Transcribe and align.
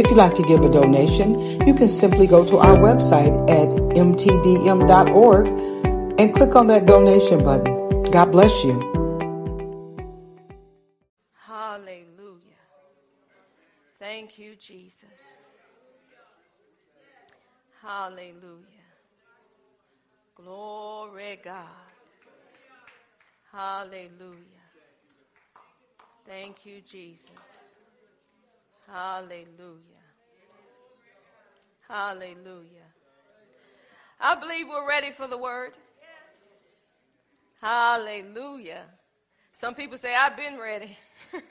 If 0.00 0.06
you'd 0.06 0.16
like 0.16 0.32
to 0.36 0.42
give 0.42 0.64
a 0.64 0.70
donation, 0.70 1.38
you 1.66 1.74
can 1.74 1.86
simply 1.86 2.26
go 2.26 2.42
to 2.46 2.56
our 2.56 2.78
website 2.78 3.36
at 3.50 3.68
mtdm.org 3.68 5.46
and 6.18 6.34
click 6.34 6.56
on 6.56 6.68
that 6.68 6.86
donation 6.86 7.44
button. 7.44 8.00
God 8.04 8.32
bless 8.32 8.64
you. 8.64 8.80
Hallelujah. 11.34 12.62
Thank 13.98 14.38
you, 14.38 14.56
Jesus. 14.56 15.42
Hallelujah. 17.82 18.88
Glory 20.34 21.40
God. 21.44 21.66
Hallelujah. 23.52 24.64
Thank 26.26 26.64
you, 26.64 26.80
Jesus. 26.80 27.28
Hallelujah. 28.88 29.89
Hallelujah. 31.90 32.86
I 34.20 34.36
believe 34.36 34.68
we're 34.68 34.88
ready 34.88 35.10
for 35.10 35.26
the 35.26 35.36
word. 35.36 35.72
Hallelujah. 37.60 38.84
Some 39.54 39.74
people 39.74 39.98
say, 39.98 40.14
I've 40.14 40.36
been 40.36 40.56
ready. 40.56 40.96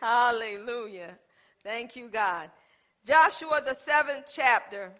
Hallelujah. 0.00 1.18
Thank 1.62 1.96
you, 1.96 2.08
God. 2.08 2.48
Joshua, 3.06 3.60
the 3.62 3.74
seventh 3.74 4.32
chapter, 4.34 4.90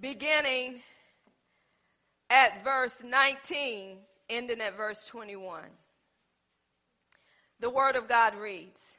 beginning 0.00 0.80
at 2.30 2.64
verse 2.64 3.02
19, 3.04 3.98
ending 4.30 4.62
at 4.62 4.78
verse 4.78 5.04
21. 5.04 5.60
The 7.60 7.68
word 7.68 7.96
of 7.96 8.08
God 8.08 8.34
reads 8.34 8.95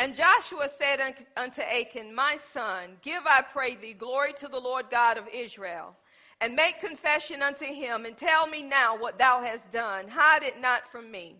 and 0.00 0.14
Joshua 0.14 0.66
said 0.78 1.14
unto 1.36 1.60
Achan, 1.60 2.14
My 2.14 2.38
son, 2.50 2.96
give, 3.02 3.26
I 3.26 3.42
pray 3.42 3.76
thee, 3.76 3.92
glory 3.92 4.32
to 4.38 4.48
the 4.48 4.58
Lord 4.58 4.86
God 4.90 5.18
of 5.18 5.28
Israel, 5.30 5.94
and 6.40 6.54
make 6.54 6.80
confession 6.80 7.42
unto 7.42 7.66
him, 7.66 8.06
and 8.06 8.16
tell 8.16 8.46
me 8.46 8.62
now 8.62 8.96
what 8.96 9.18
thou 9.18 9.42
hast 9.42 9.70
done. 9.70 10.08
Hide 10.08 10.42
it 10.42 10.58
not 10.58 10.90
from 10.90 11.10
me. 11.10 11.36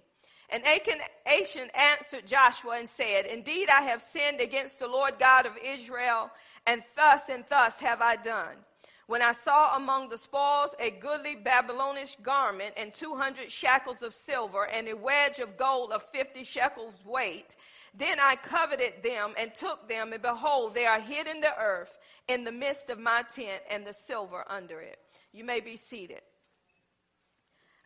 And 0.51 0.63
Achan, 0.67 0.99
Achan 1.25 1.71
answered 1.75 2.27
Joshua 2.27 2.77
and 2.79 2.87
said, 2.87 3.25
Indeed, 3.25 3.71
I 3.71 3.81
have 3.81 4.03
sinned 4.03 4.43
against 4.43 4.79
the 4.79 4.89
Lord 4.89 5.15
God 5.19 5.47
of 5.47 5.53
Israel, 5.65 6.31
and 6.67 6.83
thus 6.97 7.31
and 7.31 7.45
thus 7.49 7.79
have 7.79 8.03
I 8.03 8.17
done. 8.17 8.57
When 9.07 9.23
I 9.23 9.33
saw 9.33 9.75
among 9.75 10.11
the 10.11 10.19
spoils 10.19 10.75
a 10.79 10.91
goodly 10.91 11.35
Babylonish 11.35 12.17
garment 12.23 12.75
and 12.77 12.93
200 12.93 13.51
shekels 13.51 14.03
of 14.03 14.15
silver 14.15 14.67
and 14.67 14.87
a 14.87 14.97
wedge 14.97 15.39
of 15.39 15.57
gold 15.57 15.93
of 15.93 16.05
50 16.13 16.45
shekels 16.45 16.95
weight, 17.07 17.57
then 17.97 18.19
I 18.21 18.37
coveted 18.37 19.03
them 19.03 19.35
and 19.39 19.55
took 19.55 19.89
them, 19.89 20.13
and 20.13 20.23
behold, 20.23 20.75
they 20.75 20.87
are 20.87 21.01
hid 21.01 21.27
in 21.27 21.41
the 21.41 21.57
earth 21.59 21.99
in 22.29 22.45
the 22.45 22.53
midst 22.53 22.91
of 22.91 22.99
my 22.99 23.25
tent 23.35 23.63
and 23.71 23.87
the 23.87 23.93
silver 23.93 24.45
under 24.49 24.81
it. 24.81 24.99
You 25.33 25.45
may 25.45 25.61
be 25.61 25.77
seated. 25.77 26.23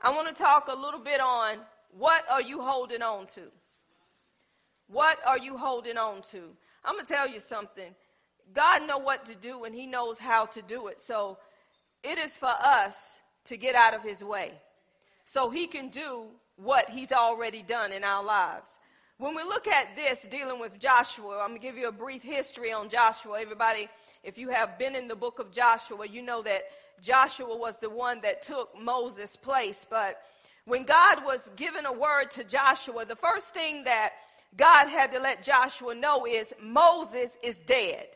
I 0.00 0.10
want 0.10 0.28
to 0.28 0.42
talk 0.42 0.68
a 0.68 0.74
little 0.74 1.00
bit 1.00 1.20
on 1.20 1.58
what 1.96 2.24
are 2.30 2.42
you 2.42 2.60
holding 2.60 3.02
on 3.02 3.26
to? 3.28 3.42
What 4.88 5.18
are 5.26 5.38
you 5.38 5.56
holding 5.56 5.96
on 5.96 6.22
to? 6.32 6.50
I'm 6.84 6.96
going 6.96 7.06
to 7.06 7.12
tell 7.12 7.28
you 7.28 7.40
something. 7.40 7.94
God 8.52 8.86
know 8.86 8.98
what 8.98 9.24
to 9.26 9.34
do 9.34 9.64
and 9.64 9.74
he 9.74 9.86
knows 9.86 10.18
how 10.18 10.44
to 10.46 10.60
do 10.60 10.88
it. 10.88 11.00
So 11.00 11.38
it 12.02 12.18
is 12.18 12.36
for 12.36 12.52
us 12.62 13.18
to 13.46 13.56
get 13.56 13.74
out 13.74 13.94
of 13.94 14.02
his 14.02 14.22
way 14.22 14.52
so 15.24 15.48
he 15.48 15.66
can 15.66 15.88
do 15.88 16.26
what 16.56 16.90
he's 16.90 17.12
already 17.12 17.62
done 17.62 17.92
in 17.92 18.04
our 18.04 18.22
lives. 18.22 18.78
When 19.18 19.36
we 19.36 19.44
look 19.44 19.68
at 19.68 19.94
this 19.94 20.26
dealing 20.26 20.58
with 20.58 20.80
Joshua, 20.80 21.38
I'm 21.40 21.50
going 21.50 21.60
to 21.60 21.64
give 21.64 21.78
you 21.78 21.86
a 21.86 21.92
brief 21.92 22.20
history 22.20 22.72
on 22.72 22.88
Joshua. 22.88 23.40
Everybody, 23.40 23.88
if 24.24 24.36
you 24.38 24.48
have 24.48 24.76
been 24.76 24.96
in 24.96 25.06
the 25.06 25.14
book 25.14 25.38
of 25.38 25.52
Joshua, 25.52 26.04
you 26.04 26.20
know 26.20 26.42
that 26.42 26.64
Joshua 27.00 27.56
was 27.56 27.78
the 27.78 27.88
one 27.88 28.22
that 28.22 28.42
took 28.42 28.70
Moses' 28.76 29.36
place. 29.36 29.86
But 29.88 30.20
when 30.64 30.82
God 30.82 31.24
was 31.24 31.48
giving 31.54 31.86
a 31.86 31.92
word 31.92 32.32
to 32.32 32.42
Joshua, 32.42 33.04
the 33.04 33.14
first 33.14 33.54
thing 33.54 33.84
that 33.84 34.14
God 34.56 34.88
had 34.88 35.12
to 35.12 35.20
let 35.20 35.44
Joshua 35.44 35.94
know 35.94 36.26
is 36.26 36.52
Moses 36.60 37.36
is 37.40 37.58
dead. 37.68 38.08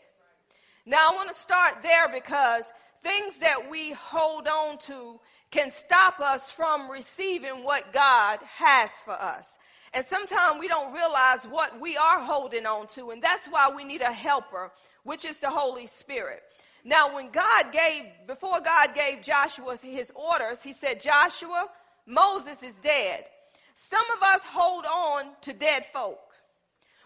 Now, 0.84 1.10
I 1.12 1.14
want 1.14 1.28
to 1.28 1.34
start 1.34 1.80
there 1.80 2.08
because 2.12 2.72
things 3.04 3.38
that 3.38 3.70
we 3.70 3.92
hold 3.92 4.48
on 4.48 4.78
to 4.78 5.20
can 5.52 5.70
stop 5.70 6.18
us 6.18 6.50
from 6.50 6.90
receiving 6.90 7.62
what 7.62 7.92
God 7.92 8.40
has 8.56 8.90
for 9.04 9.12
us. 9.12 9.58
And 9.94 10.04
sometimes 10.04 10.60
we 10.60 10.68
don't 10.68 10.92
realize 10.92 11.44
what 11.44 11.80
we 11.80 11.96
are 11.96 12.20
holding 12.20 12.66
on 12.66 12.86
to, 12.88 13.10
and 13.10 13.22
that's 13.22 13.46
why 13.46 13.70
we 13.74 13.84
need 13.84 14.02
a 14.02 14.12
helper, 14.12 14.70
which 15.02 15.24
is 15.24 15.40
the 15.40 15.50
Holy 15.50 15.86
Spirit. 15.86 16.42
Now, 16.84 17.14
when 17.14 17.30
God 17.30 17.72
gave, 17.72 18.04
before 18.26 18.60
God 18.60 18.94
gave 18.94 19.22
Joshua 19.22 19.76
his 19.76 20.12
orders, 20.14 20.62
he 20.62 20.72
said, 20.72 21.00
Joshua, 21.00 21.68
Moses 22.06 22.62
is 22.62 22.74
dead. 22.76 23.24
Some 23.74 24.04
of 24.16 24.22
us 24.22 24.42
hold 24.42 24.84
on 24.84 25.26
to 25.42 25.52
dead 25.52 25.86
folk. 25.92 26.18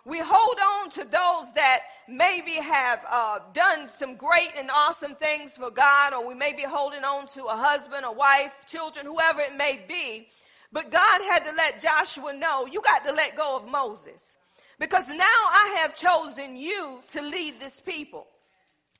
We 0.05 0.19
hold 0.19 0.57
on 0.59 0.91
to 0.91 1.05
those 1.05 1.53
that 1.55 1.83
maybe 2.09 2.53
have 2.55 3.05
uh, 3.09 3.39
done 3.53 3.89
some 3.89 4.17
great 4.17 4.51
and 4.59 4.69
awesome 4.71 5.15
things 5.15 5.53
for 5.57 5.71
God, 5.71 6.13
or 6.13 6.27
we 6.27 6.35
may 6.35 6.53
be 6.53 6.63
holding 6.63 7.05
on 7.05 7.29
to 7.29 7.45
a 7.45 7.57
husband, 7.57 8.05
a 8.05 8.11
wife, 8.11 8.53
children, 8.67 9.07
whoever 9.07 9.41
it 9.41 9.57
may 9.57 9.85
be. 9.87 10.29
But 10.73 10.91
God 10.91 11.21
had 11.23 11.41
to 11.41 11.53
let 11.53 11.81
Joshua 11.81 12.33
know, 12.33 12.67
you 12.67 12.81
got 12.81 13.05
to 13.05 13.13
let 13.13 13.37
go 13.37 13.57
of 13.57 13.69
Moses. 13.69 14.37
Because 14.79 15.07
now 15.07 15.23
I 15.23 15.77
have 15.81 15.95
chosen 15.95 16.57
you 16.57 17.01
to 17.13 17.23
lead 17.23 17.61
this 17.61 17.79
people. 17.79 18.27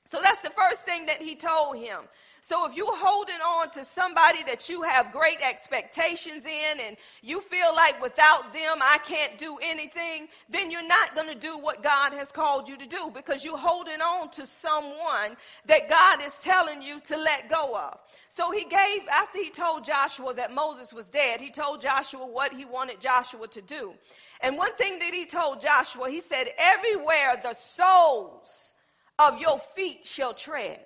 So 0.05 0.19
that's 0.21 0.41
the 0.41 0.51
first 0.51 0.81
thing 0.81 1.07
that 1.07 1.21
he 1.21 1.35
told 1.35 1.77
him. 1.77 2.01
So 2.45 2.67
if 2.67 2.75
you're 2.75 2.97
holding 2.97 3.35
on 3.35 3.71
to 3.71 3.85
somebody 3.85 4.43
that 4.43 4.67
you 4.67 4.81
have 4.81 5.13
great 5.13 5.37
expectations 5.41 6.45
in 6.45 6.81
and 6.81 6.97
you 7.21 7.39
feel 7.39 7.73
like 7.73 8.01
without 8.01 8.51
them 8.51 8.79
I 8.81 8.97
can't 8.97 9.37
do 9.37 9.57
anything, 9.63 10.27
then 10.49 10.69
you're 10.69 10.85
not 10.85 11.15
going 11.15 11.29
to 11.29 11.35
do 11.35 11.57
what 11.57 11.81
God 11.81 12.11
has 12.11 12.33
called 12.33 12.67
you 12.67 12.75
to 12.75 12.85
do 12.85 13.11
because 13.13 13.45
you're 13.45 13.57
holding 13.57 14.01
on 14.01 14.29
to 14.31 14.45
someone 14.45 15.37
that 15.67 15.87
God 15.87 16.21
is 16.21 16.37
telling 16.39 16.81
you 16.81 16.99
to 17.05 17.15
let 17.15 17.49
go 17.49 17.77
of. 17.77 17.97
So 18.35 18.49
he 18.49 18.63
gave, 18.63 19.07
after 19.11 19.37
he 19.37 19.51
told 19.51 19.83
Joshua 19.83 20.33
that 20.33 20.51
Moses 20.51 20.91
was 20.91 21.05
dead, 21.05 21.39
he 21.39 21.51
told 21.51 21.81
Joshua 21.81 22.25
what 22.25 22.51
he 22.51 22.65
wanted 22.65 22.99
Joshua 22.99 23.47
to 23.49 23.61
do. 23.61 23.93
And 24.41 24.57
one 24.57 24.73
thing 24.73 24.97
that 24.97 25.13
he 25.13 25.27
told 25.27 25.61
Joshua, 25.61 26.09
he 26.09 26.19
said, 26.19 26.47
Everywhere 26.57 27.39
the 27.43 27.53
soles 27.53 28.71
of 29.19 29.39
your 29.39 29.59
feet 29.75 30.03
shall 30.03 30.33
tread, 30.33 30.83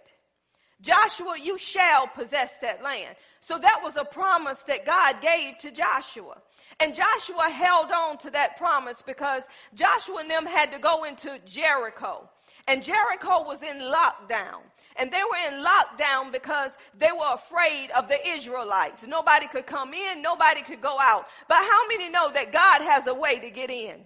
Joshua, 0.82 1.38
you 1.42 1.58
shall 1.58 2.08
possess 2.08 2.58
that 2.58 2.84
land. 2.84 3.16
So 3.40 3.58
that 3.58 3.80
was 3.82 3.96
a 3.96 4.04
promise 4.04 4.64
that 4.64 4.86
God 4.86 5.22
gave 5.22 5.58
to 5.60 5.72
Joshua. 5.72 6.42
And 6.82 6.94
Joshua 6.94 7.50
held 7.50 7.92
on 7.94 8.18
to 8.18 8.32
that 8.32 8.58
promise 8.58 9.02
because 9.02 9.44
Joshua 9.74 10.18
and 10.18 10.30
them 10.30 10.46
had 10.46 10.74
to 10.74 10.80
go 10.80 11.06
into 11.06 11.40
Jericho. 11.46 12.30
And 12.68 12.84
Jericho 12.84 13.46
was 13.46 13.64
in 13.64 13.78
lockdown. 13.78 14.64
And 14.98 15.12
they 15.12 15.22
were 15.22 15.54
in 15.58 15.64
lockdown 15.64 16.32
because 16.32 16.72
they 16.98 17.12
were 17.12 17.34
afraid 17.34 17.92
of 17.92 18.08
the 18.08 18.28
Israelites. 18.28 19.06
Nobody 19.08 19.48
could 19.48 19.66
come 19.66 19.94
in, 19.94 20.22
nobody 20.22 20.62
could 20.62 20.82
go 20.82 21.00
out. 21.00 21.28
But 21.48 21.58
how 21.58 21.88
many 21.88 22.10
know 22.10 22.32
that 22.32 22.52
God 22.52 22.82
has 22.82 23.08
a 23.08 23.14
way 23.14 23.40
to 23.40 23.50
get 23.50 23.70
in? 23.70 24.06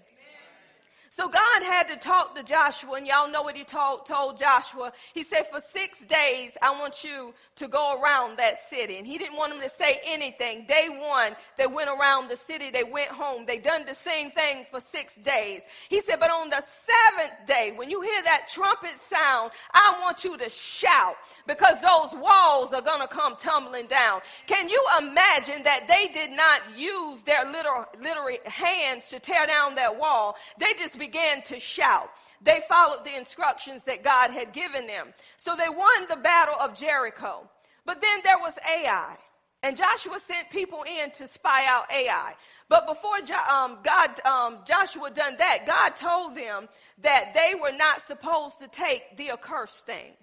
So 1.14 1.28
God 1.28 1.62
had 1.62 1.90
to 1.90 1.98
talk 1.98 2.36
to 2.36 2.44
Joshua, 2.44 2.94
and 2.94 3.06
y'all 3.06 3.30
know 3.30 3.42
what 3.42 3.58
he 3.58 3.66
told, 3.66 4.06
told 4.06 4.38
Joshua. 4.38 4.94
He 5.14 5.26
said, 5.26 5.46
For 5.52 5.60
six 5.60 6.00
days, 6.06 6.58
I 6.62 6.72
want 6.72 7.04
you 7.04 7.34
to 7.58 7.68
go 7.68 8.02
around 8.02 8.38
that 8.38 8.62
city. 8.62 8.96
And 8.96 9.06
he 9.06 9.18
didn't 9.18 9.36
want 9.36 9.52
them 9.52 9.62
to 9.62 9.68
say 9.68 10.00
anything. 10.06 10.66
Day 10.68 10.88
one, 10.88 11.36
they 11.58 11.68
went 11.68 11.90
around 11.90 12.30
the 12.30 12.38
city, 12.38 12.70
they 12.70 12.86
went 12.86 13.10
home. 13.10 13.46
They 13.46 13.58
done 13.58 13.86
the 13.86 13.94
same 13.94 14.32
thing 14.32 14.66
for 14.72 14.80
six 14.80 15.16
days. 15.16 15.64
He 15.90 16.00
said, 16.00 16.22
But 16.22 16.32
on 16.32 16.50
the 16.50 16.64
seventh 16.64 17.46
day, 17.46 17.74
when 17.76 17.90
you 17.90 18.02
hear 18.02 18.24
that 18.24 18.48
trumpet 18.50 18.98
sound, 18.98 19.52
I 19.74 19.98
want 20.00 20.24
you 20.24 20.38
to 20.38 20.50
shout 20.50 21.18
because 21.46 21.76
those 21.82 22.18
walls 22.22 22.72
are 22.72 22.82
going 22.82 23.02
to 23.02 23.08
come 23.14 23.36
tumbling 23.36 23.88
down. 23.88 24.22
Can 24.48 24.70
you 24.70 24.82
imagine 24.98 25.64
that 25.64 25.90
they 25.90 26.08
did 26.14 26.32
not 26.32 26.62
use 26.78 27.22
their 27.24 27.44
literal, 27.52 27.84
literal 28.02 28.30
hands 28.46 29.10
to 29.10 29.20
tear 29.20 29.46
down 29.46 29.76
that 29.76 30.00
wall? 30.00 30.38
They 30.58 30.74
just 30.80 31.01
began 31.02 31.42
to 31.42 31.60
shout. 31.60 32.12
They 32.44 32.62
followed 32.70 33.04
the 33.04 33.18
instructions 33.18 33.84
that 33.86 34.04
God 34.04 34.30
had 34.30 34.54
given 34.54 34.86
them. 34.86 35.08
So 35.38 35.56
they 35.56 35.68
won 35.68 36.08
the 36.08 36.16
battle 36.16 36.54
of 36.62 36.76
Jericho. 36.76 37.50
But 37.86 38.02
then 38.02 38.20
there 38.24 38.38
was 38.38 38.54
Ai. 38.70 39.18
And 39.64 39.76
Joshua 39.76 40.20
sent 40.20 40.52
people 40.52 40.84
in 40.84 41.10
to 41.12 41.26
spy 41.26 41.66
out 41.68 41.92
Ai. 41.92 42.34
But 42.70 42.88
before 42.88 43.18
um, 43.50 43.80
God, 43.84 44.10
um, 44.26 44.60
Joshua 44.66 45.10
done 45.10 45.38
that, 45.38 45.66
God 45.66 45.96
told 45.96 46.36
them 46.38 46.70
that 47.02 47.34
they 47.34 47.54
were 47.60 47.76
not 47.76 48.02
supposed 48.02 48.60
to 48.60 48.68
take 48.68 49.18
the 49.18 49.32
accursed 49.32 49.88
thing. 49.88 50.14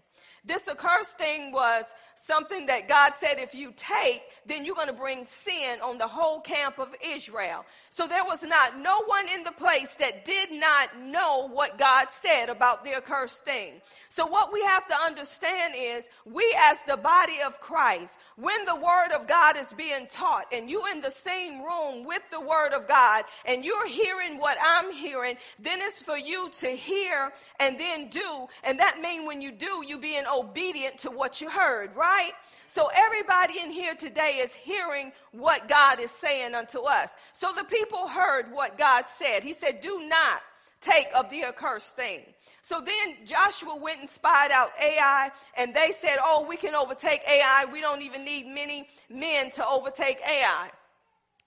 This 0.45 0.69
accursed 0.69 1.19
thing 1.19 1.53
was 1.53 1.93
something 2.17 2.67
that 2.67 2.89
God 2.89 3.15
said 3.19 3.39
if 3.39 3.55
you 3.55 3.73
take, 3.77 4.23
then 4.49 4.65
you're 4.65 4.75
going 4.75 4.89
to 4.89 4.93
bring 4.93 5.27
sin 5.27 5.81
on 5.83 5.99
the 5.99 6.09
whole 6.09 6.41
camp 6.41 6.79
of 6.79 6.95
Israel. 7.05 7.65
So 7.91 8.09
there 8.09 8.25
was 8.25 8.43
not 8.43 8.79
no 8.79 9.03
one 9.05 9.29
in 9.29 9.45
the 9.45 9.53
place 9.53 9.95
that 9.97 10.25
did 10.25 10.51
not 10.53 10.99
know 11.01 11.49
what 11.53 11.79
God 11.79 12.09
said 12.11 12.49
about 12.49 12.85
the 12.85 12.97
accursed 12.97 13.45
thing. 13.45 13.81
So 14.09 14.27
what 14.27 14.53
we 14.53 14.63
have 14.63 14.89
to 14.89 14.95
understand 14.95 15.75
is 15.77 16.09
we 16.25 16.57
as 16.59 16.79
the 16.87 16.97
body 16.97 17.39
of 17.45 17.61
Christ, 17.61 18.19
when 18.37 18.65
the 18.65 18.75
word 18.75 19.13
of 19.13 19.29
God 19.29 19.57
is 19.57 19.73
being 19.73 20.07
taught 20.11 20.47
and 20.53 20.69
you 20.69 20.85
in 20.91 21.01
the 21.01 21.11
same 21.11 21.63
room 21.63 22.05
with 22.05 22.23
the 22.31 22.41
word 22.41 22.73
of 22.73 22.89
God 22.89 23.25
and 23.45 23.65
you're 23.65 23.87
hearing 23.87 24.39
what 24.39 24.57
I'm 24.61 24.93
hearing, 24.93 25.37
then 25.59 25.81
it's 25.83 26.01
for 26.01 26.17
you 26.17 26.51
to 26.61 26.69
hear 26.69 27.33
and 27.61 27.79
then 27.79 28.09
do. 28.09 28.47
And 28.65 28.79
that 28.81 29.01
means 29.01 29.27
when 29.27 29.43
you 29.43 29.53
do, 29.53 29.85
you 29.87 29.99
being 29.99 30.25
obedient 30.27 30.99
to 30.99 31.11
what 31.11 31.41
you 31.41 31.51
heard, 31.51 31.95
right? 31.95 32.33
So 32.69 32.91
everybody 32.95 33.61
in 33.61 33.71
here 33.71 33.95
today 33.95 34.41
is 34.43 34.53
hearing 34.55 35.13
what 35.33 35.69
God 35.69 36.01
is 36.01 36.11
saying 36.11 36.55
unto 36.55 36.81
us. 36.81 37.11
So 37.33 37.53
the 37.57 37.65
people 37.65 38.07
heard 38.07 38.53
what 38.53 38.79
God 38.79 39.09
said. 39.09 39.43
He 39.43 39.55
said, 39.55 39.81
do 39.81 40.07
not 40.07 40.43
take 40.81 41.09
of 41.15 41.31
the 41.31 41.45
accursed 41.45 41.97
thing. 41.97 42.21
So 42.63 42.83
then 42.85 43.17
Joshua 43.25 43.77
went 43.77 44.01
and 44.01 44.09
spied 44.09 44.51
out 44.51 44.73
Ai, 44.79 45.31
and 45.57 45.75
they 45.75 45.93
said, 45.93 46.19
Oh, 46.23 46.45
we 46.47 46.59
can 46.59 46.75
overtake 46.75 47.23
Ai. 47.27 47.65
We 47.73 47.81
don't 47.81 48.03
even 48.03 48.25
need 48.25 48.47
many 48.47 48.87
men 49.09 49.51
to 49.53 49.67
overtake 49.67 50.19
Ai. 50.29 50.69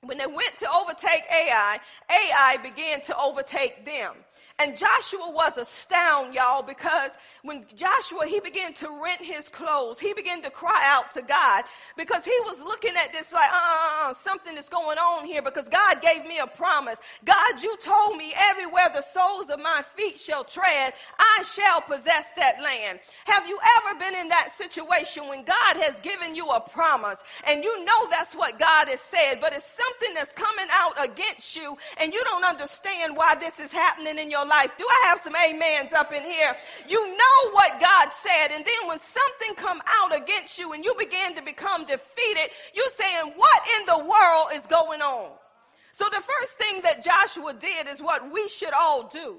When 0.02 0.18
they 0.18 0.26
went 0.26 0.58
to 0.58 0.68
overtake 0.72 1.24
Ai, 1.32 1.80
Ai 2.10 2.58
began 2.64 3.02
to 3.02 3.16
overtake 3.16 3.86
them. 3.86 4.16
And 4.62 4.78
Joshua 4.78 5.32
was 5.32 5.58
astounded, 5.58 6.36
y'all, 6.36 6.62
because 6.62 7.14
when 7.42 7.66
Joshua, 7.76 8.28
he 8.28 8.40
began 8.40 8.76
to 8.76 8.90
rent 9.04 9.20
his 9.20 9.50
clothes, 9.50 10.00
he 10.00 10.14
began 10.14 10.44
to 10.44 10.52
cry 10.52 10.84
out 10.86 11.12
to 11.14 11.24
God 11.24 11.64
because 11.98 12.24
he 12.26 12.38
was 12.46 12.60
looking 12.60 12.94
at 12.96 13.12
this 13.12 13.32
like, 13.32 13.50
uh, 13.52 14.10
uh, 14.10 14.14
something 14.14 14.56
is 14.58 14.70
going 14.70 15.00
on 15.00 15.26
here 15.26 15.42
because 15.42 15.68
God 15.68 16.00
gave 16.00 16.26
me 16.26 16.38
a 16.38 16.46
promise. 16.46 17.00
God, 17.26 17.60
you 17.64 17.76
told 17.78 18.18
me 18.18 18.36
everywhere 18.38 18.90
the 18.94 19.02
soles 19.02 19.50
of 19.50 19.60
my 19.60 19.82
feet 19.96 20.20
shall 20.20 20.44
tread, 20.44 20.94
I 21.18 21.44
shall 21.44 21.82
possess 21.82 22.28
that 22.38 22.62
land. 22.62 23.00
Have 23.26 23.48
you 23.48 23.58
ever 23.78 23.98
been 23.98 24.14
in 24.14 24.28
that 24.28 24.50
situation 24.56 25.28
when 25.28 25.44
God 25.44 25.78
has 25.78 26.00
given 26.02 26.36
you 26.36 26.48
a 26.50 26.60
promise 26.60 27.24
and 27.48 27.64
you 27.64 27.84
know 27.84 28.10
that's 28.12 28.36
what 28.36 28.60
God 28.60 28.90
has 28.90 29.02
said, 29.02 29.40
but 29.42 29.54
it's 29.54 29.66
something 29.66 30.14
that's 30.14 30.34
coming 30.34 30.68
out 30.72 31.04
against 31.04 31.56
you 31.56 31.76
and 32.00 32.14
you 32.14 32.24
don't 32.26 32.46
understand 32.46 33.18
why 33.18 33.34
this 33.34 33.60
is 33.60 33.72
happening 33.72 34.20
in 34.20 34.30
your 34.30 34.42
life. 34.46 34.51
Do 34.78 34.86
I 34.88 35.08
have 35.08 35.20
some 35.20 35.36
amens 35.36 35.94
up 35.94 36.12
in 36.12 36.24
here? 36.24 36.56
You 36.88 37.08
know 37.08 37.52
what 37.52 37.80
God 37.80 38.10
said. 38.12 38.50
And 38.52 38.66
then 38.66 38.88
when 38.88 39.00
something 39.00 39.56
come 39.56 39.82
out 39.88 40.16
against 40.16 40.60
you 40.60 40.74
and 40.74 40.84
you 40.84 40.94
begin 41.00 41.36
to 41.36 41.42
become 41.42 41.86
defeated, 41.86 42.52
you're 42.74 42.86
saying, 42.98 43.34
what 43.36 43.62
in 43.80 43.86
the 43.86 44.00
world 44.00 44.48
is 44.54 44.68
going 44.68 45.02
on? 45.02 45.32
So 45.94 46.06
the 46.06 46.22
first 46.22 46.54
thing 46.58 46.82
that 46.82 47.04
Joshua 47.04 47.54
did 47.54 47.88
is 47.88 48.02
what 48.02 48.32
we 48.32 48.48
should 48.48 48.74
all 48.74 49.08
do. 49.08 49.38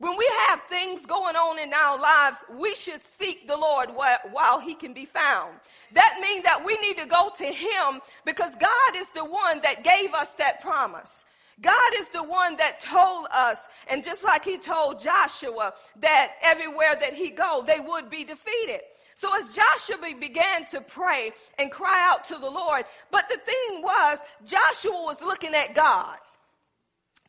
When 0.00 0.16
we 0.16 0.30
have 0.46 0.62
things 0.68 1.04
going 1.06 1.34
on 1.34 1.58
in 1.58 1.74
our 1.74 2.00
lives, 2.00 2.38
we 2.56 2.74
should 2.76 3.02
seek 3.02 3.48
the 3.48 3.56
Lord 3.56 3.90
while 3.90 4.60
he 4.60 4.74
can 4.74 4.92
be 4.94 5.04
found. 5.04 5.58
That 5.92 6.18
means 6.22 6.44
that 6.44 6.64
we 6.64 6.76
need 6.78 6.98
to 6.98 7.06
go 7.06 7.32
to 7.36 7.44
him 7.44 8.00
because 8.24 8.52
God 8.60 8.96
is 8.96 9.10
the 9.10 9.24
one 9.24 9.60
that 9.62 9.82
gave 9.82 10.14
us 10.14 10.34
that 10.36 10.60
promise. 10.60 11.24
God 11.60 11.92
is 11.98 12.08
the 12.10 12.22
one 12.22 12.56
that 12.58 12.80
told 12.80 13.26
us, 13.32 13.66
and 13.88 14.04
just 14.04 14.22
like 14.22 14.44
he 14.44 14.58
told 14.58 15.00
Joshua 15.00 15.74
that 16.00 16.34
everywhere 16.42 16.96
that 17.00 17.14
he 17.14 17.30
go, 17.30 17.64
they 17.66 17.80
would 17.80 18.08
be 18.08 18.24
defeated. 18.24 18.80
So 19.14 19.28
as 19.36 19.48
Joshua 19.48 20.14
began 20.18 20.64
to 20.66 20.80
pray 20.80 21.32
and 21.58 21.72
cry 21.72 22.08
out 22.08 22.24
to 22.26 22.38
the 22.38 22.48
Lord, 22.48 22.84
but 23.10 23.28
the 23.28 23.38
thing 23.38 23.82
was, 23.82 24.18
Joshua 24.44 25.02
was 25.02 25.20
looking 25.20 25.54
at 25.54 25.74
God. 25.74 26.18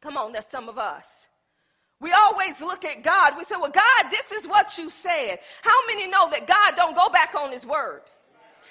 Come 0.01 0.15
on, 0.15 0.31
that's 0.31 0.51
some 0.51 0.69
of 0.69 0.77
us. 0.77 1.27
We 1.99 2.11
always 2.11 2.61
look 2.61 2.85
at 2.85 3.03
God. 3.03 3.33
We 3.37 3.43
say, 3.43 3.55
well, 3.59 3.71
God, 3.71 4.09
this 4.11 4.31
is 4.31 4.47
what 4.47 4.77
you 4.77 4.89
said. 4.89 5.39
How 5.63 5.85
many 5.87 6.07
know 6.07 6.29
that 6.29 6.47
God 6.47 6.75
don't 6.75 6.95
go 6.95 7.09
back 7.09 7.33
on 7.35 7.51
his 7.51 7.65
word? 7.65 8.01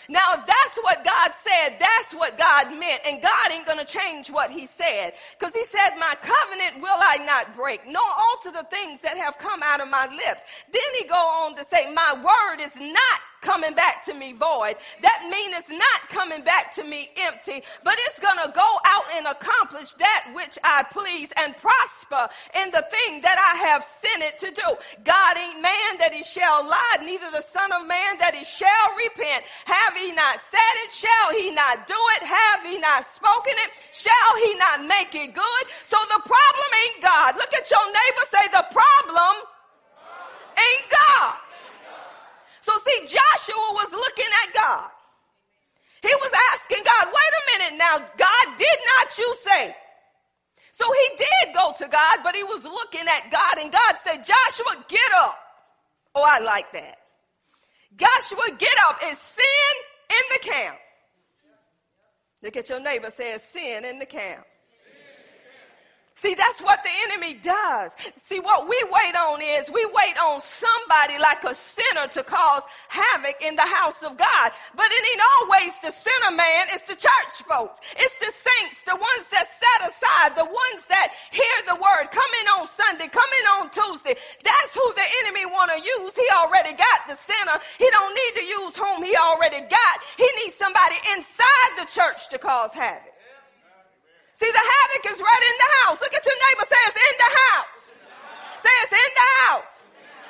Now, 0.08 0.34
if 0.34 0.46
that's 0.46 0.76
what 0.82 1.04
God 1.04 1.30
said, 1.34 1.76
that's 1.78 2.14
what 2.14 2.38
God 2.38 2.70
meant. 2.78 3.02
And 3.06 3.20
God 3.20 3.52
ain't 3.52 3.66
going 3.66 3.78
to 3.78 3.84
change 3.84 4.30
what 4.30 4.50
he 4.50 4.66
said. 4.66 5.12
Because 5.38 5.54
he 5.54 5.64
said, 5.64 5.96
my 5.98 6.16
covenant 6.22 6.82
will 6.82 6.98
I 6.98 7.18
not 7.26 7.54
break, 7.54 7.86
nor 7.86 8.02
alter 8.02 8.50
the 8.50 8.66
things 8.70 9.00
that 9.02 9.18
have 9.18 9.36
come 9.38 9.60
out 9.62 9.80
of 9.80 9.90
my 9.90 10.06
lips. 10.06 10.42
Then 10.72 10.82
he 10.98 11.06
go 11.06 11.14
on 11.14 11.56
to 11.56 11.64
say, 11.64 11.92
my 11.92 12.14
word 12.14 12.64
is 12.64 12.76
not 12.76 13.20
coming 13.40 13.74
back 13.74 14.04
to 14.04 14.14
me 14.14 14.32
void. 14.32 14.74
That 15.02 15.28
means 15.30 15.54
it's 15.56 15.70
not 15.70 16.08
coming 16.08 16.42
back 16.42 16.74
to 16.74 16.84
me 16.84 17.10
empty, 17.16 17.62
but 17.84 17.94
it's 18.06 18.20
going 18.20 18.38
to 18.44 18.52
go 18.52 18.70
out 18.86 19.04
and 19.14 19.26
accomplish 19.26 19.92
that 19.94 20.30
which 20.34 20.58
I 20.64 20.84
please 20.90 21.30
and 21.36 21.56
prosper 21.56 22.28
in 22.60 22.70
the 22.70 22.84
thing 22.90 23.20
that 23.22 23.38
I 23.38 23.68
have 23.70 23.84
sent 23.84 24.22
it 24.22 24.38
to 24.40 24.50
do. 24.50 24.68
God 25.04 25.36
ain't 25.36 25.62
man 25.62 25.90
that 25.98 26.12
he 26.12 26.22
shall 26.22 26.66
lie, 26.66 26.98
neither 27.02 27.30
the 27.30 27.42
son 27.42 27.72
of 27.72 27.86
man 27.86 28.18
that 28.18 28.34
he 28.34 28.44
shall 28.44 28.88
repent. 28.96 29.44
Have 29.64 29.94
he 29.96 30.12
not 30.12 30.40
said 30.42 30.74
it? 30.84 30.92
Shall 30.92 31.30
he 31.34 31.50
not 31.50 31.86
do 31.86 31.98
it? 32.18 32.22
Have 32.26 32.66
he 32.66 32.78
not 32.78 33.06
spoken 33.06 33.54
it? 33.64 33.70
Shall 33.92 34.32
he 34.44 34.54
not 34.56 34.86
make 34.86 35.14
it 35.14 35.34
good? 35.34 35.64
So 35.84 35.96
the 36.14 36.22
problem 36.26 36.70
ain't 36.86 37.02
God. 37.02 37.36
Look 37.36 37.54
at 37.54 37.70
your 37.70 37.86
neighbor, 37.86 38.24
say 38.30 38.44
the 38.50 38.66
problem 38.70 39.34
ain't 40.58 40.86
God. 40.90 41.47
So 42.68 42.74
see, 42.84 43.00
Joshua 43.00 43.72
was 43.72 43.90
looking 43.92 44.32
at 44.44 44.54
God. 44.54 44.90
He 46.02 46.08
was 46.20 46.32
asking 46.52 46.84
God, 46.84 47.06
wait 47.06 47.32
a 47.40 47.58
minute 47.58 47.78
now, 47.78 47.98
God, 48.18 48.56
did 48.58 48.78
not 48.98 49.16
you 49.16 49.36
say? 49.38 49.74
So 50.72 50.84
he 50.92 51.16
did 51.16 51.54
go 51.54 51.72
to 51.78 51.88
God, 51.88 52.18
but 52.22 52.34
he 52.34 52.44
was 52.44 52.64
looking 52.64 53.06
at 53.08 53.30
God 53.30 53.58
and 53.58 53.72
God 53.72 53.94
said, 54.04 54.18
Joshua, 54.18 54.84
get 54.86 55.00
up. 55.16 55.38
Oh, 56.14 56.22
I 56.22 56.40
like 56.40 56.70
that. 56.72 56.98
Joshua, 57.96 58.54
get 58.58 58.74
up. 58.86 59.00
Is 59.06 59.18
sin 59.18 59.74
in 60.10 60.36
the 60.36 60.48
camp? 60.50 60.76
Look 62.42 62.56
at 62.56 62.68
your 62.68 62.80
neighbor 62.80 63.10
says 63.10 63.42
sin 63.44 63.86
in 63.86 63.98
the 63.98 64.06
camp. 64.06 64.44
See, 66.18 66.34
that's 66.34 66.58
what 66.60 66.82
the 66.82 66.90
enemy 67.06 67.38
does. 67.38 67.94
See, 68.26 68.40
what 68.40 68.66
we 68.66 68.74
wait 68.90 69.14
on 69.14 69.38
is 69.38 69.70
we 69.70 69.86
wait 69.86 70.18
on 70.18 70.42
somebody 70.42 71.14
like 71.14 71.46
a 71.46 71.54
sinner 71.54 72.10
to 72.10 72.26
cause 72.26 72.64
havoc 72.88 73.38
in 73.40 73.54
the 73.54 73.62
house 73.62 74.02
of 74.02 74.18
God. 74.18 74.50
But 74.74 74.90
it 74.90 74.98
ain't 74.98 75.22
always 75.38 75.72
the 75.78 75.94
sinner 75.94 76.34
man, 76.34 76.74
it's 76.74 76.82
the 76.90 76.98
church 76.98 77.46
folks. 77.46 77.78
It's 77.94 78.18
the 78.18 78.34
saints, 78.34 78.82
the 78.82 78.98
ones 78.98 79.30
that 79.30 79.46
set 79.46 79.86
aside, 79.86 80.34
the 80.34 80.50
ones 80.50 80.90
that 80.90 81.14
hear 81.30 81.56
the 81.70 81.78
word, 81.78 82.10
come 82.10 82.32
in 82.42 82.46
on 82.58 82.66
Sunday, 82.66 83.06
come 83.06 83.30
in 83.38 83.46
on 83.54 83.70
Tuesday. 83.70 84.18
That's 84.42 84.74
who 84.74 84.86
the 84.98 85.06
enemy 85.22 85.46
want 85.46 85.70
to 85.70 85.78
use. 85.78 86.18
He 86.18 86.26
already 86.34 86.74
got 86.74 87.06
the 87.06 87.14
sinner. 87.14 87.62
He 87.78 87.86
don't 87.94 88.10
need 88.10 88.34
to 88.42 88.44
use 88.58 88.74
whom 88.74 89.06
he 89.06 89.14
already 89.14 89.62
got. 89.70 89.96
He 90.18 90.26
needs 90.42 90.58
somebody 90.58 90.98
inside 91.14 91.70
the 91.78 91.86
church 91.86 92.26
to 92.34 92.38
cause 92.42 92.74
havoc. 92.74 93.14
See, 94.38 94.46
the 94.46 94.64
havoc 94.70 95.04
is 95.10 95.20
right 95.20 95.44
in 95.50 95.56
the 95.58 95.70
house. 95.82 96.00
Look 96.00 96.14
at 96.14 96.24
your 96.24 96.38
neighbor. 96.46 96.66
Say 96.70 96.76
it's 96.86 96.96
in 96.96 97.16
the 97.18 97.32
house. 97.42 98.06
Say 98.62 98.74
it's 98.84 98.92
in 98.92 99.10
the 99.18 99.28
house. 99.42 99.82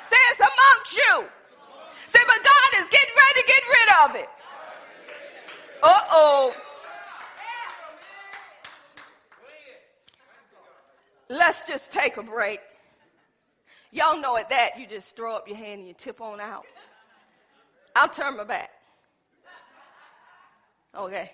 Say 0.09 0.17
it's 0.31 0.39
amongst 0.41 0.97
you. 0.97 1.29
Say, 2.07 2.19
but 2.25 2.43
God 2.43 2.81
is 2.81 2.87
getting 2.89 3.15
ready 3.15 3.41
to 3.41 3.47
get 3.47 3.63
rid 3.69 3.89
of 4.03 4.15
it. 4.15 4.29
Uh 5.83 6.01
oh. 6.09 6.53
Let's 11.29 11.61
just 11.67 11.91
take 11.91 12.17
a 12.17 12.23
break. 12.23 12.61
Y'all 13.91 14.19
know 14.19 14.37
at 14.37 14.49
that, 14.49 14.79
you 14.79 14.87
just 14.87 15.15
throw 15.15 15.35
up 15.35 15.47
your 15.47 15.57
hand 15.57 15.81
and 15.81 15.87
you 15.87 15.93
tip 15.93 16.19
on 16.19 16.41
out. 16.41 16.65
I'll 17.95 18.09
turn 18.09 18.37
my 18.37 18.43
back. 18.43 18.71
Okay. 20.95 21.31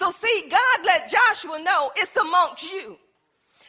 So, 0.00 0.08
see, 0.08 0.48
God 0.48 0.78
let 0.88 1.12
Joshua 1.12 1.60
know 1.60 1.92
it's 1.94 2.16
amongst 2.16 2.64
you. 2.72 2.96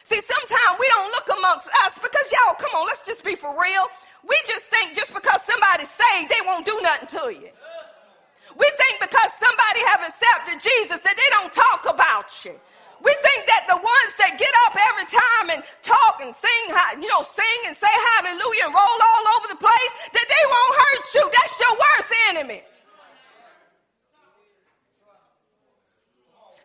See, 0.08 0.16
sometimes 0.16 0.80
we 0.80 0.88
don't 0.88 1.12
look 1.12 1.28
amongst 1.28 1.68
us 1.84 2.00
because, 2.00 2.24
y'all, 2.32 2.56
come 2.56 2.72
on, 2.72 2.88
let's 2.88 3.04
just 3.04 3.20
be 3.20 3.36
for 3.36 3.52
real. 3.52 3.84
We 4.24 4.32
just 4.48 4.72
think 4.72 4.96
just 4.96 5.12
because 5.12 5.44
somebody's 5.44 5.92
saved, 5.92 6.32
they 6.32 6.40
won't 6.48 6.64
do 6.64 6.72
nothing 6.80 7.20
to 7.20 7.36
you. 7.36 7.52
We 8.56 8.64
think 8.80 9.04
because 9.04 9.28
somebody 9.36 9.84
have 9.92 10.08
accepted 10.08 10.56
Jesus 10.56 11.04
that 11.04 11.20
they 11.20 11.28
don't 11.36 11.52
talk 11.52 11.84
about 11.84 12.32
you. 12.48 12.56
We 13.04 13.12
think 13.20 13.44
that 13.44 13.68
the 13.68 13.76
ones 13.76 14.12
that 14.16 14.40
get 14.40 14.54
up 14.64 14.72
every 14.88 15.08
time 15.12 15.46
and 15.52 15.60
talk 15.84 16.16
and 16.24 16.32
sing, 16.32 16.62
you 16.96 17.12
know, 17.12 17.28
sing 17.28 17.60
and 17.68 17.76
say 17.76 17.92
hallelujah 18.16 18.72
and 18.72 18.72
roll 18.72 18.98
all 19.04 19.24
over 19.36 19.52
the 19.52 19.60
place, 19.60 19.92
that 20.16 20.26
they 20.32 20.44
won't 20.48 20.74
hurt 20.80 21.04
you. 21.12 21.24
That's 21.28 21.60
your 21.60 21.74
worst 21.76 22.12
enemy. 22.32 22.60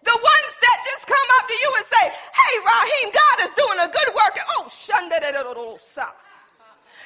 The 0.07 0.15
ones 0.15 0.53
that 0.63 0.77
just 0.87 1.03
come 1.03 1.27
up 1.35 1.45
to 1.51 1.57
you 1.59 1.69
and 1.75 1.85
say, 1.91 2.05
hey, 2.07 2.53
Raheem, 2.63 3.07
God 3.11 3.37
is 3.43 3.51
doing 3.59 3.79
a 3.83 3.89
good 3.91 4.11
work. 4.15 4.35
Oh, 4.55 4.71
shunda 4.71 5.19
da 5.19 5.35
da 5.35 5.43
da 5.43 5.53
da 5.53 5.75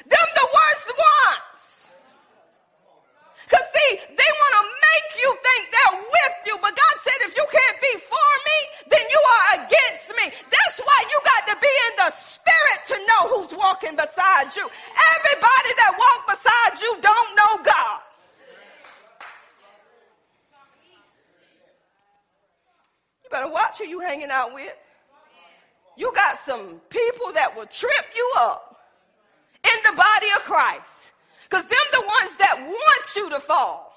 Them 0.05 0.27
the 0.38 0.48
worst 0.53 0.89
ones. 0.93 1.89
Because 3.50 3.65
see, 3.74 3.91
they 4.05 4.31
want 4.38 4.53
to 4.62 4.65
make 4.70 5.10
you 5.17 5.29
think 5.34 5.62
they're 5.74 5.98
with 5.98 6.38
you. 6.46 6.55
But 6.62 6.77
God 6.77 6.96
said, 7.01 7.20
if 7.25 7.34
you 7.36 7.46
can't 7.50 7.77
be 7.81 7.93
for 8.05 8.31
me, 8.46 8.58
then 8.93 9.05
you 9.10 9.22
are 9.34 9.65
against 9.65 10.13
me. 10.13 10.25
That's 10.53 10.77
why 10.86 11.00
you 11.10 11.17
got 11.25 11.43
to 11.50 11.55
be 11.58 11.74
in 11.89 11.93
the 12.05 12.12
spirit 12.13 12.79
to 12.93 12.96
know 13.10 13.22
who's 13.34 13.53
walking 13.58 13.98
beside 13.98 14.53
you. 14.53 14.70
Everybody 14.70 15.72
that 15.81 15.91
walks 15.98 16.38
beside 16.38 16.74
you 16.86 17.01
don't 17.01 17.29
know 17.34 17.53
God. 17.65 18.01
Better 23.31 23.47
watch 23.47 23.79
who 23.79 23.85
you 23.85 24.00
hanging 24.00 24.29
out 24.29 24.53
with. 24.53 24.73
You 25.97 26.11
got 26.13 26.38
some 26.38 26.81
people 26.89 27.31
that 27.33 27.55
will 27.55 27.65
trip 27.65 28.05
you 28.15 28.33
up 28.38 28.77
in 29.63 29.91
the 29.91 29.95
body 29.95 30.27
of 30.35 30.43
Christ. 30.43 31.11
Because 31.50 31.67
them 31.67 31.88
the 31.91 32.01
ones 32.01 32.35
that 32.38 32.59
want 32.63 33.15
you 33.15 33.29
to 33.29 33.39
fall. 33.39 33.91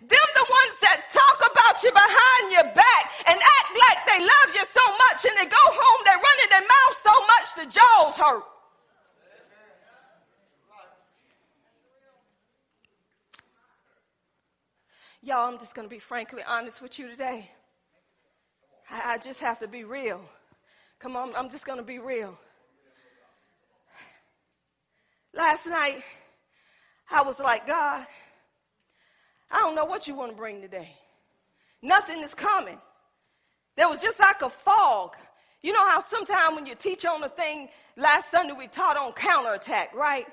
Them 0.00 0.28
the 0.34 0.46
ones 0.46 0.74
that 0.82 1.08
talk 1.08 1.40
about 1.40 1.82
you 1.82 1.90
behind 1.90 2.52
your 2.52 2.68
back 2.74 3.04
and 3.26 3.38
act 3.40 3.70
like 3.80 4.00
they 4.04 4.20
love 4.20 4.48
you 4.54 4.64
so 4.66 4.84
much 5.08 5.24
and 5.24 5.36
they 5.38 5.48
go 5.48 5.64
home, 5.64 6.00
they 6.04 6.12
run 6.12 6.38
in 6.44 6.50
their 6.50 6.60
mouth 6.60 6.96
so 7.02 7.14
much 7.24 7.46
the 7.56 7.66
jaws 7.72 8.16
hurt. 8.16 8.44
Y'all, 15.22 15.50
I'm 15.50 15.58
just 15.58 15.74
going 15.74 15.88
to 15.88 15.90
be 15.92 15.98
frankly 15.98 16.42
honest 16.46 16.82
with 16.82 16.98
you 16.98 17.08
today. 17.08 17.50
I, 18.90 19.14
I 19.14 19.18
just 19.18 19.40
have 19.40 19.58
to 19.60 19.68
be 19.68 19.84
real. 19.84 20.20
Come 20.98 21.16
on, 21.16 21.34
I'm 21.36 21.50
just 21.50 21.66
going 21.66 21.78
to 21.78 21.84
be 21.84 21.98
real. 21.98 22.38
Last 25.34 25.66
night, 25.66 26.02
I 27.10 27.22
was 27.22 27.38
like, 27.38 27.66
God, 27.66 28.06
I 29.50 29.58
don't 29.58 29.74
know 29.74 29.84
what 29.84 30.08
you 30.08 30.16
want 30.16 30.32
to 30.32 30.36
bring 30.36 30.60
today. 30.60 30.88
Nothing 31.82 32.22
is 32.22 32.34
coming. 32.34 32.78
There 33.76 33.88
was 33.88 34.00
just 34.00 34.18
like 34.18 34.40
a 34.42 34.48
fog. 34.48 35.16
You 35.62 35.72
know 35.72 35.86
how 35.88 36.00
sometimes 36.00 36.54
when 36.54 36.66
you 36.66 36.74
teach 36.74 37.04
on 37.04 37.22
a 37.22 37.28
thing, 37.28 37.68
last 37.96 38.30
Sunday 38.30 38.54
we 38.56 38.66
taught 38.66 38.96
on 38.96 39.12
counterattack, 39.12 39.94
right? 39.94 40.26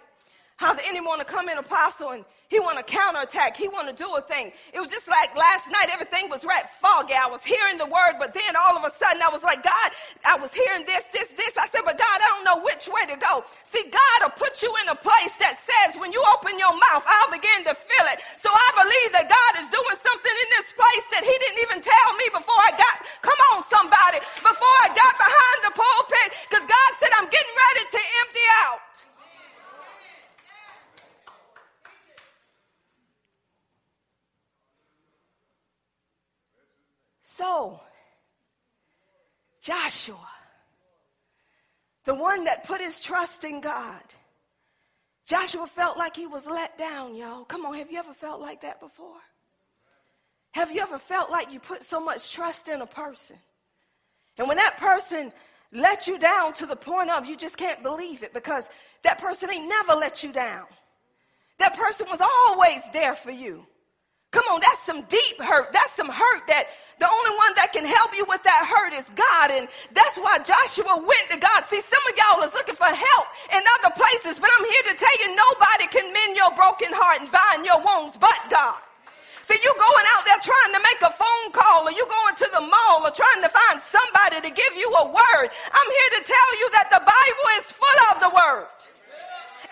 How 0.56 0.74
the 0.74 0.86
enemy 0.86 1.06
want 1.06 1.20
to 1.20 1.26
come 1.26 1.50
in 1.50 1.58
apostle 1.58 2.12
and 2.12 2.24
he 2.54 2.62
want 2.62 2.78
to 2.78 2.86
counterattack. 2.86 3.58
He 3.58 3.66
want 3.66 3.90
to 3.90 3.98
do 3.98 4.06
a 4.14 4.22
thing. 4.22 4.54
It 4.70 4.78
was 4.78 4.94
just 4.94 5.10
like 5.10 5.34
last 5.34 5.74
night, 5.74 5.90
everything 5.90 6.30
was 6.30 6.46
right 6.46 6.70
foggy. 6.78 7.18
I 7.18 7.26
was 7.26 7.42
hearing 7.42 7.82
the 7.82 7.90
word, 7.90 8.22
but 8.22 8.30
then 8.30 8.54
all 8.54 8.78
of 8.78 8.86
a 8.86 8.94
sudden 8.94 9.26
I 9.26 9.34
was 9.34 9.42
like, 9.42 9.66
God, 9.66 9.90
I 10.22 10.38
was 10.38 10.54
hearing 10.54 10.86
this, 10.86 11.10
this, 11.10 11.34
this. 11.34 11.58
I 11.58 11.66
said, 11.66 11.82
but 11.82 11.98
God, 11.98 12.14
I 12.14 12.30
don't 12.38 12.46
know 12.46 12.62
which 12.62 12.86
way 12.86 13.10
to 13.10 13.18
go. 13.18 13.42
See, 13.66 13.90
God 13.90 14.18
will 14.22 14.38
put 14.38 14.62
you 14.62 14.70
in 14.86 14.94
a 14.94 14.98
place 15.02 15.34
that 15.42 15.58
says 15.58 15.98
when 15.98 16.14
you 16.14 16.22
open 16.38 16.62
your 16.62 16.78
mouth, 16.78 17.02
I'll 17.10 17.34
begin 17.34 17.66
to 17.66 17.74
feel 17.74 18.06
it. 18.14 18.22
So 18.38 18.54
I 18.54 18.70
believe 18.86 19.10
that 19.18 19.26
God 19.34 19.52
is 19.58 19.68
doing 19.74 19.98
something 19.98 20.36
in 20.46 20.50
this 20.62 20.70
place 20.78 21.06
that 21.18 21.26
he 21.26 21.34
didn't 21.34 21.62
even 21.66 21.82
tell 21.82 22.10
me 22.22 22.30
before 22.38 22.62
I 22.70 22.78
got, 22.78 22.96
come 23.26 23.40
on 23.58 23.66
somebody, 23.66 24.22
before 24.46 24.78
I 24.86 24.94
got 24.94 25.14
behind 25.18 25.58
the 25.66 25.74
pulpit, 25.74 26.30
because 26.46 26.70
God 26.70 26.90
said, 27.02 27.10
I'm 27.18 27.34
getting 27.34 27.56
ready 27.58 27.84
to 27.98 28.00
empty 28.22 28.46
out. 28.62 29.03
So, 37.36 37.80
Joshua, 39.64 40.30
the 42.06 42.14
one 42.14 42.44
that 42.44 42.64
put 42.64 42.80
his 42.80 43.00
trust 43.00 43.44
in 43.44 43.60
God, 43.60 44.04
Joshua 45.26 45.66
felt 45.66 45.98
like 45.98 46.16
he 46.16 46.28
was 46.28 46.46
let 46.46 46.78
down, 46.78 47.16
y'all. 47.16 47.44
Come 47.46 47.66
on, 47.66 47.74
have 47.74 47.92
you 47.92 47.98
ever 47.98 48.14
felt 48.14 48.40
like 48.40 48.62
that 48.62 48.80
before? 48.80 49.18
Have 50.52 50.70
you 50.70 50.82
ever 50.82 51.00
felt 51.00 51.32
like 51.32 51.52
you 51.52 51.60
put 51.60 51.82
so 51.82 52.00
much 52.00 52.32
trust 52.32 52.68
in 52.68 52.82
a 52.82 52.86
person? 52.86 53.38
And 54.38 54.48
when 54.48 54.58
that 54.58 54.78
person 54.78 55.34
let 55.72 56.06
you 56.06 56.20
down 56.20 56.54
to 56.56 56.68
the 56.68 56.76
point 56.76 57.10
of 57.10 57.26
you 57.26 57.36
just 57.36 57.58
can't 57.58 57.82
believe 57.82 58.22
it 58.22 58.34
because 58.34 58.70
that 59.02 59.18
person 59.18 59.50
ain't 59.50 59.68
never 59.68 59.94
let 59.94 60.22
you 60.24 60.32
down. 60.34 60.66
That 61.58 61.76
person 61.76 62.06
was 62.12 62.22
always 62.22 62.82
there 62.92 63.16
for 63.16 63.32
you. 63.32 63.66
Come 64.32 64.46
on, 64.52 64.60
that's 64.62 64.84
some 64.84 65.02
deep 65.04 65.40
hurt. 65.40 65.72
That's 65.74 65.96
some 65.96 66.10
hurt 66.10 66.48
that 66.48 66.68
the 67.00 67.10
only 67.10 67.34
one 67.38 67.54
that 67.58 67.74
can 67.74 67.86
help 67.86 68.14
you 68.16 68.26
with 68.30 68.44
that 68.44 68.64
hurt 68.70 68.94
is 68.94 69.08
God. 69.18 69.50
And 69.52 69.68
that's 69.94 70.18
why 70.18 70.38
Joshua 70.40 71.02
went 71.02 71.26
to 71.34 71.38
God. 71.38 71.66
See, 71.68 71.82
some 71.82 72.02
of 72.10 72.14
y'all 72.16 72.44
is 72.46 72.54
looking 72.54 72.78
for 72.78 72.90
help 72.90 73.28
in 73.50 73.62
other 73.80 73.94
places, 73.98 74.38
but 74.40 74.50
I'm 74.54 74.66
here 74.66 74.86
to 74.94 74.96
tell 74.96 75.16
you 75.26 75.36
nobody 75.36 75.86
can 75.90 76.06
mend 76.14 76.38
your 76.38 76.54
broken 76.54 76.94
heart 76.94 77.26
and 77.26 77.30
bind 77.34 77.66
your 77.66 77.82
wounds 77.82 78.16
but 78.16 78.38
God. 78.50 78.78
See, 79.44 79.60
you 79.60 79.76
going 79.76 80.08
out 80.16 80.24
there 80.24 80.40
trying 80.40 80.72
to 80.72 80.80
make 80.80 81.02
a 81.04 81.12
phone 81.12 81.52
call 81.52 81.84
or 81.84 81.92
you 81.92 82.08
going 82.08 82.36
to 82.40 82.48
the 82.48 82.64
mall 82.64 83.04
or 83.04 83.12
trying 83.12 83.44
to 83.44 83.52
find 83.52 83.76
somebody 83.84 84.40
to 84.40 84.52
give 84.56 84.74
you 84.80 84.88
a 84.88 85.06
word. 85.12 85.48
I'm 85.52 85.90
here 85.92 86.12
to 86.16 86.22
tell 86.24 86.52
you 86.64 86.68
that 86.80 86.88
the 86.88 87.04
Bible 87.04 87.48
is 87.60 87.68
full 87.76 88.00
of 88.08 88.24
the 88.24 88.32
word. 88.32 88.72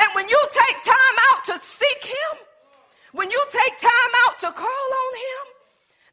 And 0.03 0.09
when 0.11 0.27
you 0.27 0.39
take 0.51 0.77
time 0.83 1.17
out 1.31 1.41
to 1.47 1.55
seek 1.63 2.03
him, 2.03 2.33
when 3.13 3.31
you 3.31 3.41
take 3.47 3.79
time 3.79 4.13
out 4.27 4.39
to 4.43 4.51
call 4.51 4.87
on 4.91 5.13
him, 5.15 5.50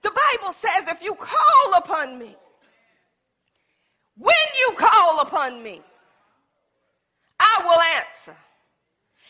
the 0.02 0.10
Bible 0.10 0.52
says, 0.52 0.88
if 0.88 1.02
you 1.02 1.14
call 1.14 1.74
upon 1.76 2.18
me, 2.18 2.36
when 4.16 4.34
you 4.60 4.76
call 4.76 5.20
upon 5.20 5.62
me, 5.62 5.80
I 7.38 7.62
will 7.64 7.80
answer. 8.02 8.36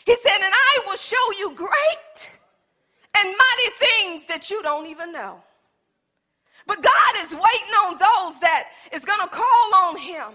He 0.05 0.15
said, 0.15 0.41
and 0.41 0.53
I 0.53 0.79
will 0.87 0.97
show 0.97 1.31
you 1.37 1.53
great 1.55 2.29
and 3.15 3.27
mighty 3.27 3.69
things 3.77 4.25
that 4.27 4.49
you 4.49 4.61
don't 4.63 4.87
even 4.87 5.11
know. 5.11 5.41
But 6.65 6.81
God 6.81 7.15
is 7.17 7.31
waiting 7.31 7.75
on 7.85 7.91
those 7.93 8.39
that 8.41 8.69
is 8.93 9.05
going 9.05 9.21
to 9.21 9.27
call 9.27 9.75
on 9.75 9.97
him 9.97 10.33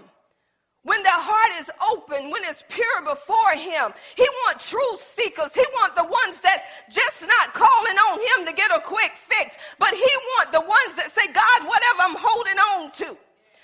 when 0.85 1.01
their 1.01 1.17
heart 1.17 1.51
is 1.59 1.69
open, 1.89 2.29
when 2.29 2.45
it's 2.45 2.63
pure 2.69 3.01
before 3.03 3.57
him. 3.57 3.89
He 4.15 4.27
wants 4.45 4.69
truth 4.69 5.01
seekers. 5.01 5.53
He 5.53 5.65
wants 5.73 5.97
the 5.97 6.05
ones 6.05 6.39
that's 6.45 6.61
just 6.93 7.25
not 7.25 7.57
calling 7.57 7.97
on 7.97 8.21
him 8.21 8.45
to 8.45 8.53
get 8.53 8.69
a 8.69 8.79
quick 8.85 9.11
fix, 9.17 9.57
but 9.79 9.89
he 9.89 10.11
wants 10.37 10.53
the 10.53 10.61
ones 10.61 10.93
that 11.01 11.09
say, 11.09 11.25
God, 11.33 11.65
whatever 11.65 12.05
I'm 12.05 12.17
holding 12.21 12.59
on 12.77 12.91
to, 13.01 13.17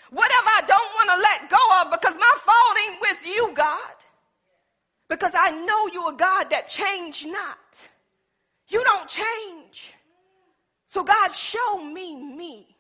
whatever 0.10 0.50
I 0.50 0.66
don't 0.66 0.92
want 0.98 1.10
to 1.14 1.18
let 1.22 1.40
go 1.54 1.64
of 1.82 1.94
because 1.94 2.18
my 2.18 2.34
fault 2.42 2.76
ain't 2.90 3.02
with 3.02 3.22
you, 3.24 3.54
God. 3.54 3.96
Because 5.08 5.34
I 5.36 5.52
know 5.52 5.94
you're 5.94 6.14
a 6.14 6.18
God 6.18 6.50
that 6.50 6.68
change 6.68 7.26
not. 7.28 7.90
You 8.70 8.84
don't 8.84 9.08
change. 9.08 9.94
So 10.88 11.04
God, 11.04 11.36
show 11.36 11.84
me 11.84 12.16
me. 12.16 12.71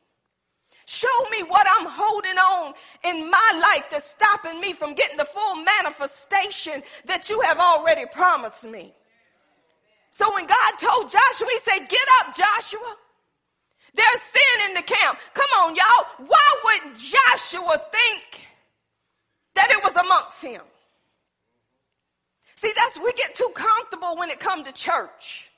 Show 0.91 1.29
me 1.31 1.41
what 1.43 1.65
I'm 1.79 1.88
holding 1.89 2.38
on 2.38 2.74
in 3.05 3.31
my 3.31 3.62
life 3.74 3.86
that's 3.89 4.12
stopping 4.12 4.60
me 4.60 4.74
from 4.74 4.93
getting 4.93 5.15
the 5.15 5.24
full 5.24 5.55
manifestation 5.55 6.83
that 7.05 7.29
you 7.29 7.39
have 7.39 7.60
already 7.60 8.05
promised 8.12 8.65
me. 8.65 8.93
So 10.10 10.33
when 10.33 10.48
God 10.48 10.71
told 10.81 11.10
Joshua, 11.10 11.48
he 11.50 11.60
said, 11.60 11.88
Get 11.88 12.07
up, 12.19 12.36
Joshua. 12.36 12.98
There's 13.95 14.21
sin 14.21 14.67
in 14.67 14.74
the 14.74 14.81
camp. 14.81 15.17
Come 15.33 15.48
on, 15.62 15.75
y'all. 15.75 16.27
Why 16.27 16.60
would 16.65 17.00
Joshua 17.00 17.81
think 17.89 18.48
that 19.55 19.71
it 19.71 19.81
was 19.81 19.95
amongst 19.95 20.43
him? 20.43 20.62
See, 22.55 22.74
that's 22.75 23.00
we 23.00 23.13
get 23.13 23.33
too 23.33 23.51
comfortable 23.55 24.17
when 24.17 24.29
it 24.29 24.41
comes 24.41 24.67
to 24.67 24.74
church. 24.74 25.50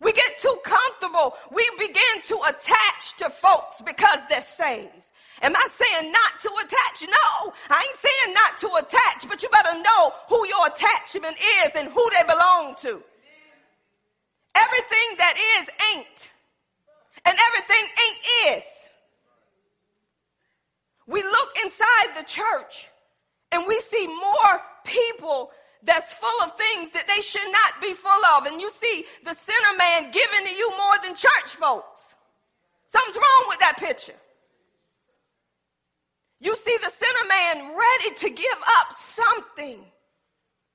We 0.00 0.12
get 0.12 0.40
too 0.40 0.56
comfortable. 0.62 1.34
We 1.52 1.68
begin 1.78 2.22
to 2.26 2.40
attach 2.48 3.16
to 3.18 3.30
folks 3.30 3.82
because 3.84 4.18
they're 4.28 4.42
saved. 4.42 4.90
Am 5.42 5.54
I 5.54 5.68
saying 5.74 6.12
not 6.12 6.40
to 6.42 6.50
attach? 6.64 7.08
No, 7.08 7.52
I 7.68 7.86
ain't 7.86 7.98
saying 7.98 8.34
not 8.34 8.58
to 8.60 8.86
attach, 8.86 9.28
but 9.28 9.42
you 9.42 9.48
better 9.50 9.74
know 9.82 10.12
who 10.28 10.46
your 10.46 10.66
attachment 10.66 11.36
is 11.64 11.72
and 11.76 11.88
who 11.88 12.10
they 12.16 12.22
belong 12.26 12.74
to. 12.82 13.02
Everything 14.54 15.16
that 15.18 15.34
is 15.36 15.68
ain't, 15.94 16.30
and 17.26 17.36
everything 17.48 17.84
ain't 17.84 18.56
is. 18.56 18.64
We 21.06 21.22
look 21.22 21.50
inside 21.62 22.16
the 22.16 22.24
church 22.24 22.88
and 23.52 23.64
we 23.66 23.78
see 23.80 24.06
more 24.06 24.60
people 24.84 25.50
that's 25.82 26.12
full 26.14 26.42
of 26.42 26.56
things 26.56 26.92
that 26.92 27.06
they 27.06 27.22
should 27.22 27.50
not 27.50 27.80
be 27.80 27.92
full 27.94 28.24
of. 28.36 28.46
And 28.46 28.60
you 28.60 28.70
see 28.70 29.04
the 29.24 29.34
sinner 29.34 29.78
man 29.78 30.10
giving 30.10 30.46
to 30.46 30.52
you 30.52 30.70
more 30.70 30.98
than 31.02 31.14
church 31.14 31.56
folks. 31.58 32.14
Something's 32.88 33.16
wrong 33.16 33.44
with 33.48 33.58
that 33.60 33.76
picture. 33.78 34.14
You 36.40 36.56
see 36.56 36.76
the 36.82 36.90
sinner 36.90 37.28
man 37.28 37.76
ready 37.76 38.14
to 38.16 38.30
give 38.30 38.60
up 38.78 38.94
something 38.96 39.80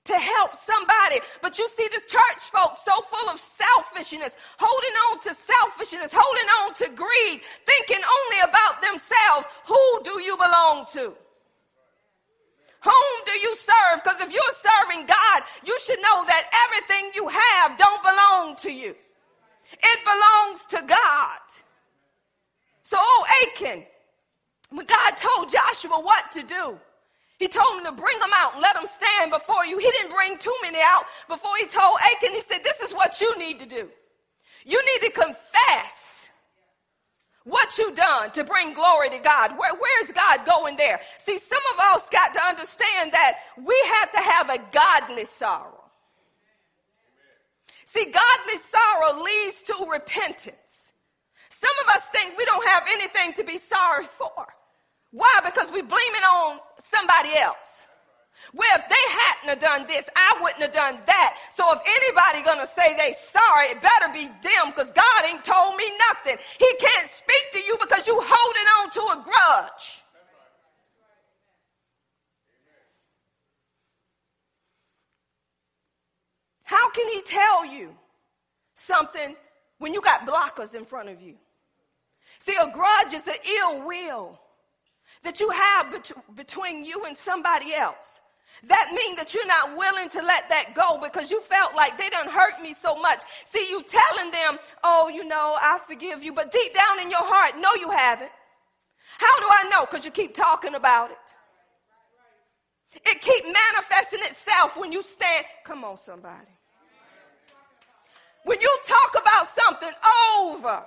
to 0.06 0.14
help 0.14 0.56
somebody. 0.56 1.20
But 1.42 1.60
you 1.60 1.68
see 1.70 1.88
the 1.88 2.02
church 2.08 2.42
folks 2.52 2.84
so 2.84 3.02
full 3.02 3.30
of 3.30 3.40
selfishness, 3.40 4.36
holding 4.58 4.96
on 5.10 5.20
to 5.20 5.36
selfishness, 5.36 6.12
holding 6.14 6.50
on 6.62 6.74
to 6.76 6.90
greed, 6.96 7.42
thinking 7.66 8.04
only 8.04 8.40
about 8.50 8.82
themselves. 8.82 9.48
Who 9.68 10.02
do 10.04 10.22
you 10.22 10.36
belong 10.38 10.86
to? 10.94 11.16
Whom 12.82 13.26
do 13.26 13.32
you 13.32 13.56
serve? 13.56 14.04
Because 14.04 14.22
if 14.22 14.32
you're 14.32 14.42
serving 14.58 15.06
God, 15.06 15.44
you 15.66 15.78
should 15.86 16.00
know 16.00 16.26
that 16.26 16.50
everything 16.66 17.12
you 17.14 17.28
have 17.28 17.78
don't 17.78 18.02
belong 18.02 18.56
to 18.58 18.72
you. 18.72 18.96
It 19.74 20.00
belongs 20.04 20.66
to 20.68 20.88
God. 20.88 21.40
So, 22.84 22.98
oh, 23.00 23.26
Achan, 23.46 23.86
when 24.72 24.86
God 24.86 25.12
told 25.18 25.52
Joshua 25.52 26.02
what 26.02 26.32
to 26.34 26.44
do, 26.44 26.78
he 27.38 27.48
told 27.48 27.80
him 27.80 27.86
to 27.86 27.92
bring 27.92 28.20
them 28.20 28.30
out 28.36 28.54
and 28.54 28.62
let 28.62 28.76
them 28.76 28.86
stand 28.86 29.32
before 29.32 29.66
you. 29.66 29.78
He 29.78 29.90
didn't 29.92 30.12
bring 30.12 30.38
too 30.38 30.56
many 30.62 30.80
out 30.82 31.06
before 31.28 31.52
he 31.60 31.68
told 31.68 31.98
Achan, 32.00 32.34
he 32.34 32.42
said, 32.42 32.64
This 32.64 32.80
is 32.82 32.94
what 32.94 33.20
you 33.22 33.38
need 33.38 33.60
to 33.60 33.66
do. 33.66 33.90
You 34.66 34.82
need 34.86 35.08
to 35.08 35.12
confess 35.12 36.21
what 37.44 37.78
you've 37.78 37.96
done 37.96 38.32
to 38.32 38.44
bring 38.44 38.74
glory 38.74 39.10
to 39.10 39.20
God. 39.20 39.58
Where, 39.58 39.74
where's 39.74 40.12
God 40.12 40.46
going 40.46 40.78
there? 40.78 41.02
See, 41.20 41.40
some 41.40 41.62
of 41.74 41.80
us 41.96 42.10
got 42.10 42.34
to 42.34 42.44
understand 42.44 43.14
that 43.14 43.34
we 43.58 43.76
have 43.96 44.12
to 44.12 44.20
have 44.20 44.50
a 44.50 44.60
godly 44.72 45.26
sorrow. 45.26 45.84
See, 47.88 48.06
godly 48.06 48.60
sorrow 48.70 49.24
leads 49.24 49.62
to 49.64 49.88
repentance. 49.92 50.92
Some 51.50 51.72
of 51.84 51.96
us 51.96 52.04
think 52.12 52.38
we 52.38 52.46
don't 52.46 52.68
have 52.70 52.84
anything 52.90 53.34
to 53.34 53.44
be 53.44 53.58
sorry 53.58 54.06
for. 54.06 54.48
Why? 55.12 55.40
Because 55.44 55.72
we 55.72 55.82
blame 55.82 56.16
it 56.16 56.24
on 56.24 56.60
somebody 56.90 57.38
else. 57.38 57.84
They 58.54 58.91
hadn't 59.42 59.62
have 59.62 59.78
done 59.78 59.88
this, 59.88 60.10
I 60.16 60.38
wouldn't 60.42 60.62
have 60.62 60.72
done 60.72 61.00
that. 61.06 61.38
So 61.54 61.64
if 61.74 61.80
anybody 61.86 62.46
gonna 62.46 62.68
say 62.68 62.96
they 62.98 63.14
sorry, 63.18 63.68
it 63.68 63.82
better 63.82 64.12
be 64.14 64.28
them 64.28 64.68
because 64.68 64.92
God 64.94 65.26
ain't 65.28 65.44
told 65.44 65.76
me 65.76 65.86
nothing. 66.10 66.38
He 66.60 66.74
can't 66.80 67.10
speak 67.10 67.52
to 67.54 67.60
you 67.60 67.78
because 67.80 68.08
you 68.08 68.20
holding 68.24 68.68
on 68.80 68.92
to 68.92 69.20
a 69.20 69.24
grudge. 69.24 70.04
How 76.64 76.90
can 76.92 77.10
he 77.10 77.22
tell 77.24 77.66
you 77.66 77.94
something 78.76 79.36
when 79.80 79.94
you 79.94 80.02
got 80.02 80.26
blockers 80.26 80.74
in 80.74 80.86
front 80.86 81.10
of 81.10 81.22
you? 81.22 81.36
See, 82.40 82.56
a 82.56 82.72
grudge 82.72 83.14
is 83.14 83.28
an 83.28 83.36
ill 83.60 83.86
will 83.86 84.40
that 85.24 85.40
you 85.42 85.50
have 85.50 85.92
bet- 85.92 86.36
between 86.36 86.86
you 86.86 87.04
and 87.04 87.16
somebody 87.16 87.74
else. 87.74 88.21
That 88.68 88.92
means 88.94 89.18
that 89.18 89.34
you're 89.34 89.48
not 89.48 89.76
willing 89.76 90.10
to 90.10 90.22
let 90.22 90.48
that 90.50 90.76
go 90.76 91.00
because 91.02 91.32
you 91.32 91.42
felt 91.42 91.74
like 91.76 91.98
they 91.98 92.10
done 92.10 92.28
hurt 92.30 92.62
me 92.62 92.76
so 92.76 92.96
much. 92.96 93.22
See, 93.46 93.68
you 93.70 93.84
telling 93.84 94.32
them, 94.32 94.60
oh, 94.84 95.10
you 95.10 95.26
know, 95.26 95.58
I 95.60 95.80
forgive 95.88 96.24
you, 96.24 96.34
but 96.34 96.52
deep 96.52 96.74
down 96.74 97.00
in 97.00 97.10
your 97.10 97.24
heart, 97.24 97.56
no, 97.60 97.74
you 97.80 97.90
haven't. 97.90 98.32
How 99.18 99.40
do 99.40 99.46
I 99.50 99.70
know? 99.70 99.86
Because 99.86 100.06
you 100.06 100.12
keep 100.12 100.36
talking 100.36 100.76
about 100.76 101.10
it. 101.10 101.18
It 103.06 103.22
keep 103.22 103.46
manifesting 103.46 104.20
itself 104.24 104.78
when 104.78 104.92
you 104.92 105.02
stand. 105.02 105.46
Come 105.64 105.84
on, 105.84 105.98
somebody. 105.98 106.48
When 108.44 108.60
you 108.60 108.78
talk 108.88 109.22
about 109.22 109.48
something 109.48 109.92
over 110.40 110.84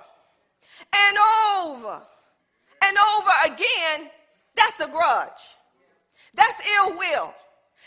and 0.93 1.17
over 1.57 2.01
and 2.83 2.97
over 3.17 3.31
again, 3.53 4.09
that's 4.55 4.79
a 4.79 4.87
grudge. 4.87 5.41
That's 6.33 6.61
ill 6.77 6.97
will. 6.97 7.33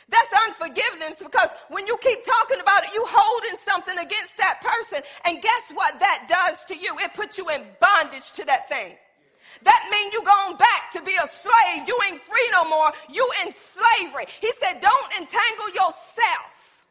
That's 0.09 0.33
unforgiveness 0.49 1.23
because 1.23 1.50
when 1.68 1.87
you 1.87 1.99
keep 1.99 2.25
talking 2.25 2.61
about 2.61 2.85
it, 2.85 2.90
you 2.94 3.05
holding 3.07 3.59
something 3.59 3.99
against 3.99 4.37
that 4.38 4.61
person. 4.62 5.03
And 5.25 5.42
guess 5.42 5.71
what 5.75 5.99
that 6.01 6.27
does 6.29 6.64
to 6.66 6.77
you? 6.77 6.97
It 7.01 7.12
puts 7.12 7.37
you 7.37 7.49
in 7.51 7.64
bondage 7.81 8.33
to 8.33 8.44
that 8.47 8.68
thing. 8.68 8.94
That 9.62 9.88
means 9.90 10.12
you 10.12 10.23
going 10.23 10.57
back 10.57 10.90
to 10.92 11.03
be 11.03 11.14
a 11.14 11.27
slave. 11.27 11.87
You 11.87 11.99
ain't 12.11 12.21
free 12.23 12.49
no 12.53 12.68
more. 12.68 12.92
You 13.11 13.29
in 13.44 13.53
slavery. 13.53 14.27
He 14.40 14.51
said, 14.59 14.81
don't 14.81 15.12
entangle 15.18 15.68
yourself 15.75 16.87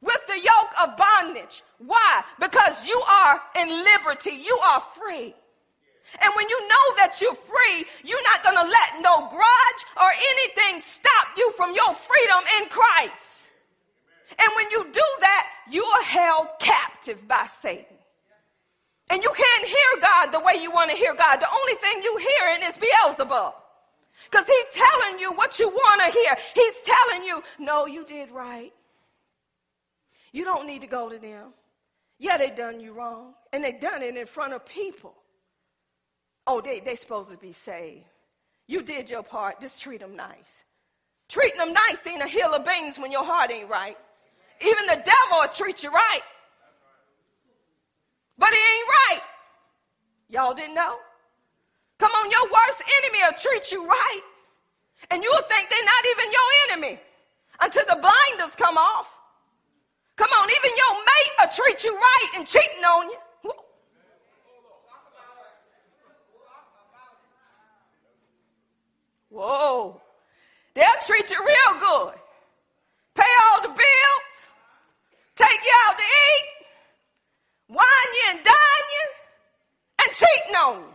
with 0.00 0.20
the 0.26 0.38
yoke 0.38 0.72
of 0.82 0.96
bondage. 0.96 1.62
Why? 1.78 2.22
Because 2.38 2.86
you 2.86 3.02
are 3.02 3.42
in 3.60 3.68
liberty. 3.68 4.30
You 4.30 4.58
are 4.64 4.80
free. 4.80 5.34
And 6.22 6.32
when 6.34 6.48
you 6.48 6.68
know 6.68 6.86
that 6.96 7.20
you're 7.20 7.34
free, 7.34 7.84
you're 8.02 8.22
not 8.22 8.42
going 8.42 8.56
to 8.56 8.62
let 8.62 9.02
no 9.02 9.28
grudge 9.28 9.82
or 9.96 10.10
anything 10.10 10.80
stop 10.80 11.28
you 11.36 11.52
from 11.52 11.74
your 11.74 11.94
freedom 11.94 12.42
in 12.60 12.68
Christ. 12.68 13.44
And 14.38 14.50
when 14.56 14.70
you 14.70 14.84
do 14.92 15.08
that, 15.20 15.46
you 15.70 15.84
are 15.84 16.02
held 16.02 16.48
captive 16.60 17.26
by 17.28 17.46
Satan. 17.60 17.96
And 19.10 19.22
you 19.22 19.32
can't 19.34 19.66
hear 19.66 20.02
God 20.02 20.32
the 20.32 20.40
way 20.40 20.60
you 20.60 20.70
want 20.70 20.90
to 20.90 20.96
hear 20.96 21.14
God. 21.14 21.36
The 21.36 21.50
only 21.50 21.74
thing 21.74 22.02
you 22.02 22.16
hearing 22.16 22.62
is 22.62 22.78
Beelzebub. 22.78 23.54
Because 24.30 24.46
he's 24.46 24.64
telling 24.74 25.18
you 25.18 25.32
what 25.32 25.58
you 25.58 25.68
want 25.68 26.02
to 26.04 26.18
hear. 26.18 26.36
He's 26.54 26.80
telling 26.82 27.24
you, 27.24 27.42
no, 27.58 27.86
you 27.86 28.04
did 28.04 28.30
right. 28.30 28.72
You 30.32 30.44
don't 30.44 30.66
need 30.66 30.82
to 30.82 30.86
go 30.86 31.08
to 31.08 31.18
them. 31.18 31.54
Yeah, 32.18 32.36
they 32.36 32.50
done 32.50 32.80
you 32.80 32.92
wrong. 32.92 33.34
And 33.52 33.64
they 33.64 33.72
done 33.72 34.02
it 34.02 34.16
in 34.16 34.26
front 34.26 34.52
of 34.52 34.66
people. 34.66 35.14
Oh, 36.50 36.62
they 36.62 36.80
they 36.80 36.94
supposed 36.94 37.30
to 37.30 37.36
be 37.36 37.52
saved. 37.52 38.06
You 38.66 38.82
did 38.82 39.10
your 39.10 39.22
part. 39.22 39.60
Just 39.60 39.82
treat 39.82 40.00
them 40.00 40.16
nice. 40.16 40.64
Treating 41.28 41.58
them 41.58 41.74
nice 41.74 42.06
ain't 42.06 42.22
a 42.22 42.26
hill 42.26 42.54
of 42.54 42.64
beans 42.64 42.98
when 42.98 43.12
your 43.12 43.24
heart 43.24 43.50
ain't 43.50 43.68
right. 43.68 43.98
Even 44.62 44.86
the 44.86 44.96
devil 44.96 45.38
will 45.42 45.48
treat 45.48 45.82
you 45.82 45.90
right. 45.90 46.22
But 48.38 48.48
he 48.48 48.56
ain't 48.56 48.88
right. 48.88 49.22
Y'all 50.30 50.54
didn't 50.54 50.74
know? 50.74 50.96
Come 51.98 52.12
on, 52.12 52.30
your 52.30 52.44
worst 52.44 52.82
enemy 53.02 53.18
will 53.22 53.38
treat 53.38 53.70
you 53.70 53.86
right. 53.86 54.22
And 55.10 55.22
you'll 55.22 55.42
think 55.42 55.68
they're 55.68 55.84
not 55.84 56.04
even 56.12 56.32
your 56.32 56.48
enemy 56.70 57.00
until 57.60 57.84
the 57.88 58.00
blinders 58.00 58.56
come 58.56 58.78
off. 58.78 59.10
Come 60.16 60.30
on, 60.40 60.48
even 60.48 60.76
your 60.76 60.94
mate 60.94 61.32
will 61.38 61.52
treat 61.52 61.84
you 61.84 61.94
right 61.94 62.30
and 62.36 62.46
cheating 62.46 62.84
on 62.84 63.10
you. 63.10 63.18
Whoa. 69.30 70.00
They'll 70.74 71.02
treat 71.06 71.30
you 71.30 71.38
real 71.38 71.80
good. 71.80 72.14
Pay 73.14 73.32
all 73.50 73.62
the 73.62 73.68
bills, 73.68 74.34
take 75.34 75.60
you 75.64 75.72
out 75.88 75.98
to 75.98 76.04
eat, 76.04 76.46
wine 77.68 78.12
you 78.14 78.24
and 78.30 78.44
dine 78.44 78.88
you, 78.94 79.06
and 80.02 80.14
cheating 80.14 80.54
on 80.54 80.76
you. 80.78 80.94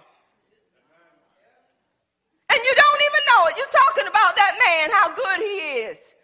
And 2.50 2.60
you 2.64 2.74
don't 2.76 3.02
even 3.02 3.22
know 3.28 3.46
it. 3.48 3.58
You're 3.58 3.76
talking 3.76 4.08
about 4.08 4.36
that 4.38 4.56
man, 4.56 4.90
how 4.92 5.14
good 5.14 5.40
he 5.44 5.58
is. 5.84 6.16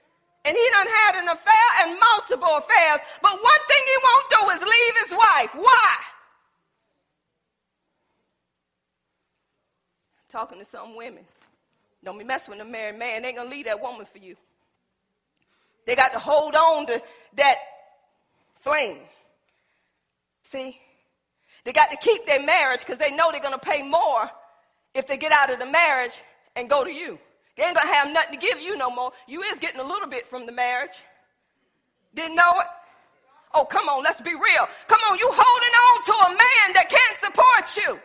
And 0.45 0.55
he 0.55 0.69
done 0.71 0.87
had 0.87 1.21
an 1.21 1.27
affair 1.27 1.67
and 1.79 1.99
multiple 1.99 2.55
affairs. 2.55 3.01
But 3.21 3.33
one 3.33 3.63
thing 3.67 3.83
he 3.85 3.97
won't 4.03 4.29
do 4.29 4.49
is 4.55 4.61
leave 4.61 4.95
his 5.03 5.17
wife. 5.17 5.51
Why? 5.55 5.95
I'm 10.15 10.29
talking 10.29 10.59
to 10.59 10.65
some 10.65 10.95
women. 10.95 11.25
Don't 12.03 12.17
be 12.17 12.23
messing 12.23 12.51
with 12.51 12.61
a 12.61 12.69
married 12.69 12.97
man. 12.97 13.21
They 13.21 13.29
ain't 13.29 13.37
gonna 13.37 13.49
leave 13.49 13.65
that 13.65 13.81
woman 13.81 14.05
for 14.05 14.19
you. 14.19 14.35
They 15.85 15.95
got 15.95 16.13
to 16.13 16.19
hold 16.19 16.55
on 16.55 16.85
to 16.87 17.01
that 17.35 17.57
flame. 18.59 18.99
See? 20.43 20.79
They 21.63 21.73
got 21.73 21.91
to 21.91 21.97
keep 21.97 22.25
their 22.25 22.41
marriage 22.41 22.81
because 22.81 22.99
they 22.99 23.11
know 23.11 23.31
they're 23.31 23.41
gonna 23.41 23.57
pay 23.57 23.81
more 23.81 24.29
if 24.93 25.07
they 25.07 25.17
get 25.17 25.31
out 25.31 25.51
of 25.51 25.59
the 25.59 25.65
marriage 25.65 26.19
and 26.55 26.69
go 26.69 26.83
to 26.83 26.91
you. 26.91 27.19
They 27.57 27.63
ain't 27.63 27.75
gonna 27.75 27.93
have 27.93 28.13
nothing 28.13 28.39
to 28.39 28.45
give 28.45 28.61
you 28.61 28.77
no 28.77 28.89
more. 28.89 29.11
You 29.27 29.41
is 29.43 29.59
getting 29.59 29.79
a 29.79 29.83
little 29.83 30.07
bit 30.07 30.27
from 30.27 30.45
the 30.45 30.51
marriage. 30.51 31.03
Didn't 32.15 32.35
know 32.35 32.59
it? 32.59 32.67
Oh, 33.53 33.65
come 33.65 33.89
on, 33.89 34.03
let's 34.03 34.21
be 34.21 34.31
real. 34.31 34.67
Come 34.87 34.99
on, 35.09 35.17
you 35.17 35.29
holding 35.31 35.75
on 35.85 36.03
to 36.05 36.11
a 36.11 36.29
man 36.29 36.73
that 36.73 36.89
can't 36.89 37.19
support 37.19 37.77
you. 37.77 37.99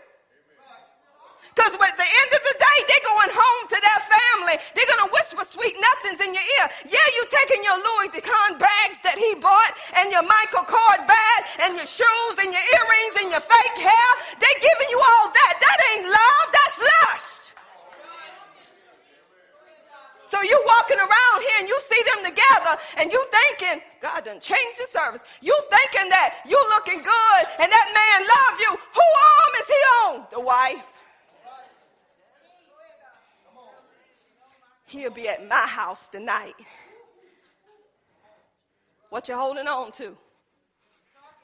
Because 1.54 1.70
at 1.70 1.96
the 1.96 2.10
end 2.10 2.30
of 2.34 2.42
the 2.42 2.56
day, 2.58 2.78
they're 2.90 3.06
going 3.14 3.30
home 3.30 3.62
to 3.70 3.78
their 3.78 4.00
family. 4.10 4.58
They're 4.74 4.90
going 4.90 5.06
to 5.06 5.10
whisper 5.14 5.46
sweet 5.46 5.78
nothings 5.78 6.18
in 6.18 6.34
your 6.34 6.42
ear. 6.42 6.66
Yeah, 6.90 7.06
you 7.14 7.22
taking 7.30 7.62
your 7.62 7.78
Louis 7.78 8.10
Vuitton 8.10 8.58
bags 8.58 8.98
that 9.06 9.14
he 9.14 9.38
bought 9.38 9.78
and 10.02 10.10
your 10.10 10.26
Michael 10.26 10.66
Kors 10.66 11.06
bag 11.06 11.40
and 11.62 11.78
your 11.78 11.86
shoes 11.86 12.34
and 12.42 12.50
your 12.50 12.66
earrings 12.74 13.14
and 13.22 13.28
your 13.30 13.44
fake 13.44 13.78
hair. 13.78 14.10
They're 14.42 14.62
giving 14.66 14.90
you 14.90 14.98
all 14.98 15.30
that. 15.30 15.54
That 15.62 15.78
ain't 15.94 16.06
love. 16.10 16.46
That's 16.50 16.78
lust. 16.82 17.44
So 20.26 20.42
you 20.42 20.58
walking 20.66 20.98
around 20.98 21.38
here 21.38 21.58
and 21.62 21.68
you 21.70 21.78
see 21.86 22.02
them 22.02 22.34
together 22.34 22.74
and 22.98 23.14
you 23.14 23.22
thinking, 23.30 23.78
God 24.02 24.26
done 24.26 24.42
changed 24.42 24.82
the 24.82 24.90
service. 24.90 25.22
You 25.38 25.54
thinking 25.70 26.10
that 26.10 26.42
you 26.50 26.58
looking 26.74 26.98
good 26.98 27.42
and 27.62 27.70
that 27.70 27.86
man 27.94 28.18
love 28.26 28.54
you. 28.58 28.70
Who 28.74 29.06
arm 29.06 29.52
is 29.62 29.68
he 29.70 29.80
on? 30.02 30.26
The 30.34 30.42
wife. 30.42 30.93
He'll 34.94 35.11
be 35.11 35.28
at 35.28 35.46
my 35.48 35.66
house 35.66 36.07
tonight. 36.07 36.54
What 39.11 39.28
you 39.28 39.35
holding 39.35 39.66
on 39.66 39.90
to? 39.92 40.16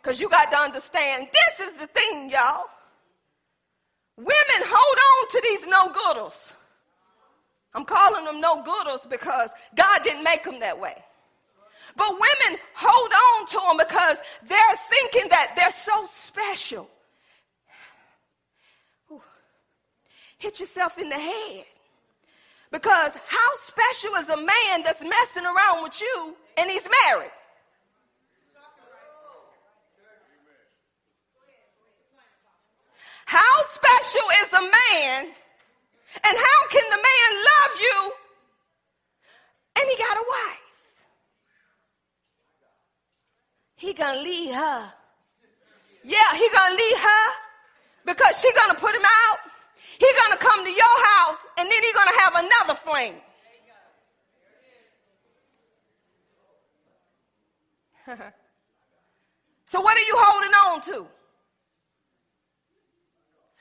Because 0.00 0.20
you 0.20 0.28
got 0.28 0.52
to 0.52 0.56
understand 0.56 1.26
this 1.32 1.68
is 1.68 1.76
the 1.78 1.88
thing, 1.88 2.30
y'all. 2.30 2.66
Women 4.16 4.60
hold 4.60 4.98
on 5.08 5.30
to 5.30 5.40
these 5.42 5.66
no 5.66 5.88
gooders. 5.88 6.52
I'm 7.74 7.84
calling 7.84 8.24
them 8.24 8.40
no 8.40 8.62
gooders 8.62 9.08
because 9.10 9.50
God 9.74 10.02
didn't 10.04 10.22
make 10.22 10.44
them 10.44 10.60
that 10.60 10.78
way. 10.78 10.94
But 11.96 12.08
women 12.10 12.60
hold 12.76 13.10
on 13.10 13.46
to 13.48 13.58
them 13.66 13.84
because 13.88 14.18
they're 14.46 14.76
thinking 14.88 15.28
that 15.30 15.54
they're 15.56 15.72
so 15.72 16.06
special. 16.06 16.88
Ooh. 19.10 19.20
Hit 20.38 20.60
yourself 20.60 20.98
in 20.98 21.08
the 21.08 21.18
head. 21.18 21.64
Because 22.70 23.12
how 23.26 23.50
special 23.56 24.14
is 24.16 24.28
a 24.28 24.37
man 24.37 24.83
that's 24.85 25.02
messing 25.02 25.44
around 25.44 25.83
with 25.83 26.00
you 26.00 26.37
and 26.56 26.70
he's 26.70 26.88
married? 27.06 27.30
How 33.26 33.62
special 33.64 34.28
is 34.42 34.52
a 34.52 34.61
man 34.61 35.24
and 36.24 36.37
how 36.37 36.68
can 36.70 36.83
the 36.90 36.96
man 36.96 37.44
love 37.50 37.80
you 37.80 38.12
and 39.76 39.88
he 39.88 39.96
got 39.96 40.16
a 40.16 40.24
wife? 40.28 40.61
He 43.76 43.94
gonna 43.94 44.20
leave 44.20 44.54
her. 44.54 44.92
Yeah, 46.04 46.35
he 46.35 46.48
gonna 46.52 46.74
leave 46.74 46.98
her 46.98 47.26
because 48.04 48.40
she 48.40 48.52
gonna 48.54 48.74
put 48.74 48.94
him 48.94 49.04
out. 49.04 49.49
He 50.00 50.06
gonna 50.24 50.38
come 50.38 50.64
to 50.64 50.70
your 50.70 51.04
house 51.04 51.36
and 51.58 51.70
then 51.70 51.82
he's 51.82 51.94
gonna 51.94 52.18
have 52.20 52.34
another 52.36 52.74
flame. 52.74 53.14
so 59.66 59.80
what 59.82 59.96
are 59.98 60.00
you 60.00 60.14
holding 60.16 60.50
on 60.50 60.80
to? 60.80 61.06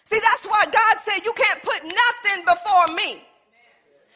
See, 0.05 0.19
that's 0.23 0.45
why 0.45 0.63
God 0.65 1.01
said 1.01 1.25
you 1.25 1.33
can't 1.33 1.61
put 1.61 1.83
nothing 1.83 2.45
before 2.45 2.87
me. 2.95 3.21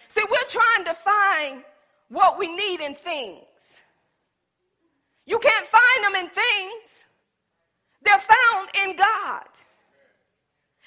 See, 0.07 0.23
we're 0.29 0.47
trying 0.47 0.85
to 0.85 0.93
find 0.93 1.63
what 2.07 2.39
we 2.39 2.47
need 2.47 2.79
in 2.79 2.95
things. 2.95 3.41
You 5.25 5.39
can't 5.39 5.67
find 5.67 6.05
them 6.05 6.15
in 6.23 6.29
things. 6.29 7.03
They're 8.01 8.17
found 8.17 8.69
in 8.85 8.95
God. 8.95 9.47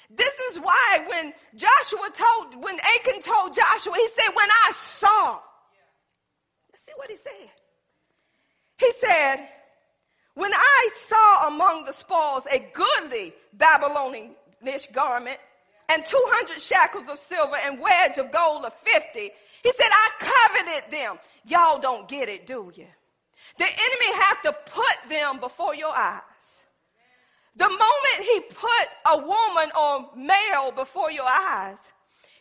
This 0.09 0.33
is 0.51 0.59
why 0.59 1.05
when 1.07 1.33
Joshua 1.55 2.09
told, 2.13 2.63
when 2.63 2.79
Achan 2.79 3.21
told 3.21 3.53
Joshua, 3.53 3.93
he 3.93 4.07
said, 4.09 4.33
when 4.33 4.47
I 4.65 4.71
saw, 4.71 5.39
let's 6.71 6.85
see 6.85 6.93
what 6.95 7.09
he 7.09 7.17
said. 7.17 7.49
He 8.77 8.91
said, 8.99 9.49
when 10.35 10.53
I 10.53 10.89
saw 10.93 11.47
among 11.47 11.85
the 11.85 11.91
spoils 11.91 12.45
a 12.51 12.59
goodly 12.73 13.33
Babylonian 13.53 14.35
garment 14.93 15.39
and 15.89 16.05
200 16.05 16.61
shackles 16.61 17.07
of 17.09 17.19
silver 17.19 17.55
and 17.55 17.79
wedge 17.79 18.17
of 18.17 18.31
gold 18.31 18.63
of 18.63 18.73
50, 18.73 19.31
he 19.63 19.71
said, 19.73 19.89
I 19.89 20.09
coveted 20.19 20.91
them. 20.91 21.17
Y'all 21.45 21.79
don't 21.79 22.07
get 22.07 22.29
it, 22.29 22.45
do 22.45 22.71
you? 22.75 22.87
The 23.57 23.65
enemy 23.65 24.21
have 24.21 24.41
to 24.43 24.55
put 24.71 25.09
them 25.09 25.39
before 25.39 25.75
your 25.75 25.95
eyes. 25.95 26.21
The 27.57 27.67
moment 27.67 28.19
he 28.21 28.39
put 28.41 28.87
a 29.11 29.17
woman 29.17 29.71
or 29.75 30.09
male 30.15 30.71
before 30.71 31.11
your 31.11 31.25
eyes, 31.27 31.91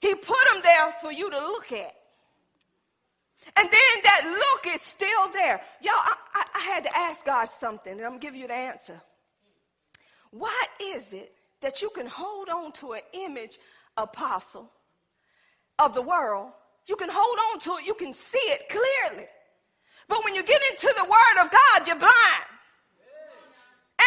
he 0.02 0.14
put 0.14 0.36
them 0.52 0.60
there 0.62 0.92
for 1.00 1.10
you 1.10 1.30
to 1.30 1.38
look 1.38 1.72
at. 1.72 1.92
And 3.56 3.66
then 3.70 4.02
that 4.04 4.26
look 4.26 4.74
is 4.74 4.82
still 4.82 5.32
there. 5.32 5.62
Y'all, 5.80 5.94
I, 5.94 6.16
I, 6.34 6.44
I 6.56 6.60
had 6.60 6.82
to 6.82 6.98
ask 6.98 7.24
God 7.24 7.46
something, 7.46 7.92
and 7.92 8.02
I'm 8.02 8.10
gonna 8.10 8.20
give 8.20 8.36
you 8.36 8.46
the 8.46 8.54
answer. 8.54 9.00
Why 10.32 10.66
is 10.82 11.14
it 11.14 11.32
that 11.62 11.80
you 11.80 11.88
can 11.94 12.06
hold 12.06 12.50
on 12.50 12.72
to 12.72 12.92
an 12.92 13.00
image 13.14 13.58
apostle 13.96 14.70
of 15.78 15.94
the 15.94 16.02
world? 16.02 16.50
You 16.86 16.96
can 16.96 17.08
hold 17.10 17.38
on 17.52 17.60
to 17.60 17.80
it, 17.82 17.86
you 17.86 17.94
can 17.94 18.12
see 18.12 18.38
it 18.38 18.68
clearly. 18.68 19.28
But 20.08 20.24
when 20.24 20.34
you 20.34 20.44
get 20.44 20.60
into 20.72 20.92
the 20.94 21.04
word 21.04 21.42
of 21.42 21.50
God, 21.50 21.86
you're 21.86 21.98
blind 21.98 22.55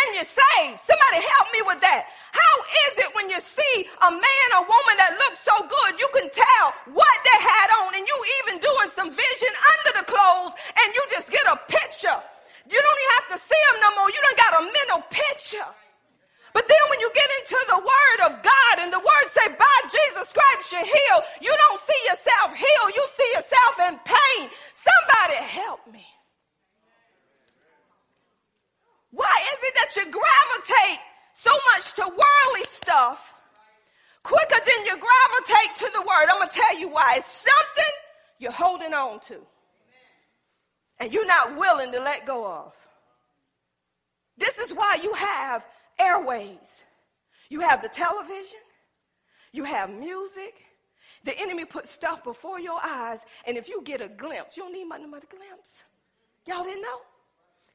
and 0.09 0.17
you're 0.17 0.25
saved. 0.25 0.81
Somebody 0.81 1.21
help 1.21 1.47
me 1.53 1.61
with 1.69 1.79
that. 1.85 2.09
How 2.33 2.55
is 2.89 2.93
it 3.05 3.09
when 3.13 3.29
you 3.29 3.37
see 3.37 3.85
a 3.85 4.09
man 4.09 4.47
or 4.57 4.65
woman 4.65 4.97
that 4.97 5.13
looks 5.21 5.45
so 5.45 5.53
good, 5.69 6.01
you 6.01 6.09
can 6.17 6.25
tell 6.33 6.65
what 6.97 7.17
they 7.29 7.39
had 7.45 7.69
on 7.85 7.93
and 7.93 8.05
you 8.05 8.17
even 8.41 8.57
doing 8.57 8.89
some 8.97 9.13
vision 9.13 9.53
under 9.53 10.01
the 10.01 10.05
clothes 10.09 10.57
and 10.81 10.87
you 10.97 11.01
just 11.13 11.29
get 11.29 11.45
a 11.45 11.57
picture. 11.69 12.17
You 12.65 12.77
don't 12.81 12.99
even 13.05 13.15
have 13.21 13.29
to 13.37 13.39
see 13.45 13.61
them 13.69 13.77
no 13.85 13.89
more. 14.01 14.09
You 14.09 14.21
don't 14.21 14.41
got 14.41 14.53
a 14.57 14.63
mental 14.65 15.01
picture. 15.13 15.69
But 16.53 16.65
then 16.65 16.83
when 16.89 16.99
you 16.99 17.09
get 17.13 17.29
into 17.45 17.59
the 17.69 17.79
word 17.81 18.19
of 18.25 18.31
God 18.41 18.75
and 18.81 18.89
the 18.89 18.99
word 19.01 19.25
say, 19.29 19.53
by 19.53 19.77
Jesus 19.93 20.33
Christ 20.33 20.73
you 20.73 20.81
heal, 20.81 21.17
you 21.45 21.53
don't 21.53 21.81
see 21.81 22.01
yourself 22.09 22.57
heal. 22.57 22.85
You 22.89 23.05
see 23.13 23.29
yourself 23.37 23.73
in 23.85 23.93
pain. 24.01 24.49
Somebody 24.73 25.37
help 25.45 25.85
me. 25.93 26.05
Why 29.11 29.41
is 29.53 29.59
it 29.63 29.73
that 29.75 29.95
you 29.95 30.11
gravitate 30.11 30.99
so 31.33 31.51
much 31.73 31.93
to 31.95 32.03
worldly 32.03 32.65
stuff 32.65 33.33
quicker 34.23 34.59
than 34.65 34.85
you 34.85 34.97
gravitate 34.97 35.75
to 35.77 35.89
the 35.93 36.01
word? 36.01 36.29
I'm 36.29 36.37
going 36.37 36.49
to 36.49 36.55
tell 36.55 36.79
you 36.79 36.89
why. 36.89 37.15
It's 37.17 37.27
something 37.27 37.93
you're 38.37 38.51
holding 38.51 38.93
to 39.23 39.39
and 40.99 41.13
you're 41.13 41.25
not 41.25 41.57
willing 41.57 41.91
to 41.91 41.99
let 41.99 42.25
go 42.25 42.45
of. 42.45 42.73
This 44.37 44.57
is 44.57 44.73
why 44.73 44.99
you 45.01 45.13
have 45.13 45.65
airways. 45.97 46.83
You 47.49 47.61
have 47.61 47.81
the 47.81 47.89
television. 47.89 48.59
You 49.51 49.63
have 49.63 49.89
music. 49.89 50.65
The 51.23 51.37
enemy 51.39 51.65
puts 51.65 51.89
stuff 51.89 52.23
before 52.23 52.59
your 52.59 52.79
eyes, 52.81 53.25
and 53.45 53.57
if 53.57 53.67
you 53.67 53.81
get 53.83 53.99
a 53.99 54.07
glimpse, 54.07 54.55
you 54.55 54.63
don't 54.63 54.71
need 54.71 54.85
much 54.85 55.01
but 55.11 55.23
a 55.23 55.27
glimpse. 55.27 55.83
Y'all 56.45 56.63
didn't 56.63 56.81
know? 56.81 56.99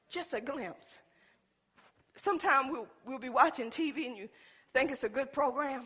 Just 0.08 0.32
a 0.32 0.40
glimpse. 0.40 0.98
Sometimes 2.16 2.68
we'll, 2.70 2.86
we'll 3.04 3.18
be 3.18 3.28
watching 3.28 3.70
TV 3.70 4.06
and 4.06 4.16
you 4.16 4.28
think 4.72 4.90
it's 4.90 5.04
a 5.04 5.08
good 5.08 5.32
program. 5.32 5.82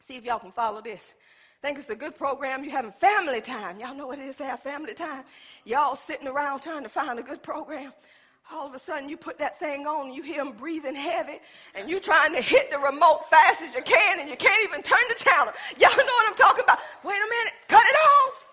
See 0.00 0.16
if 0.16 0.24
y'all 0.24 0.38
can 0.38 0.52
follow 0.52 0.80
this. 0.80 1.14
Think 1.62 1.78
it's 1.78 1.90
a 1.90 1.94
good 1.94 2.18
program. 2.18 2.64
You're 2.64 2.72
having 2.72 2.90
family 2.90 3.40
time. 3.40 3.78
Y'all 3.78 3.94
know 3.94 4.08
what 4.08 4.18
it 4.18 4.26
is 4.26 4.36
to 4.38 4.44
have 4.44 4.60
family 4.60 4.94
time. 4.94 5.22
Y'all 5.64 5.94
sitting 5.94 6.26
around 6.26 6.60
trying 6.60 6.82
to 6.82 6.88
find 6.88 7.20
a 7.20 7.22
good 7.22 7.40
program. 7.40 7.92
All 8.52 8.66
of 8.66 8.74
a 8.74 8.80
sudden, 8.80 9.08
you 9.08 9.16
put 9.16 9.38
that 9.38 9.60
thing 9.60 9.86
on 9.86 10.06
and 10.08 10.14
you 10.14 10.22
hear 10.22 10.42
them 10.42 10.54
breathing 10.58 10.96
heavy, 10.96 11.38
and 11.76 11.88
you're 11.88 12.00
trying 12.00 12.34
to 12.34 12.42
hit 12.42 12.72
the 12.72 12.78
remote 12.78 13.30
fast 13.30 13.62
as 13.62 13.72
you 13.76 13.82
can, 13.82 14.18
and 14.18 14.28
you 14.28 14.36
can't 14.36 14.64
even 14.64 14.82
turn 14.82 14.98
the 15.08 15.14
channel. 15.14 15.54
Y'all 15.78 15.96
know 15.96 16.02
what 16.18 16.28
I'm 16.28 16.34
talking 16.34 16.64
about. 16.64 16.80
Wait 17.04 17.14
a 17.14 17.30
minute, 17.30 17.54
cut 17.68 17.84
it 17.86 17.96
off. 17.96 18.48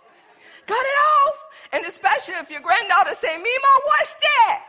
Cut 0.67 0.77
it 0.77 0.97
off. 1.25 1.45
And 1.73 1.85
especially 1.87 2.35
if 2.35 2.51
your 2.51 2.61
granddaughter 2.61 3.15
say, 3.15 3.35
Mima, 3.35 3.71
what's 3.85 4.13
that? 4.13 4.63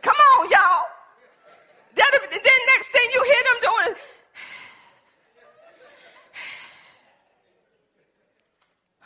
Come 0.00 0.16
on, 0.16 0.50
y'all. 0.50 0.86
Then, 1.94 2.08
next 2.08 2.88
thing 2.88 3.08
you 3.12 3.22
hear 3.22 3.42
them 3.52 3.60
doing 3.60 3.94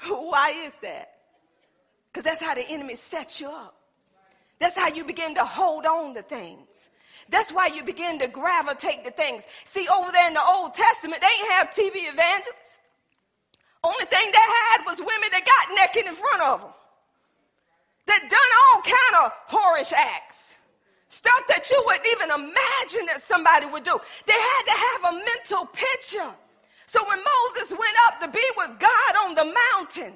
Why 0.30 0.50
is 0.66 0.74
that? 0.82 1.12
Because 2.12 2.24
that's 2.24 2.42
how 2.42 2.54
the 2.54 2.66
enemy 2.68 2.96
sets 2.96 3.40
you 3.40 3.50
up. 3.50 3.74
That's 4.58 4.76
how 4.76 4.88
you 4.88 5.04
begin 5.04 5.34
to 5.34 5.44
hold 5.44 5.84
on 5.84 6.14
to 6.14 6.22
things. 6.22 6.88
That's 7.28 7.52
why 7.52 7.66
you 7.66 7.82
begin 7.82 8.18
to 8.20 8.28
gravitate 8.28 9.04
to 9.04 9.10
things. 9.10 9.42
See, 9.64 9.86
over 9.88 10.10
there 10.12 10.28
in 10.28 10.34
the 10.34 10.46
Old 10.46 10.74
Testament, 10.74 11.20
they 11.20 11.28
didn't 11.28 11.52
have 11.52 11.70
TV 11.70 12.12
evangelists. 12.12 12.78
Only 13.82 14.04
thing 14.06 14.30
they 14.32 14.38
had 14.38 14.84
was 14.86 14.98
women 14.98 15.28
that 15.32 15.44
got 15.44 15.76
naked 15.76 16.08
in 16.08 16.14
front 16.16 16.42
of 16.42 16.60
them. 16.60 16.70
That 18.06 18.20
done 18.30 18.52
all 18.72 18.82
kind 18.82 19.24
of 19.24 19.32
whorish 19.50 19.92
acts. 19.92 20.54
Stuff 21.08 21.46
that 21.48 21.68
you 21.70 21.82
wouldn't 21.86 22.06
even 22.12 22.30
imagine 22.30 23.06
that 23.06 23.22
somebody 23.22 23.66
would 23.66 23.84
do. 23.84 23.98
They 24.26 24.32
had 24.32 24.62
to 24.64 24.72
have 24.72 25.14
a 25.14 25.18
mental 25.18 25.66
picture. 25.66 26.34
So 26.86 27.02
when 27.08 27.18
Moses 27.18 27.70
went 27.70 27.96
up 28.06 28.20
to 28.22 28.28
be 28.28 28.46
with 28.56 28.78
God 28.78 29.12
on 29.26 29.34
the 29.34 29.44
mountain, 29.44 30.14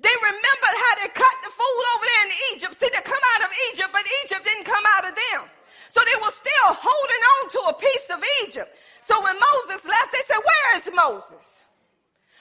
they 0.00 0.16
remembered 0.20 0.76
how 0.76 0.94
they 1.00 1.08
cut 1.12 1.36
the 1.44 1.52
food 1.52 1.84
over 1.96 2.04
there 2.04 2.24
in 2.26 2.32
Egypt. 2.52 2.74
See, 2.74 2.88
they 2.92 3.00
come 3.00 3.24
out 3.36 3.44
of 3.44 3.50
Egypt, 3.72 3.90
but 3.92 4.02
Egypt 4.24 4.44
didn't 4.44 4.64
come 4.64 4.84
out 4.96 5.08
of 5.08 5.14
them. 5.14 5.48
So 5.88 6.00
they 6.04 6.20
were 6.20 6.32
still 6.32 6.72
holding 6.72 7.22
on 7.32 7.42
to 7.50 7.60
a 7.68 7.74
piece 7.80 8.08
of 8.12 8.20
Egypt. 8.44 8.74
So 9.00 9.22
when 9.22 9.36
Moses 9.36 9.88
left, 9.88 10.12
they 10.12 10.24
said, 10.26 10.40
Where 10.40 10.76
is 10.76 10.90
Moses? 10.94 11.64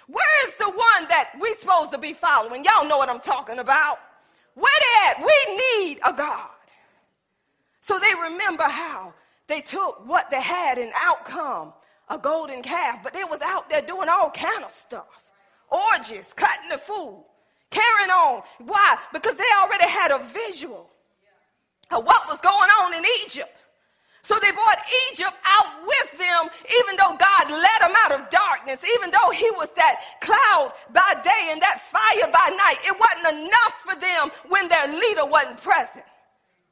Where 0.07 0.47
is 0.47 0.55
the 0.55 0.69
one 0.69 1.07
that 1.09 1.31
we're 1.39 1.55
supposed 1.55 1.91
to 1.91 1.97
be 1.97 2.13
following? 2.13 2.63
Y'all 2.63 2.87
know 2.87 2.97
what 2.97 3.09
I'm 3.09 3.19
talking 3.19 3.59
about. 3.59 3.99
Where 4.55 4.79
they 4.79 5.09
at? 5.11 5.25
We 5.25 5.55
need 5.55 5.99
a 6.05 6.13
God. 6.13 6.49
So 7.81 7.99
they 7.99 8.13
remember 8.31 8.63
how 8.63 9.13
they 9.47 9.61
took 9.61 10.05
what 10.07 10.29
they 10.29 10.41
had 10.41 10.77
and 10.77 10.91
outcome 10.95 11.73
a 12.09 12.17
golden 12.17 12.61
calf, 12.61 12.99
but 13.03 13.13
they 13.13 13.23
was 13.23 13.41
out 13.41 13.69
there 13.69 13.81
doing 13.81 14.09
all 14.09 14.29
kind 14.31 14.63
of 14.63 14.71
stuff. 14.71 15.07
Orgies, 15.69 16.33
cutting 16.33 16.69
the 16.69 16.77
food, 16.77 17.23
carrying 17.71 18.11
on. 18.11 18.43
Why? 18.59 18.97
Because 19.11 19.35
they 19.35 19.43
already 19.61 19.89
had 19.89 20.11
a 20.11 20.23
visual 20.23 20.89
of 21.91 22.05
what 22.05 22.27
was 22.27 22.39
going 22.41 22.69
on 22.81 22.93
in 22.93 23.03
Egypt. 23.25 23.49
So 24.25 24.39
they 24.41 24.49
brought 24.49 24.79
Egypt 25.11 25.37
out 25.45 25.85
with 25.85 26.17
them, 26.17 26.49
even 26.81 26.95
though 26.95 27.15
God 27.15 27.45
led 27.47 27.79
them 27.79 27.95
out 28.05 28.11
of 28.11 28.29
darkness, 28.31 28.83
even 28.95 29.11
though 29.11 29.29
he 29.29 29.49
was 29.51 29.71
that 29.75 30.01
cloud 30.19 30.73
by 30.91 31.13
day 31.23 31.51
and 31.51 31.61
that 31.61 31.79
fire 31.81 32.31
by 32.31 32.49
night. 32.57 32.77
It 32.83 32.97
wasn't 32.99 33.45
enough 33.45 33.73
for 33.85 33.95
them 33.99 34.31
when 34.49 34.67
their 34.67 34.87
leader 34.87 35.25
wasn't 35.27 35.61
present. 35.61 36.05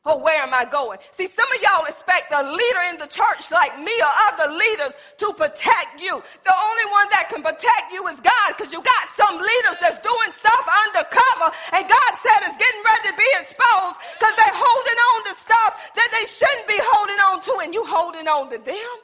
Oh, 0.04 0.20
where 0.20 0.44
am 0.44 0.52
I 0.52 0.68
going? 0.68 1.00
See, 1.16 1.32
some 1.32 1.48
of 1.48 1.60
y'all 1.64 1.88
expect 1.88 2.28
a 2.36 2.44
leader 2.44 2.84
in 2.92 3.00
the 3.00 3.08
church 3.08 3.48
like 3.56 3.72
me 3.80 3.96
or 4.04 4.14
other 4.28 4.52
leaders 4.52 5.00
to 5.24 5.32
protect 5.32 5.96
you. 5.96 6.20
The 6.44 6.52
only 6.52 6.88
one 6.92 7.08
that 7.16 7.32
can 7.32 7.40
protect 7.40 7.88
you 7.88 8.04
is 8.12 8.20
God 8.20 8.52
because 8.52 8.76
you 8.76 8.84
got 8.84 9.06
some 9.16 9.40
leaders 9.40 9.80
that's 9.80 10.04
doing 10.04 10.32
stuff 10.36 10.60
undercover 10.92 11.56
and 11.72 11.88
God 11.88 12.12
said 12.20 12.36
it's 12.44 12.60
getting 12.60 12.84
ready 12.84 13.04
to 13.10 13.16
be 13.16 13.30
exposed 13.40 13.96
because 14.20 14.36
they're 14.36 14.60
holding 14.60 15.00
on 15.08 15.20
to 15.32 15.34
stuff 15.40 15.72
that 15.96 16.10
they 16.12 16.28
shouldn't 16.28 16.68
be 16.68 16.80
holding 16.84 17.20
on 17.32 17.40
to 17.40 17.54
and 17.64 17.72
you 17.72 17.88
holding 17.88 18.28
on 18.28 18.52
to 18.52 18.60
them. 18.60 18.96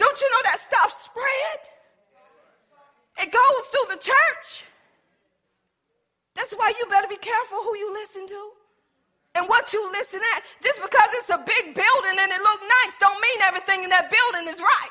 Don't 0.00 0.16
you 0.16 0.28
know 0.32 0.42
that 0.48 0.64
stuff 0.64 0.96
spread? 0.96 1.60
It 3.20 3.28
goes 3.28 3.62
through 3.68 3.88
the 3.92 4.00
church. 4.00 4.64
That's 6.32 6.56
why 6.56 6.72
you 6.72 6.88
better 6.88 7.06
be 7.06 7.20
careful 7.20 7.60
who 7.60 7.76
you 7.76 7.92
listen 7.92 8.24
to 8.32 8.63
and 9.34 9.48
what 9.48 9.72
you 9.72 9.90
listen 9.92 10.20
at. 10.36 10.42
Just 10.62 10.80
because 10.80 11.08
it's 11.14 11.30
a 11.30 11.38
big 11.38 11.74
building 11.74 12.18
and 12.18 12.32
it 12.32 12.40
look 12.40 12.60
nice 12.60 12.98
don't 13.00 13.20
mean 13.20 13.42
everything 13.42 13.84
in 13.84 13.90
that 13.90 14.10
building 14.10 14.52
is 14.52 14.60
right. 14.60 14.90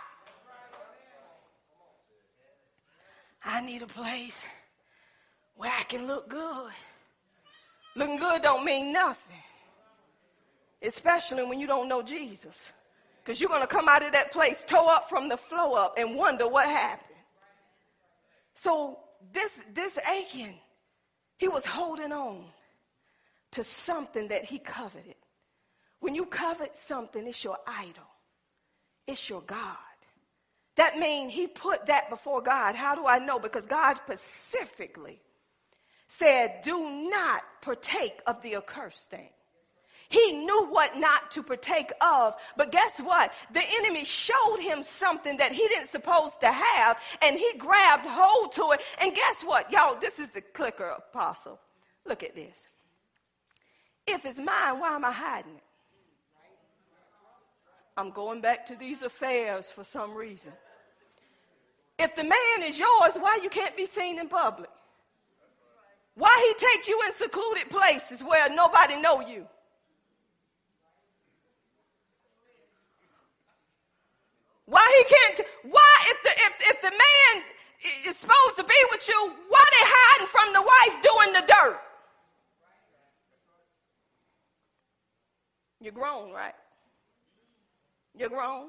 I 3.45 3.61
need 3.61 3.81
a 3.81 3.87
place 3.87 4.45
where 5.55 5.71
I 5.71 5.83
can 5.83 6.07
look 6.07 6.29
good. 6.29 6.71
Looking 7.95 8.17
good 8.17 8.41
don't 8.41 8.65
mean 8.65 8.91
nothing. 8.91 9.35
Especially 10.81 11.43
when 11.43 11.59
you 11.59 11.67
don't 11.67 11.87
know 11.87 12.01
Jesus. 12.01 12.71
Because 13.23 13.39
you're 13.39 13.49
going 13.49 13.61
to 13.61 13.67
come 13.67 13.87
out 13.87 14.03
of 14.03 14.11
that 14.11 14.31
place 14.31 14.63
toe 14.65 14.87
up 14.87 15.09
from 15.09 15.29
the 15.29 15.37
flow 15.37 15.75
up 15.75 15.95
and 15.97 16.15
wonder 16.15 16.47
what 16.47 16.65
happened. 16.65 17.09
So 18.55 18.99
this, 19.31 19.61
this 19.73 19.97
Achan, 19.97 20.55
he 21.37 21.47
was 21.47 21.65
holding 21.65 22.11
on 22.11 22.45
to 23.53 23.63
something 23.63 24.27
that 24.29 24.45
he 24.45 24.59
coveted. 24.59 25.15
When 25.99 26.15
you 26.15 26.25
covet 26.25 26.75
something, 26.75 27.25
it's 27.25 27.43
your 27.43 27.57
idol, 27.65 28.09
it's 29.07 29.29
your 29.29 29.41
God. 29.41 29.77
That 30.75 30.97
means 30.97 31.31
he 31.31 31.47
put 31.47 31.85
that 31.85 32.09
before 32.09 32.41
God. 32.41 32.75
How 32.75 32.95
do 32.95 33.05
I 33.05 33.19
know? 33.19 33.37
Because 33.37 33.67
God 33.67 33.97
specifically 33.97 35.21
said, 36.07 36.61
Do 36.63 37.09
not 37.09 37.43
partake 37.61 38.19
of 38.25 38.41
the 38.41 38.55
accursed 38.55 39.11
thing. 39.11 39.29
He 40.09 40.31
knew 40.31 40.67
what 40.69 40.97
not 40.97 41.31
to 41.31 41.43
partake 41.43 41.91
of. 42.01 42.35
But 42.57 42.71
guess 42.71 42.99
what? 42.99 43.31
The 43.51 43.63
enemy 43.79 44.03
showed 44.05 44.57
him 44.59 44.83
something 44.83 45.37
that 45.37 45.51
he 45.51 45.67
didn't 45.67 45.89
supposed 45.89 46.39
to 46.41 46.51
have, 46.51 46.97
and 47.21 47.37
he 47.37 47.51
grabbed 47.57 48.05
hold 48.05 48.51
to 48.53 48.71
it. 48.73 48.81
And 48.99 49.15
guess 49.15 49.43
what? 49.43 49.71
Y'all, 49.71 49.99
this 49.99 50.19
is 50.19 50.33
the 50.33 50.41
clicker 50.41 50.87
apostle. 50.87 51.59
Look 52.05 52.23
at 52.23 52.35
this. 52.35 52.67
If 54.05 54.25
it's 54.25 54.39
mine, 54.39 54.79
why 54.79 54.95
am 54.95 55.05
I 55.05 55.11
hiding 55.11 55.55
it? 55.55 55.63
I'm 57.95 58.11
going 58.11 58.41
back 58.41 58.65
to 58.67 58.75
these 58.75 59.03
affairs 59.03 59.67
for 59.67 59.83
some 59.83 60.13
reason. 60.13 60.51
If 61.99 62.15
the 62.15 62.23
man 62.23 62.63
is 62.63 62.79
yours, 62.79 63.15
why 63.19 63.39
you 63.43 63.49
can't 63.49 63.77
be 63.77 63.85
seen 63.85 64.19
in 64.19 64.27
public? 64.27 64.69
Why 66.15 66.53
he 66.59 66.65
take 66.65 66.87
you 66.87 66.99
in 67.05 67.13
secluded 67.13 67.69
places 67.69 68.23
where 68.23 68.49
nobody 68.49 68.99
know 68.99 69.21
you? 69.21 69.47
Why 74.65 74.87
he 74.97 75.15
can't? 75.15 75.47
Why 75.71 75.95
if 76.09 76.23
the 76.23 76.29
if 76.29 76.75
if 76.75 76.81
the 76.81 76.91
man 76.91 77.43
is 78.07 78.17
supposed 78.17 78.57
to 78.57 78.63
be 78.63 78.75
with 78.91 79.07
you, 79.07 79.33
why 79.49 79.63
they 79.71 79.85
hiding 79.85 80.27
from 80.27 80.53
the 80.53 80.61
wife 80.61 81.03
doing 81.03 81.33
the 81.33 81.53
dirt? 81.53 81.79
You're 85.83 85.91
grown, 85.91 86.31
right? 86.31 86.55
You're 88.15 88.29
grown. 88.29 88.67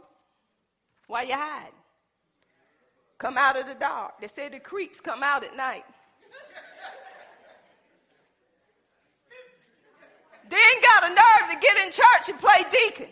Why 1.06 1.22
you 1.22 1.34
hiding? 1.34 1.70
Come 3.18 3.38
out 3.38 3.56
of 3.56 3.68
the 3.68 3.74
dark. 3.74 4.20
They 4.20 4.26
say 4.26 4.48
the 4.48 4.58
creeps 4.58 5.00
come 5.00 5.22
out 5.22 5.44
at 5.44 5.56
night. 5.56 5.84
they 10.48 10.56
ain't 10.56 10.82
got 10.82 11.04
a 11.04 11.08
nerve 11.10 11.50
to 11.52 11.58
get 11.60 11.86
in 11.86 11.92
church 11.92 12.30
and 12.30 12.38
play 12.40 12.64
deacon. 12.72 13.06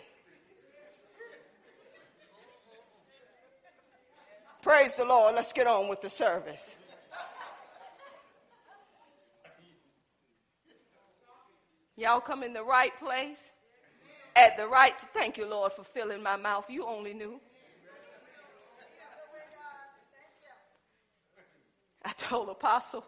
Praise 4.62 4.96
the 4.96 5.04
Lord. 5.04 5.36
Let's 5.36 5.52
get 5.52 5.68
on 5.68 5.88
with 5.88 6.00
the 6.00 6.10
service. 6.10 6.74
Y'all 11.96 12.20
come 12.20 12.42
in 12.42 12.52
the 12.52 12.64
right 12.64 12.98
place 12.98 13.52
at 14.36 14.56
the 14.56 14.66
right 14.66 14.98
to 14.98 15.06
thank 15.06 15.36
you 15.36 15.46
lord 15.48 15.72
for 15.72 15.84
filling 15.84 16.22
my 16.22 16.36
mouth 16.36 16.68
you 16.70 16.86
only 16.86 17.14
knew 17.14 17.40
i 22.04 22.12
told 22.12 22.48
apostle 22.48 23.04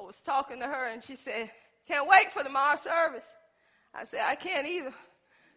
i 0.00 0.04
was 0.04 0.20
talking 0.20 0.60
to 0.60 0.66
her 0.66 0.86
and 0.88 1.02
she 1.02 1.16
said 1.16 1.50
can't 1.86 2.08
wait 2.08 2.30
for 2.32 2.42
tomorrow's 2.42 2.80
service 2.80 3.24
i 3.94 4.04
said 4.04 4.20
i 4.26 4.34
can't 4.34 4.66
either 4.66 4.92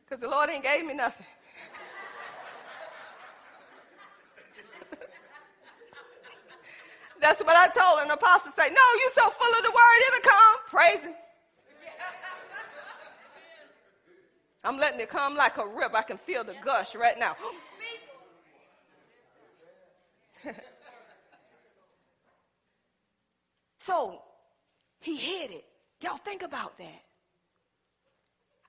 because 0.06 0.22
the 0.22 0.30
lord 0.30 0.50
ain't 0.50 0.64
gave 0.64 0.86
me 0.86 0.94
nothing 0.94 1.26
That's 7.22 7.42
what 7.44 7.56
I 7.56 7.68
told 7.68 8.10
the 8.10 8.14
apostle 8.14 8.52
said, 8.56 8.70
No, 8.70 8.82
you 8.96 9.12
so 9.14 9.30
full 9.30 9.54
of 9.58 9.64
the 9.64 9.72
word, 9.72 10.00
it'll 10.08 10.32
come. 10.32 10.56
Praise 10.68 11.04
him. 11.04 11.14
I'm 14.64 14.78
letting 14.78 15.00
it 15.00 15.10
come 15.10 15.36
like 15.36 15.58
a 15.58 15.66
rip. 15.66 15.96
I 15.96 16.02
can 16.02 16.18
feel 16.18 16.44
the 16.44 16.56
gush 16.64 16.96
right 16.96 17.18
now. 17.18 17.36
so 23.80 24.22
he 25.00 25.16
hid 25.16 25.52
it. 25.52 25.66
Y'all 26.02 26.18
think 26.18 26.42
about 26.42 26.78
that. 26.78 27.04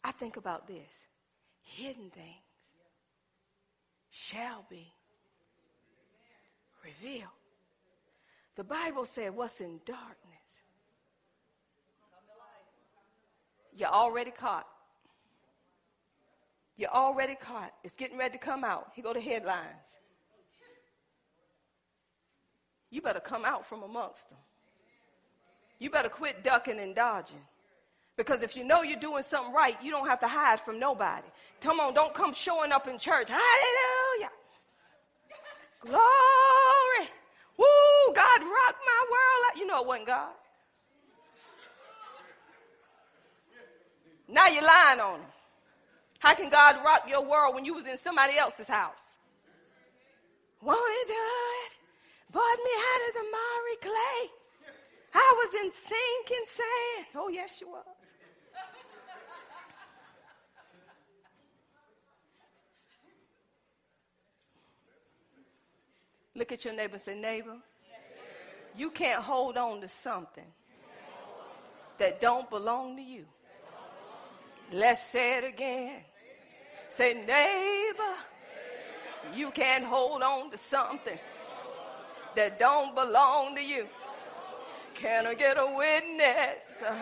I 0.03 0.12
think 0.12 0.37
about 0.37 0.66
this 0.66 1.07
hidden 1.62 2.11
things 2.11 2.37
shall 4.11 4.64
be 4.68 4.92
revealed. 6.85 7.29
The 8.57 8.64
Bible 8.64 9.05
said, 9.05 9.35
What's 9.35 9.61
in 9.61 9.81
darkness? 9.85 10.16
You're 13.76 13.88
already 13.88 14.31
caught. 14.31 14.66
You're 16.77 16.91
already 16.91 17.35
caught. 17.35 17.73
It's 17.85 17.97
getting 17.97 18.17
ready 18.17 18.39
to 18.39 18.39
come 18.39 18.65
out. 18.65 18.93
Here 18.95 19.05
go 19.05 19.13
the 19.13 19.21
headlines. 19.21 19.97
You 22.91 23.01
better 23.03 23.21
come 23.21 23.45
out 23.45 23.67
from 23.67 23.83
amongst 23.83 24.31
them. 24.31 24.39
You 25.79 25.91
better 25.91 26.09
quit 26.09 26.43
ducking 26.43 26.81
and 26.81 26.95
dodging. 26.95 27.41
Because 28.17 28.43
if 28.43 28.57
you 28.57 28.65
know 28.65 28.83
you're 28.83 28.99
doing 28.99 29.23
something 29.23 29.55
right, 29.55 29.77
you 29.83 29.91
don't 29.91 30.07
have 30.07 30.21
to 30.21 30.29
hide 30.29 30.61
from 30.61 30.79
nobody. 30.79 31.27
Come 31.61 31.81
on, 31.81 31.95
don't 31.95 32.13
come 32.13 32.35
showing 32.35 32.73
up 32.73 32.87
in 32.87 32.99
church. 32.99 33.29
Hallelujah. 33.29 34.31
Glory. 35.81 37.09
Woo, 37.57 38.15
God 38.15 38.41
rocked 38.43 38.83
my 38.85 39.05
world. 39.11 39.57
You 39.57 39.67
know 39.67 39.81
it 39.81 39.87
wasn't 39.87 40.07
God. 40.07 40.33
Now 44.29 44.49
you're 44.49 44.67
lying 44.67 45.01
on 45.01 45.21
him. 45.21 45.27
How 46.21 46.35
can 46.35 46.51
God 46.51 46.77
rock 46.85 47.05
your 47.09 47.23
world 47.25 47.55
when 47.55 47.65
you 47.65 47.75
was 47.75 47.87
in 47.87 47.97
somebody 47.97 48.37
else's 48.37 48.69
house? 48.69 49.17
Won't 50.63 50.79
he 50.79 51.13
do 51.13 51.19
it? 51.19 51.73
Brought 52.31 52.59
me 52.63 52.71
out 52.77 53.09
of 53.09 53.15
the 53.15 53.27
miry 53.33 53.77
clay. 53.81 54.31
I 55.15 55.35
was 55.37 55.55
in 55.65 55.71
sinking 55.71 56.47
sand. 56.47 57.07
Oh, 57.17 57.29
yes, 57.29 57.61
you 57.61 57.69
was. 57.69 57.85
Look 66.35 66.53
at 66.53 66.65
your 66.65 66.75
neighbor 66.75 66.95
and 66.95 67.03
say, 67.03 67.19
neighbor, 67.19 67.57
you 68.77 68.91
can't 68.91 69.23
hold 69.23 69.57
on 69.57 69.81
to 69.81 69.89
something 69.89 70.45
that 71.99 72.21
don't 72.21 72.49
belong 72.51 72.97
to 72.97 73.03
you. 73.03 73.25
Let's 74.71 75.03
say 75.03 75.39
it 75.39 75.45
again. 75.45 76.03
Say, 76.90 77.14
neighbor, 77.14 78.16
you 79.33 79.53
can't 79.53 79.85
hold 79.85 80.22
on 80.22 80.50
to 80.50 80.59
something 80.59 81.18
that 82.35 82.59
don't 82.59 82.96
belong 82.96 83.55
to 83.55 83.62
you. 83.62 83.87
Can 84.94 85.26
I 85.26 85.35
get 85.35 85.57
a 85.57 85.66
witness? 85.66 86.83
Uh, 86.83 86.94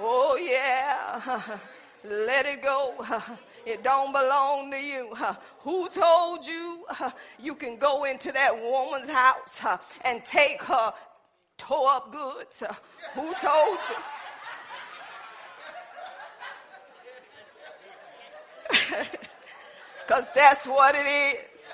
oh, 0.00 0.36
yeah. 0.36 1.58
Let 2.04 2.46
it 2.46 2.62
go. 2.62 2.94
It 3.66 3.82
don't 3.82 4.12
belong 4.12 4.70
to 4.70 4.78
you. 4.78 5.12
Who 5.62 5.88
told 5.88 6.46
you 6.46 6.86
you 7.40 7.56
can 7.56 7.78
go 7.78 8.04
into 8.04 8.30
that 8.30 8.56
woman's 8.56 9.08
house 9.08 9.60
uh, 9.64 9.78
and 10.04 10.24
take 10.24 10.62
her 10.62 10.94
tore 11.58 11.90
up 11.90 12.12
goods? 12.12 12.62
Who 13.14 13.34
told 13.34 13.78
you? 13.90 13.96
Because 20.06 20.28
that's 20.36 20.68
what 20.68 20.94
it 20.94 20.98
is. 21.00 21.72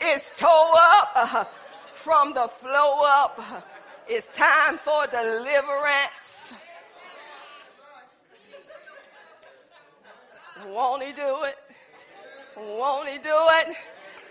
It's 0.00 0.36
tore 0.36 0.48
up 0.48 1.12
uh-huh. 1.14 1.44
from 1.92 2.34
the 2.34 2.48
flow 2.48 3.02
up. 3.04 3.36
Uh-huh. 3.38 3.60
It's 4.08 4.26
time 4.36 4.78
for 4.78 5.06
deliverance. 5.06 6.54
Won't 10.66 11.04
he 11.04 11.12
do 11.12 11.44
it? 11.44 11.56
Won't 12.56 13.08
he 13.08 13.18
do 13.18 13.30
it? 13.30 13.76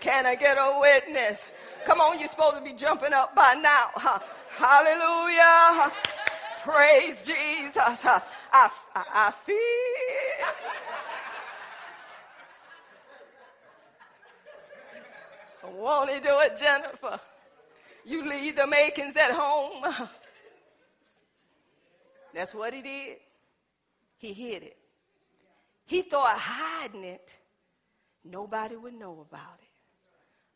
Can 0.00 0.26
I 0.26 0.34
get 0.34 0.58
a 0.58 0.78
witness? 0.78 1.42
Come 1.86 2.00
on, 2.00 2.18
you're 2.18 2.28
supposed 2.28 2.56
to 2.56 2.62
be 2.62 2.74
jumping 2.74 3.14
up 3.14 3.34
by 3.34 3.54
now. 3.54 4.20
Hallelujah. 4.50 5.90
Praise 6.62 7.22
Jesus. 7.22 7.76
I, 8.04 8.20
I, 8.52 8.70
I 8.94 9.30
feel. 9.30 9.95
Won't 15.76 16.10
he 16.10 16.20
do 16.20 16.40
it, 16.40 16.56
Jennifer? 16.56 17.20
You 18.04 18.28
leave 18.28 18.56
the 18.56 18.66
makings 18.66 19.14
at 19.16 19.32
home. 19.32 19.84
That's 22.34 22.54
what 22.54 22.72
he 22.72 22.82
did. 22.82 23.16
He 24.16 24.32
hid 24.32 24.62
it. 24.62 24.76
He 25.84 26.02
thought 26.02 26.38
hiding 26.38 27.04
it, 27.04 27.30
nobody 28.24 28.76
would 28.76 28.94
know 28.94 29.24
about 29.28 29.58
it. 29.60 29.68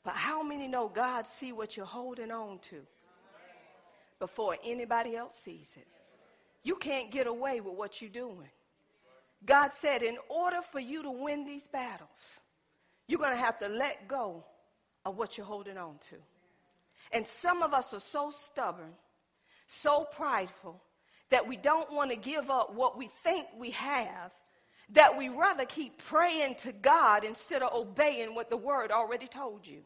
But 0.02 0.14
how 0.14 0.42
many 0.42 0.66
know 0.66 0.88
God 0.88 1.26
see 1.26 1.52
what 1.52 1.76
you're 1.76 1.86
holding 1.86 2.30
on 2.30 2.58
to 2.70 2.80
before 4.18 4.56
anybody 4.64 5.16
else 5.16 5.36
sees 5.36 5.76
it? 5.76 5.86
You 6.62 6.76
can't 6.76 7.10
get 7.10 7.26
away 7.26 7.60
with 7.60 7.74
what 7.74 8.00
you're 8.00 8.10
doing. 8.10 8.48
God 9.44 9.70
said, 9.78 10.02
in 10.02 10.16
order 10.28 10.60
for 10.72 10.80
you 10.80 11.02
to 11.02 11.10
win 11.10 11.44
these 11.44 11.68
battles, 11.68 12.38
you're 13.06 13.20
going 13.20 13.36
to 13.36 13.42
have 13.42 13.58
to 13.60 13.68
let 13.68 14.08
go 14.08 14.44
of 15.04 15.16
what 15.16 15.36
you're 15.36 15.46
holding 15.46 15.78
on 15.78 15.96
to. 16.10 16.16
And 17.12 17.26
some 17.26 17.62
of 17.62 17.74
us 17.74 17.92
are 17.94 18.00
so 18.00 18.30
stubborn, 18.30 18.92
so 19.66 20.06
prideful, 20.12 20.80
that 21.30 21.46
we 21.46 21.56
don't 21.56 21.92
want 21.92 22.10
to 22.10 22.16
give 22.16 22.50
up 22.50 22.74
what 22.74 22.98
we 22.98 23.08
think 23.22 23.46
we 23.58 23.70
have, 23.70 24.32
that 24.92 25.16
we 25.16 25.28
rather 25.28 25.64
keep 25.64 25.98
praying 25.98 26.56
to 26.56 26.72
God 26.72 27.24
instead 27.24 27.62
of 27.62 27.72
obeying 27.72 28.34
what 28.34 28.50
the 28.50 28.56
word 28.56 28.90
already 28.90 29.26
told 29.26 29.66
you. 29.66 29.80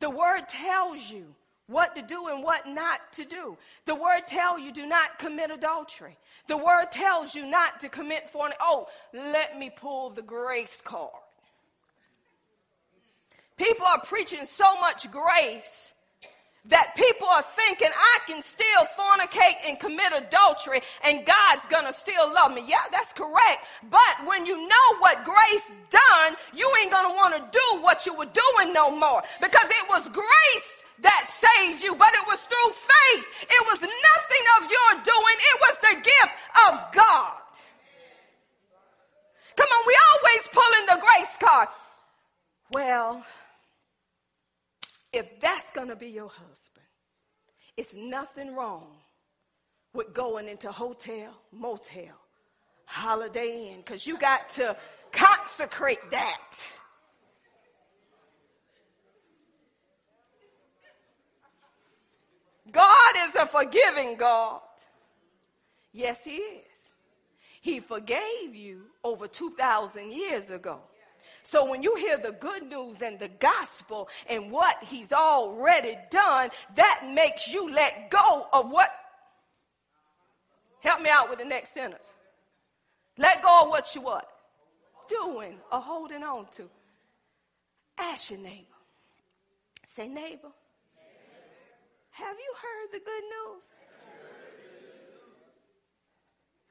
The 0.00 0.10
word 0.10 0.48
tells 0.48 1.10
you 1.10 1.34
what 1.66 1.94
to 1.96 2.02
do 2.02 2.28
and 2.28 2.42
what 2.42 2.68
not 2.68 3.12
to 3.14 3.24
do. 3.24 3.56
The 3.86 3.94
word 3.94 4.26
tells 4.26 4.60
you 4.60 4.72
do 4.72 4.86
not 4.86 5.18
commit 5.18 5.50
adultery. 5.50 6.16
The 6.48 6.56
word 6.56 6.90
tells 6.90 7.34
you 7.34 7.46
not 7.46 7.80
to 7.80 7.88
commit 7.88 8.30
fornication. 8.30 8.58
Oh, 8.60 8.86
let 9.12 9.58
me 9.58 9.70
pull 9.74 10.10
the 10.10 10.22
grace 10.22 10.80
card. 10.84 11.12
People 13.62 13.86
are 13.86 14.00
preaching 14.00 14.44
so 14.44 14.64
much 14.80 15.08
grace 15.12 15.92
that 16.64 16.94
people 16.96 17.28
are 17.28 17.42
thinking 17.42 17.90
I 17.94 18.18
can 18.26 18.42
still 18.42 18.82
fornicate 18.98 19.54
and 19.64 19.78
commit 19.78 20.12
adultery 20.12 20.80
and 21.04 21.24
God's 21.24 21.66
gonna 21.68 21.92
still 21.92 22.26
love 22.34 22.52
me. 22.52 22.64
Yeah, 22.66 22.82
that's 22.90 23.12
correct. 23.12 23.62
But 23.88 24.26
when 24.26 24.46
you 24.46 24.56
know 24.56 24.86
what 24.98 25.24
grace 25.24 25.72
done, 25.90 26.34
you 26.52 26.68
ain't 26.82 26.90
gonna 26.90 27.14
wanna 27.14 27.48
do 27.52 27.82
what 27.82 28.04
you 28.04 28.18
were 28.18 28.26
doing 28.26 28.72
no 28.72 28.90
more 28.90 29.22
because 29.40 29.68
it 29.70 29.88
was 29.88 30.08
grace 30.08 30.82
that 30.98 31.30
saved 31.30 31.84
you, 31.84 31.94
but 31.94 32.10
it 32.14 32.26
was 32.26 32.40
through 32.40 32.72
faith. 32.72 33.26
It 33.42 33.66
was 33.66 33.80
nothing 33.80 34.44
of 34.58 34.70
your 34.70 34.90
doing. 35.04 35.36
It 35.38 35.60
was 35.60 35.76
the 35.82 35.94
gift 36.02 36.34
of 36.66 36.92
God. 36.92 37.38
Come 39.54 39.68
on, 39.70 39.84
we 39.86 39.96
always 40.10 40.48
pulling 40.48 40.86
the 40.86 40.98
grace 41.00 41.36
card. 41.38 41.68
Well, 42.72 43.24
if 45.12 45.40
that's 45.40 45.70
going 45.70 45.88
to 45.88 45.96
be 45.96 46.08
your 46.08 46.28
husband, 46.28 46.86
it's 47.76 47.94
nothing 47.94 48.54
wrong 48.54 48.86
with 49.94 50.14
going 50.14 50.48
into 50.48 50.72
hotel, 50.72 51.32
motel, 51.52 52.16
holiday 52.86 53.72
inn, 53.72 53.78
because 53.78 54.06
you 54.06 54.18
got 54.18 54.48
to 54.50 54.76
consecrate 55.12 56.10
that. 56.10 56.40
God 62.70 63.14
is 63.28 63.34
a 63.34 63.44
forgiving 63.44 64.16
God. 64.16 64.60
Yes, 65.92 66.24
He 66.24 66.36
is. 66.36 66.90
He 67.60 67.80
forgave 67.80 68.54
you 68.54 68.82
over 69.04 69.28
2,000 69.28 70.10
years 70.10 70.50
ago. 70.50 70.80
So 71.42 71.68
when 71.68 71.82
you 71.82 71.96
hear 71.96 72.18
the 72.18 72.32
good 72.32 72.68
news 72.68 73.02
and 73.02 73.18
the 73.18 73.28
gospel 73.28 74.08
and 74.28 74.50
what 74.50 74.76
he's 74.84 75.12
already 75.12 75.96
done, 76.10 76.50
that 76.76 77.10
makes 77.12 77.52
you 77.52 77.72
let 77.72 78.10
go 78.10 78.46
of 78.52 78.70
what? 78.70 78.90
Help 80.80 81.00
me 81.00 81.10
out 81.10 81.30
with 81.30 81.38
the 81.38 81.44
next 81.44 81.74
sentence. 81.74 82.12
Let 83.18 83.42
go 83.42 83.62
of 83.62 83.68
what 83.68 83.94
you 83.94 84.02
what? 84.02 84.28
Doing 85.08 85.58
or 85.70 85.80
holding 85.80 86.22
on 86.22 86.46
to. 86.56 86.68
Ask 87.98 88.30
your 88.30 88.40
neighbor. 88.40 88.66
Say, 89.86 90.08
neighbor, 90.08 90.48
have 92.10 92.36
you 92.36 92.54
heard 92.62 92.92
the 92.92 93.04
good 93.04 93.22
news? 93.22 93.70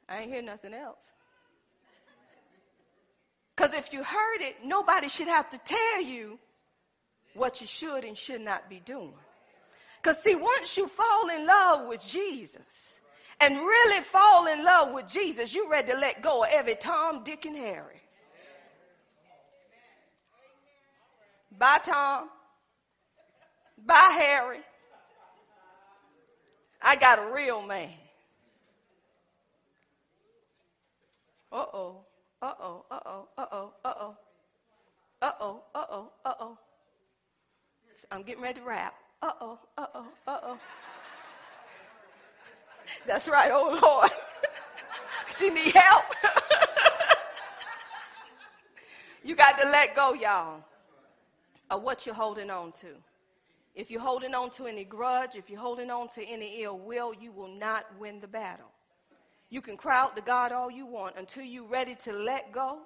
I 0.09 0.21
ain't 0.21 0.31
hear 0.31 0.41
nothing 0.41 0.73
else. 0.73 1.11
Because 3.55 3.73
if 3.73 3.93
you 3.93 4.03
heard 4.03 4.41
it, 4.41 4.57
nobody 4.65 5.07
should 5.07 5.27
have 5.27 5.49
to 5.51 5.57
tell 5.59 6.01
you 6.01 6.39
what 7.33 7.61
you 7.61 7.67
should 7.67 8.03
and 8.03 8.17
should 8.17 8.41
not 8.41 8.69
be 8.69 8.81
doing. 8.83 9.13
Because, 10.01 10.21
see, 10.23 10.35
once 10.35 10.77
you 10.77 10.87
fall 10.87 11.29
in 11.29 11.45
love 11.45 11.87
with 11.87 12.05
Jesus 12.05 12.95
and 13.39 13.55
really 13.57 14.01
fall 14.01 14.47
in 14.47 14.63
love 14.63 14.93
with 14.93 15.07
Jesus, 15.07 15.53
you're 15.53 15.69
ready 15.69 15.91
to 15.91 15.97
let 15.97 16.21
go 16.21 16.43
of 16.43 16.49
every 16.51 16.75
Tom, 16.75 17.23
Dick, 17.23 17.45
and 17.45 17.55
Harry. 17.55 18.01
Bye, 21.57 21.79
Tom. 21.83 22.29
Bye, 23.85 24.17
Harry. 24.19 24.61
I 26.81 26.95
got 26.95 27.19
a 27.19 27.31
real 27.31 27.61
man. 27.61 27.91
Uh 31.51 31.65
oh. 31.73 32.05
Uh 32.41 32.53
oh, 32.59 32.85
uh 32.89 32.99
oh, 33.05 33.27
uh 33.37 33.45
oh, 33.51 33.73
uh 33.85 33.93
oh. 33.99 34.17
Uh 35.21 35.31
oh, 35.39 35.61
uh 35.75 35.85
oh, 35.91 36.11
uh 36.25 36.33
oh. 36.39 36.57
I'm 38.11 38.23
getting 38.23 38.41
ready 38.41 38.59
to 38.59 38.65
rap. 38.65 38.95
Uh 39.21 39.31
oh, 39.39 39.59
uh 39.77 39.85
oh, 39.93 40.07
uh 40.27 40.39
oh. 40.43 40.57
That's 43.05 43.27
right, 43.27 43.51
oh 43.53 43.79
Lord. 43.81 44.11
she 45.37 45.51
need 45.51 45.75
help. 45.75 46.03
you 49.23 49.35
got 49.35 49.61
to 49.61 49.69
let 49.69 49.95
go, 49.95 50.13
y'all, 50.13 50.63
of 51.69 51.83
what 51.83 52.07
you're 52.07 52.15
holding 52.15 52.49
on 52.49 52.71
to. 52.73 52.87
If 53.75 53.91
you're 53.91 54.01
holding 54.01 54.33
on 54.33 54.49
to 54.51 54.65
any 54.65 54.83
grudge, 54.83 55.35
if 55.35 55.47
you're 55.47 55.59
holding 55.59 55.91
on 55.91 56.09
to 56.09 56.23
any 56.23 56.63
ill 56.63 56.79
will, 56.79 57.13
you 57.13 57.31
will 57.31 57.55
not 57.55 57.85
win 57.99 58.19
the 58.19 58.27
battle. 58.27 58.71
You 59.51 59.61
can 59.61 59.77
cry 59.77 59.99
out 59.99 60.15
to 60.15 60.21
God 60.23 60.51
all 60.51 60.71
you 60.71 60.87
want 60.87 61.17
until 61.17 61.43
you're 61.43 61.65
ready 61.65 61.93
to 61.95 62.13
let 62.13 62.51
go. 62.51 62.79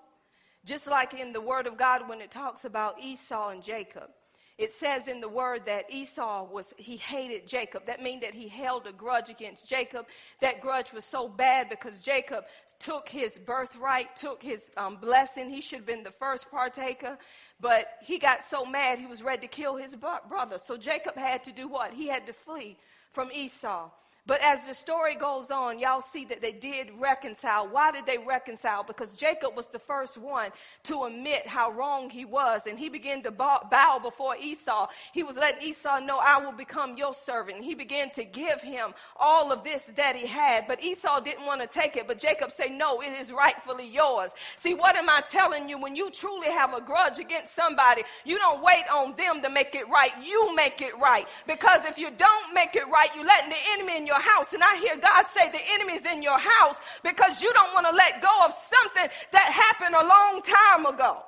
Just 0.65 0.87
like 0.87 1.13
in 1.13 1.31
the 1.31 1.39
Word 1.39 1.67
of 1.67 1.77
God 1.77 2.09
when 2.09 2.19
it 2.19 2.31
talks 2.31 2.65
about 2.65 3.01
Esau 3.01 3.49
and 3.49 3.63
Jacob. 3.63 4.09
It 4.57 4.71
says 4.71 5.09
in 5.09 5.19
the 5.19 5.27
word 5.27 5.65
that 5.65 5.91
Esau 5.91 6.45
was, 6.49 6.73
he 6.77 6.95
hated 6.95 7.45
Jacob. 7.45 7.87
That 7.87 8.01
means 8.01 8.21
that 8.21 8.33
he 8.33 8.47
held 8.47 8.87
a 8.87 8.93
grudge 8.93 9.29
against 9.29 9.67
Jacob. 9.67 10.05
That 10.39 10.61
grudge 10.61 10.93
was 10.93 11.03
so 11.03 11.27
bad 11.27 11.67
because 11.67 11.99
Jacob 11.99 12.45
took 12.79 13.09
his 13.09 13.37
birthright, 13.37 14.15
took 14.15 14.41
his 14.41 14.71
um, 14.77 14.95
blessing. 14.95 15.49
He 15.49 15.59
should 15.59 15.79
have 15.79 15.85
been 15.85 16.03
the 16.03 16.11
first 16.11 16.49
partaker. 16.49 17.17
But 17.59 17.97
he 18.01 18.17
got 18.17 18.43
so 18.43 18.65
mad 18.65 18.97
he 18.97 19.07
was 19.07 19.21
ready 19.21 19.41
to 19.41 19.47
kill 19.47 19.75
his 19.75 19.93
brother. 19.95 20.57
So 20.57 20.77
Jacob 20.77 21.17
had 21.17 21.43
to 21.43 21.51
do 21.51 21.67
what? 21.67 21.91
He 21.91 22.07
had 22.07 22.25
to 22.27 22.33
flee 22.33 22.77
from 23.11 23.31
Esau. 23.33 23.89
But 24.27 24.41
as 24.41 24.65
the 24.65 24.73
story 24.73 25.13
goes 25.13 25.51
on, 25.51 25.77
y'all 25.77 26.01
see 26.01 26.25
that 26.25 26.41
they 26.41 26.51
did 26.51 26.89
reconcile. 26.99 27.67
Why 27.67 27.91
did 27.91 28.07
they 28.07 28.17
reconcile? 28.17 28.83
Because 28.83 29.13
Jacob 29.13 29.55
was 29.55 29.67
the 29.67 29.77
first 29.77 30.17
one 30.17 30.49
to 30.83 31.03
admit 31.03 31.45
how 31.45 31.71
wrong 31.71 32.09
he 32.09 32.25
was, 32.25 32.65
and 32.65 32.79
he 32.79 32.89
began 32.89 33.21
to 33.21 33.31
bow 33.31 33.99
before 34.01 34.35
Esau. 34.35 34.87
He 35.13 35.21
was 35.21 35.35
letting 35.35 35.61
Esau 35.61 35.99
know, 35.99 36.17
I 36.17 36.39
will 36.39 36.53
become 36.53 36.97
your 36.97 37.13
servant. 37.13 37.63
He 37.63 37.75
began 37.75 38.09
to 38.11 38.23
give 38.23 38.61
him 38.61 38.95
all 39.15 39.51
of 39.51 39.63
this 39.63 39.85
that 39.95 40.15
he 40.15 40.25
had, 40.25 40.67
but 40.67 40.83
Esau 40.83 41.19
didn't 41.19 41.45
want 41.45 41.61
to 41.61 41.67
take 41.67 41.95
it. 41.95 42.07
But 42.07 42.17
Jacob 42.17 42.49
said, 42.49 42.71
No, 42.71 43.01
it 43.01 43.13
is 43.13 43.31
rightfully 43.31 43.87
yours. 43.87 44.31
See, 44.57 44.73
what 44.73 44.95
am 44.95 45.07
I 45.07 45.21
telling 45.29 45.69
you? 45.69 45.77
When 45.77 45.95
you 45.95 46.09
truly 46.09 46.47
have 46.47 46.73
a 46.73 46.81
grudge 46.81 47.19
against 47.19 47.53
somebody, 47.53 48.01
you 48.23 48.39
don't 48.39 48.63
wait 48.63 48.85
on 48.91 49.15
them 49.15 49.43
to 49.43 49.49
make 49.51 49.75
it 49.75 49.87
right. 49.87 50.11
You 50.23 50.55
make 50.55 50.81
it 50.81 50.97
right. 50.97 51.27
Because 51.45 51.85
if 51.85 51.99
you 51.99 52.09
don't 52.09 52.53
make 52.55 52.75
it 52.75 52.87
right, 52.87 53.09
you're 53.15 53.25
letting 53.25 53.51
the 53.51 53.55
enemy 53.73 53.97
in 53.97 54.07
your 54.07 54.14
house. 54.19 54.53
And 54.53 54.63
I 54.63 54.77
hear 54.77 54.97
God 54.97 55.25
say 55.33 55.49
the 55.49 55.61
enemy's 55.73 56.05
in 56.05 56.21
your 56.21 56.39
house 56.39 56.77
because 57.03 57.41
you 57.41 57.51
don't 57.53 57.73
want 57.73 57.87
to 57.87 57.95
let 57.95 58.21
go 58.21 58.45
of 58.45 58.53
something 58.53 59.07
that 59.31 59.51
happened 59.51 59.95
a 59.95 60.05
long 60.05 60.41
time 60.41 60.85
ago. 60.93 61.23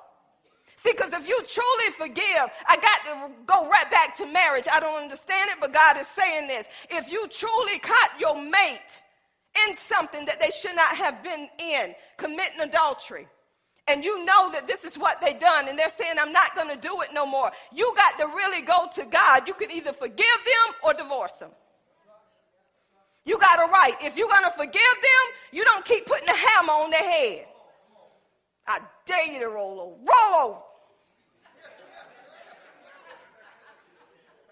See, 0.78 0.92
because 0.92 1.12
if 1.14 1.28
you 1.28 1.42
truly 1.44 1.92
forgive, 1.98 2.52
I 2.68 2.76
got 2.78 3.04
to 3.06 3.32
go 3.48 3.68
right 3.68 3.90
back 3.90 4.16
to 4.18 4.28
marriage. 4.28 4.68
I 4.72 4.80
don't 4.80 5.02
understand 5.02 5.50
it, 5.52 5.58
but 5.60 5.74
God 5.74 5.98
is 5.98 6.08
saying 6.08 6.48
this. 6.48 6.68
If 6.90 7.10
you 7.12 7.28
truly 7.30 7.80
caught 7.80 8.12
your 8.20 8.40
mate 8.40 9.00
in 9.68 9.76
something 9.76 10.26
that 10.26 10.40
they 10.40 10.52
should 10.52 10.76
not 10.76 10.96
have 10.96 11.24
been 11.24 11.50
in, 11.60 11.96
committing 12.18 12.60
adultery, 12.62 13.28
and 13.88 14.04
you 14.04 14.24
know 14.26 14.52
that 14.52 14.68
this 14.68 14.84
is 14.84 14.98
what 14.98 15.20
they 15.22 15.34
done 15.34 15.68
and 15.68 15.80
they're 15.80 15.90
saying 15.90 16.16
i'm 16.20 16.34
not 16.34 16.54
going 16.56 16.68
to 16.68 16.76
do 16.76 17.02
it 17.02 17.10
no 17.14 17.26
more 17.26 17.52
you 17.74 17.94
got 17.96 18.18
to 18.20 18.26
really 18.36 18.62
go 18.62 18.88
to 18.94 19.06
god 19.06 19.48
you 19.48 19.54
can 19.54 19.72
either 19.72 19.94
forgive 19.94 20.18
them 20.18 20.76
or 20.84 20.94
divorce 20.94 21.34
them 21.34 21.52
you 23.28 23.38
got 23.40 23.60
a 23.60 23.72
right. 23.72 23.94
If 24.02 24.18
you're 24.18 24.30
going 24.30 24.46
to 24.46 24.58
forgive 24.58 24.74
them 24.74 25.38
you 25.52 25.64
don't 25.64 25.86
keep 25.86 26.06
putting 26.06 26.26
the 26.26 26.34
hammer 26.34 26.74
on 26.74 26.90
their 26.90 27.12
head. 27.12 27.46
I 28.68 28.80
dare 29.06 29.32
you 29.32 29.40
to 29.40 29.50
roll 29.50 29.80
over 29.80 29.96
roll 29.96 30.44
over. 30.44 30.60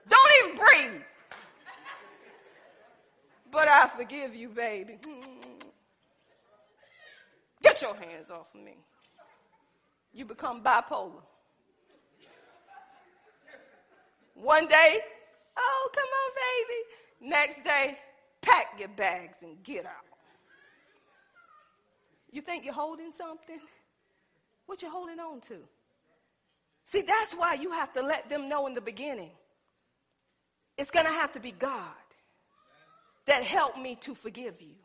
Don't 0.07 0.31
even 0.43 0.55
breathe. 0.55 1.01
But 3.51 3.67
i 3.67 3.87
forgive 3.87 4.35
you 4.35 4.49
baby. 4.49 4.97
Get 7.61 7.81
your 7.81 7.95
hands 7.95 8.29
off 8.29 8.47
of 8.53 8.61
me. 8.61 8.77
You 10.13 10.25
become 10.25 10.63
bipolar. 10.63 11.21
One 14.35 14.67
day, 14.67 14.99
oh, 15.57 15.89
come 15.93 16.03
on, 16.03 16.31
baby. 16.35 17.31
Next 17.31 17.63
day, 17.63 17.97
pack 18.45 18.79
your 18.79 18.89
bags 18.89 19.41
and 19.41 19.61
get 19.63 19.85
out. 19.85 19.91
You 22.31 22.41
think 22.41 22.65
you're 22.65 22.73
holding 22.73 23.11
something? 23.11 23.59
What 24.65 24.81
you 24.81 24.89
holding 24.89 25.19
on 25.19 25.41
to? 25.41 25.57
See, 26.85 27.01
that's 27.01 27.33
why 27.33 27.55
you 27.55 27.71
have 27.71 27.93
to 27.93 28.01
let 28.01 28.29
them 28.29 28.47
know 28.47 28.67
in 28.67 28.73
the 28.73 28.81
beginning. 28.81 29.31
It's 30.77 30.91
going 30.91 31.05
to 31.05 31.11
have 31.11 31.31
to 31.33 31.39
be 31.39 31.51
God 31.51 31.79
that 33.25 33.43
helped 33.43 33.79
me 33.79 33.95
to 34.01 34.13
forgive 34.13 34.61
you. 34.61 34.75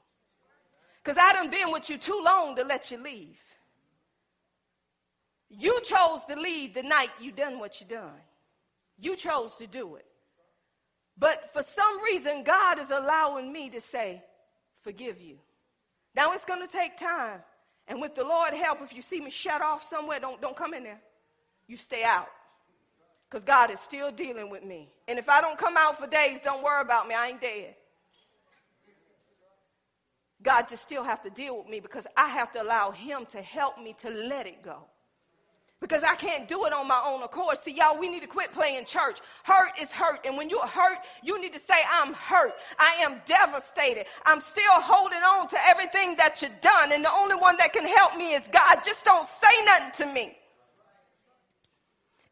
Because 1.03 1.19
I 1.19 1.33
done 1.33 1.51
been 1.51 1.73
with 1.73 1.91
you 1.91 1.99
too 1.99 2.21
long 2.25 2.57
to 2.57 2.65
let 2.65 2.91
you 2.91 3.03
leave. 3.03 3.41
You 5.49 5.81
chose 5.83 6.25
to 6.27 6.37
leave 6.37 6.75
the 6.75 6.83
night 6.83 7.11
you 7.21 7.33
done 7.33 7.59
what 7.59 7.81
you 7.81 7.87
done. 7.87 8.21
You 8.99 9.17
chose 9.17 9.57
to 9.57 9.67
do 9.67 9.97
it. 9.97 10.07
But 11.21 11.53
for 11.53 11.63
some 11.63 12.03
reason, 12.03 12.43
God 12.43 12.79
is 12.79 12.91
allowing 12.91 13.53
me 13.53 13.69
to 13.71 13.81
say, 13.81 14.23
forgive 14.83 15.21
you. 15.21 15.37
Now 16.17 16.33
it's 16.33 16.47
going 16.47 16.67
to 16.67 16.73
take 16.73 16.97
time. 16.97 17.41
And 17.87 18.01
with 18.01 18.15
the 18.15 18.25
Lord 18.25 18.55
help, 18.55 18.81
if 18.83 18.95
you 18.95 19.03
see 19.03 19.21
me 19.21 19.31
shut 19.31 19.61
off 19.61 19.83
somewhere, 19.83 20.19
don't, 20.19 20.41
don't 20.41 20.57
come 20.57 20.73
in 20.73 20.83
there. 20.83 21.01
You 21.67 21.77
stay 21.77 22.05
out. 22.05 22.29
Because 23.29 23.45
God 23.45 23.71
is 23.71 23.79
still 23.79 24.11
dealing 24.11 24.49
with 24.49 24.65
me. 24.65 24.89
And 25.07 25.19
if 25.19 25.29
I 25.29 25.41
don't 25.41 25.59
come 25.59 25.77
out 25.77 25.99
for 26.01 26.07
days, 26.07 26.41
don't 26.43 26.65
worry 26.65 26.81
about 26.81 27.07
me. 27.07 27.15
I 27.15 27.29
ain't 27.29 27.41
dead. 27.41 27.75
God 30.43 30.69
just 30.71 30.83
still 30.83 31.05
have 31.05 31.23
to 31.25 31.31
deal 31.31 31.59
with 31.59 31.69
me 31.69 31.81
because 31.81 32.07
I 32.17 32.29
have 32.29 32.51
to 32.53 32.63
allow 32.63 32.93
him 32.93 33.27
to 33.27 33.43
help 33.43 33.79
me 33.79 33.95
to 33.99 34.11
let 34.11 34.47
it 34.47 34.63
go 34.63 34.87
because 35.81 36.03
I 36.03 36.15
can't 36.15 36.47
do 36.47 36.67
it 36.67 36.73
on 36.73 36.87
my 36.87 37.03
own 37.07 37.23
accord. 37.23 37.59
See, 37.63 37.73
y'all, 37.73 37.99
we 37.99 38.09
need 38.09 38.21
to 38.21 38.27
quit 38.27 38.53
playing 38.53 38.85
church. 38.85 39.19
Hurt 39.45 39.73
is 39.81 39.91
hurt. 39.91 40.21
And 40.27 40.37
when 40.37 40.51
you're 40.51 40.67
hurt, 40.67 40.99
you 41.23 41.41
need 41.41 41.55
to 41.55 41.59
say, 41.59 41.75
I'm 41.91 42.13
hurt. 42.13 42.53
I 42.79 43.03
am 43.03 43.21
devastated. 43.25 44.05
I'm 44.27 44.43
still 44.43 44.63
holding 44.73 45.19
on 45.19 45.49
to 45.49 45.57
everything 45.67 46.17
that 46.17 46.43
you've 46.43 46.61
done. 46.61 46.93
And 46.93 47.03
the 47.03 47.13
only 47.13 47.35
one 47.35 47.57
that 47.57 47.73
can 47.73 47.87
help 47.87 48.17
me 48.17 48.35
is 48.35 48.47
God. 48.53 48.81
Just 48.85 49.05
don't 49.05 49.27
say 49.27 49.65
nothing 49.65 50.07
to 50.07 50.13
me. 50.13 50.37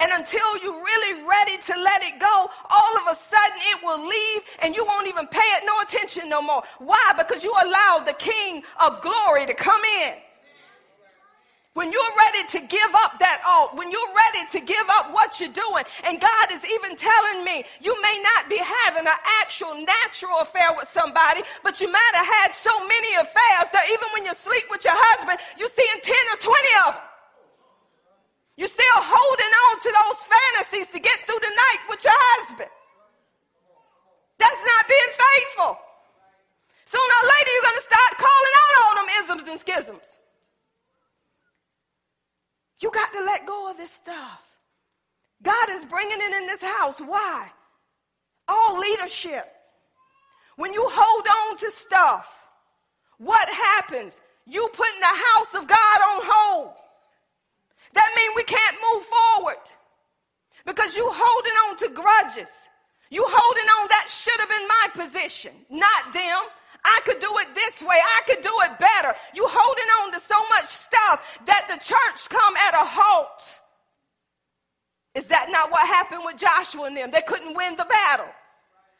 And 0.01 0.13
until 0.13 0.57
you're 0.63 0.73
really 0.73 1.27
ready 1.27 1.57
to 1.57 1.73
let 1.83 2.03
it 2.03 2.21
go, 2.21 2.51
all 2.71 2.97
of 2.99 3.03
a 3.11 3.17
sudden 3.17 3.59
it 3.73 3.83
will 3.83 4.07
leave 4.07 4.43
and 4.61 4.77
you 4.77 4.85
won't 4.85 5.09
even 5.09 5.27
pay 5.27 5.39
it 5.39 5.65
no 5.67 5.81
attention 5.81 6.29
no 6.29 6.41
more. 6.41 6.63
Why? 6.79 7.15
Because 7.17 7.43
you 7.43 7.51
allowed 7.51 8.05
the 8.07 8.13
King 8.13 8.63
of 8.87 9.01
glory 9.01 9.47
to 9.47 9.55
come 9.55 9.81
in. 10.05 10.15
When 11.79 11.95
you're 11.95 12.17
ready 12.27 12.43
to 12.59 12.61
give 12.67 12.91
up 13.07 13.23
that 13.23 13.39
alt, 13.47 13.79
when 13.79 13.87
you're 13.87 14.11
ready 14.11 14.43
to 14.51 14.59
give 14.67 14.83
up 14.99 15.15
what 15.15 15.39
you're 15.39 15.55
doing, 15.55 15.87
and 16.03 16.19
God 16.19 16.51
is 16.51 16.67
even 16.67 16.99
telling 16.99 17.47
me 17.47 17.63
you 17.79 17.95
may 18.03 18.19
not 18.19 18.51
be 18.51 18.59
having 18.59 19.07
an 19.07 19.21
actual 19.39 19.79
natural 19.79 20.43
affair 20.43 20.75
with 20.75 20.91
somebody, 20.91 21.47
but 21.63 21.79
you 21.79 21.87
might 21.87 22.15
have 22.19 22.27
had 22.27 22.51
so 22.51 22.75
many 22.83 23.15
affairs 23.23 23.71
that 23.71 23.87
even 23.95 24.11
when 24.11 24.27
you 24.27 24.35
sleep 24.35 24.67
with 24.75 24.83
your 24.83 24.99
husband, 24.99 25.39
you're 25.55 25.71
seeing 25.71 26.03
10 26.03 26.11
or 26.35 26.39
20 26.51 26.59
of 26.83 26.93
them. 26.99 27.07
You're 28.59 28.75
still 28.75 28.99
holding 28.99 29.55
on 29.71 29.75
to 29.79 29.91
those 30.03 30.19
fantasies 30.27 30.91
to 30.91 30.99
get 30.99 31.31
through 31.31 31.39
the 31.47 31.55
night 31.55 31.83
with 31.95 32.03
your 32.03 32.19
husband. 32.43 32.75
That's 34.35 34.63
not 34.67 34.83
being 34.91 35.13
faithful. 35.15 35.79
Sooner 36.91 37.15
or 37.23 37.27
later, 37.39 37.51
you're 37.55 37.69
going 37.71 37.81
to 37.83 37.87
start 37.87 38.13
calling 38.19 38.55
out 38.67 38.73
all 38.83 38.95
them 38.99 39.11
isms 39.23 39.47
and 39.47 39.59
schisms. 39.63 40.19
You 42.81 42.91
got 42.91 43.13
to 43.13 43.21
let 43.25 43.47
go 43.47 43.71
of 43.71 43.77
this 43.77 43.91
stuff. 43.91 44.41
God 45.43 45.71
is 45.71 45.85
bringing 45.85 46.19
it 46.21 46.33
in 46.37 46.47
this 46.47 46.63
house. 46.63 47.01
Why? 47.01 47.49
All 48.47 48.79
leadership. 48.79 49.47
When 50.57 50.73
you 50.73 50.89
hold 50.91 51.27
on 51.27 51.57
to 51.59 51.71
stuff, 51.71 52.27
what 53.19 53.49
happens? 53.49 54.21
You 54.47 54.69
putting 54.73 55.01
the 55.01 55.07
house 55.07 55.55
of 55.55 55.67
God 55.67 56.01
on 56.01 56.21
hold. 56.25 56.75
That 57.95 58.13
means 58.17 58.33
we 58.35 58.45
can't 58.45 58.77
move 58.93 59.05
forward 59.05 59.63
because 60.67 60.97
you 60.97 61.09
holding 61.11 61.53
on 61.69 61.77
to 61.79 61.89
grudges. 61.89 62.51
You 63.11 63.25
holding 63.27 63.69
on 63.69 63.89
that 63.89 64.07
should 64.09 64.39
have 64.39 64.49
been 64.49 64.69
my 64.69 65.05
position, 65.05 65.53
not 65.71 66.13
them. 66.13 66.43
I 66.89 67.01
could 67.05 67.21
do 67.21 67.29
it 67.39 67.55
this 67.55 67.83
way. 67.83 67.97
I 68.01 68.23
could 68.27 68.41
do 68.41 68.53
it 68.65 68.79
better. 68.79 69.15
You 69.35 69.45
holding 69.47 69.91
on 70.01 70.13
to 70.13 70.21
so 70.21 70.41
much 70.49 70.67
stuff 70.67 71.21
that 71.47 71.69
the 71.69 71.77
church 71.77 72.29
come 72.29 72.57
at 72.57 72.75
a 72.75 72.85
halt. 72.85 73.61
Is 75.15 75.27
that 75.29 75.49
not 75.51 75.71
what 75.71 75.87
happened 75.87 76.23
with 76.25 76.39
Joshua 76.39 76.85
and 76.85 76.97
them? 76.97 77.11
They 77.11 77.23
couldn't 77.23 77.55
win 77.55 77.77
the 77.77 77.85
battle 77.85 78.31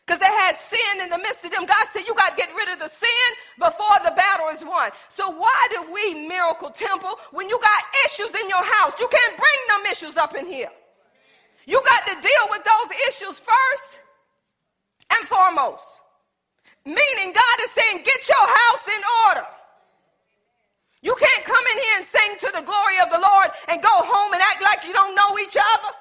because 0.05 0.21
they 0.21 0.33
had 0.45 0.57
sin 0.57 1.01
in 1.03 1.09
the 1.11 1.19
midst 1.19 1.45
of 1.45 1.53
them. 1.53 1.65
God 1.65 1.87
said, 1.93 2.05
You 2.07 2.15
got 2.15 2.31
to 2.31 2.37
get 2.37 2.55
rid 2.57 2.69
of 2.69 2.79
the 2.79 2.89
sin 2.89 3.29
before 3.59 3.97
the 4.05 4.13
battle 4.13 4.49
is 4.53 4.65
won. 4.65 4.91
So, 5.09 5.31
why 5.31 5.69
do 5.71 5.93
we, 5.93 6.27
Miracle 6.27 6.71
Temple, 6.71 7.17
when 7.31 7.49
you 7.49 7.61
got 7.61 7.83
issues 8.07 8.35
in 8.35 8.49
your 8.49 8.65
house, 8.65 8.99
you 8.99 9.09
can't 9.09 9.37
bring 9.37 9.61
them 9.69 9.93
issues 9.93 10.17
up 10.17 10.35
in 10.35 10.47
here? 10.47 10.71
You 11.67 11.81
got 11.85 12.07
to 12.07 12.15
deal 12.21 12.45
with 12.51 12.65
those 12.65 12.99
issues 13.09 13.39
first 13.39 13.99
and 15.17 15.29
foremost. 15.29 16.01
Meaning 16.89 17.37
God 17.37 17.57
is 17.65 17.71
saying, 17.73 18.01
get 18.01 18.21
your 18.25 18.47
house 18.49 18.89
in 18.89 19.03
order. 19.29 19.47
You 21.03 21.15
can't 21.21 21.45
come 21.45 21.65
in 21.73 21.77
here 21.85 21.97
and 21.99 22.07
sing 22.07 22.33
to 22.41 22.51
the 22.57 22.65
glory 22.65 22.97
of 23.05 23.13
the 23.13 23.21
Lord 23.21 23.49
and 23.69 23.83
go 23.83 23.93
home 23.93 24.33
and 24.33 24.41
act 24.41 24.63
like 24.63 24.89
you 24.89 24.95
don't 24.95 25.15
know 25.15 25.39
each 25.39 25.57
other. 25.61 25.93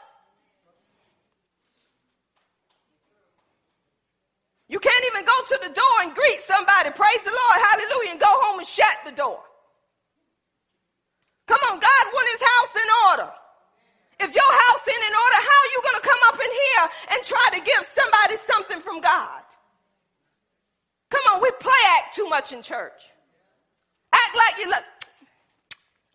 You 4.69 4.79
can't 4.79 5.05
even 5.11 5.25
go 5.25 5.37
to 5.51 5.59
the 5.67 5.75
door 5.75 5.95
and 6.03 6.15
greet 6.15 6.39
somebody, 6.39 6.91
praise 6.95 7.23
the 7.27 7.35
Lord, 7.35 7.57
hallelujah, 7.67 8.11
and 8.11 8.19
go 8.19 8.31
home 8.47 8.59
and 8.59 8.67
shut 8.67 8.95
the 9.03 9.11
door. 9.11 9.43
Come 11.47 11.59
on, 11.67 11.79
God 11.83 12.03
want 12.15 12.31
his 12.31 12.47
house 12.47 12.75
in 12.79 12.89
order. 13.11 13.31
If 14.19 14.33
your 14.33 14.51
house 14.67 14.87
ain't 14.87 15.03
in 15.03 15.15
order, 15.19 15.39
how 15.43 15.59
are 15.67 15.71
you 15.75 15.81
going 15.83 15.99
to 15.99 16.07
come 16.07 16.23
up 16.31 16.39
in 16.39 16.51
here 16.51 16.85
and 17.11 17.19
try 17.27 17.47
to 17.55 17.59
give 17.59 17.83
somebody 17.91 18.35
something 18.37 18.79
from 18.79 19.01
God? 19.01 19.46
Come 21.09 21.21
on, 21.33 21.41
we 21.41 21.51
play 21.59 21.71
act 21.97 22.15
too 22.15 22.27
much 22.27 22.51
in 22.53 22.61
church. 22.61 23.01
Act 24.13 24.35
like 24.35 24.63
you 24.63 24.69
look. 24.69 24.83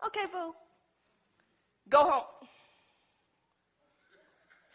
Okay, 0.07 0.25
boo. 0.31 0.53
Go 1.89 2.03
home. 2.03 2.23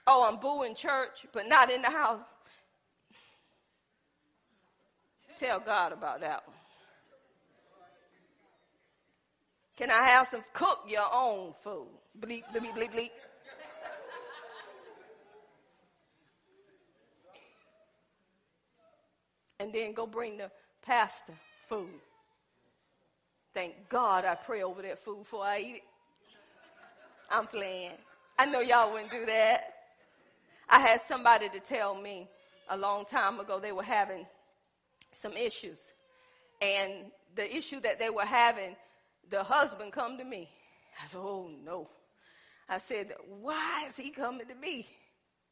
Oh, 0.06 0.26
I'm 0.26 0.40
boo 0.40 0.62
in 0.62 0.74
church, 0.74 1.26
but 1.32 1.46
not 1.46 1.70
in 1.70 1.82
the 1.82 1.90
house. 1.90 2.20
Tell 5.36 5.60
God 5.60 5.92
about 5.92 6.20
that 6.20 6.46
one. 6.46 6.56
Can 9.76 9.90
I 9.92 10.08
have 10.08 10.26
some 10.26 10.42
cook 10.52 10.80
your 10.88 11.06
own 11.12 11.52
food? 11.62 11.86
Bleep, 12.18 12.42
bleep, 12.52 12.74
bleep, 12.74 12.92
bleep. 12.92 13.10
And 19.60 19.72
then 19.72 19.92
go 19.92 20.06
bring 20.06 20.36
the 20.36 20.50
pastor 20.82 21.32
food. 21.68 21.88
Thank 23.54 23.88
God 23.88 24.24
I 24.24 24.34
pray 24.34 24.62
over 24.62 24.82
that 24.82 25.00
food 25.00 25.18
before 25.20 25.44
I 25.44 25.58
eat 25.58 25.74
it. 25.76 25.82
I'm 27.30 27.46
playing. 27.46 27.92
I 28.38 28.46
know 28.46 28.60
y'all 28.60 28.92
wouldn't 28.92 29.10
do 29.10 29.26
that. 29.26 29.74
I 30.68 30.80
had 30.80 31.02
somebody 31.02 31.48
to 31.48 31.60
tell 31.60 31.94
me 31.94 32.28
a 32.68 32.76
long 32.76 33.04
time 33.04 33.40
ago 33.40 33.58
they 33.58 33.72
were 33.72 33.82
having 33.82 34.26
some 35.12 35.32
issues. 35.32 35.90
And 36.60 37.10
the 37.34 37.56
issue 37.56 37.80
that 37.80 37.98
they 37.98 38.10
were 38.10 38.24
having, 38.24 38.76
the 39.30 39.42
husband 39.42 39.92
come 39.92 40.18
to 40.18 40.24
me. 40.24 40.48
I 41.02 41.06
said, 41.06 41.18
oh 41.18 41.50
no. 41.64 41.88
I 42.68 42.78
said, 42.78 43.12
why 43.40 43.86
is 43.88 43.96
he 43.96 44.10
coming 44.10 44.46
to 44.46 44.54
me? 44.54 44.86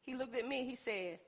He 0.04 0.14
looked 0.14 0.36
at 0.36 0.46
me, 0.46 0.64
he 0.64 0.76
said, 0.76 1.18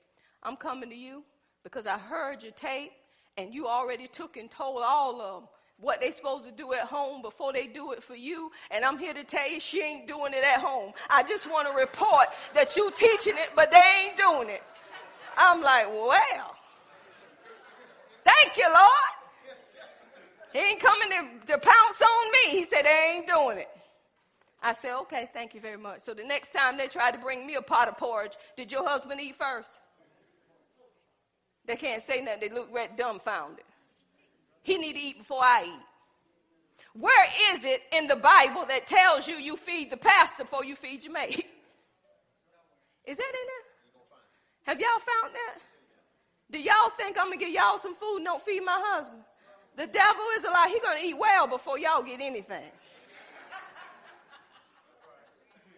I'm 0.43 0.57
coming 0.57 0.91
to 0.91 0.97
you 0.97 1.25
because 1.63 1.87
I 1.87 1.99
heard 1.99 2.43
your 2.43 2.53
tape 2.53 2.93
and 3.37 3.55
you 3.55 3.67
already 3.67 4.09
took 4.09 4.37
and 4.37 4.51
told 4.51 4.83
all 4.83 5.21
of 5.21 5.43
them 5.43 5.49
what 5.81 6.01
they 6.01 6.11
supposed 6.11 6.45
to 6.45 6.51
do 6.51 6.73
at 6.73 6.83
home 6.83 7.23
before 7.23 7.53
they 7.53 7.67
do 7.67 7.93
it 7.93 8.03
for 8.03 8.17
you. 8.17 8.51
And 8.71 8.85
I'm 8.85 8.99
here 8.99 9.15
to 9.15 9.23
tell 9.25 9.49
you 9.49 9.61
she 9.61 9.81
ain't 9.81 10.09
doing 10.09 10.33
it 10.33 10.45
at 10.45 10.61
home. 10.61 10.93
I 11.09 11.23
just 11.23 11.49
want 11.51 11.69
to 11.69 11.75
report 11.75 12.29
that 12.55 12.77
you 12.77 12.91
teaching 12.97 13.35
it, 13.37 13.51
but 13.55 13.71
they 13.71 13.83
ain't 14.05 14.17
doing 14.17 14.49
it. 14.49 14.63
I'm 15.37 15.63
like, 15.63 15.87
well, 15.87 16.57
thank 18.25 18.57
you, 18.57 18.67
Lord. 18.69 19.19
He 20.53 20.59
ain't 20.59 20.81
coming 20.81 21.11
to, 21.11 21.47
to 21.53 21.59
pounce 21.59 22.03
on 22.03 22.33
me. 22.33 22.59
He 22.59 22.65
said 22.65 22.83
they 22.83 23.15
ain't 23.17 23.29
doing 23.29 23.59
it. 23.59 23.69
I 24.61 24.73
said, 24.73 24.99
okay, 25.03 25.29
thank 25.33 25.55
you 25.55 25.61
very 25.61 25.77
much. 25.77 26.01
So 26.01 26.15
the 26.15 26.25
next 26.25 26.53
time 26.53 26.77
they 26.77 26.89
try 26.89 27.13
to 27.13 27.19
bring 27.19 27.47
me 27.47 27.55
a 27.55 27.63
pot 27.63 27.87
of 27.87 27.97
porridge, 27.97 28.33
did 28.57 28.73
your 28.73 28.89
husband 28.89 29.21
eat 29.21 29.37
first? 29.37 29.79
They 31.69 31.77
can't 31.77 32.03
say 32.03 32.23
nothing. 32.23 32.41
They 32.41 32.49
look 32.49 32.69
red 32.73 32.97
dumbfounded. 32.97 33.65
He 34.63 34.79
need 34.79 34.95
to 34.95 34.99
eat 34.99 35.19
before 35.19 35.43
I 35.43 35.65
eat. 35.65 35.87
Where 36.95 37.27
is 37.55 37.63
it 37.63 37.83
in 37.93 38.07
the 38.07 38.17
Bible 38.17 38.65
that 38.67 38.87
tells 38.87 39.29
you 39.29 39.37
you 39.37 39.57
feed 39.57 39.91
the 39.91 39.99
pastor 39.99 40.45
before 40.45 40.65
you 40.65 40.75
feed 40.75 41.05
your 41.05 41.13
mate? 41.13 41.37
Is 43.05 43.17
that 43.17 43.23
in 43.23 43.47
there? 43.47 43.65
Have 44.65 44.81
y'all 44.81 44.99
found 44.99 45.35
that? 45.35 45.63
Do 46.51 46.59
y'all 46.59 46.91
think 46.97 47.17
I'm 47.19 47.27
gonna 47.27 47.37
give 47.37 47.51
y'all 47.51 47.79
some 47.79 47.95
food 47.95 48.17
and 48.17 48.25
don't 48.25 48.43
feed 48.43 48.63
my 48.63 48.79
husband? 48.83 49.23
The 49.77 49.87
devil 49.87 50.25
is 50.37 50.45
a 50.45 50.49
lie. 50.49 50.69
He 50.71 50.81
gonna 50.81 51.01
eat 51.03 51.17
well 51.17 51.47
before 51.47 51.79
y'all 51.79 52.03
get 52.03 52.21
anything. 52.21 52.71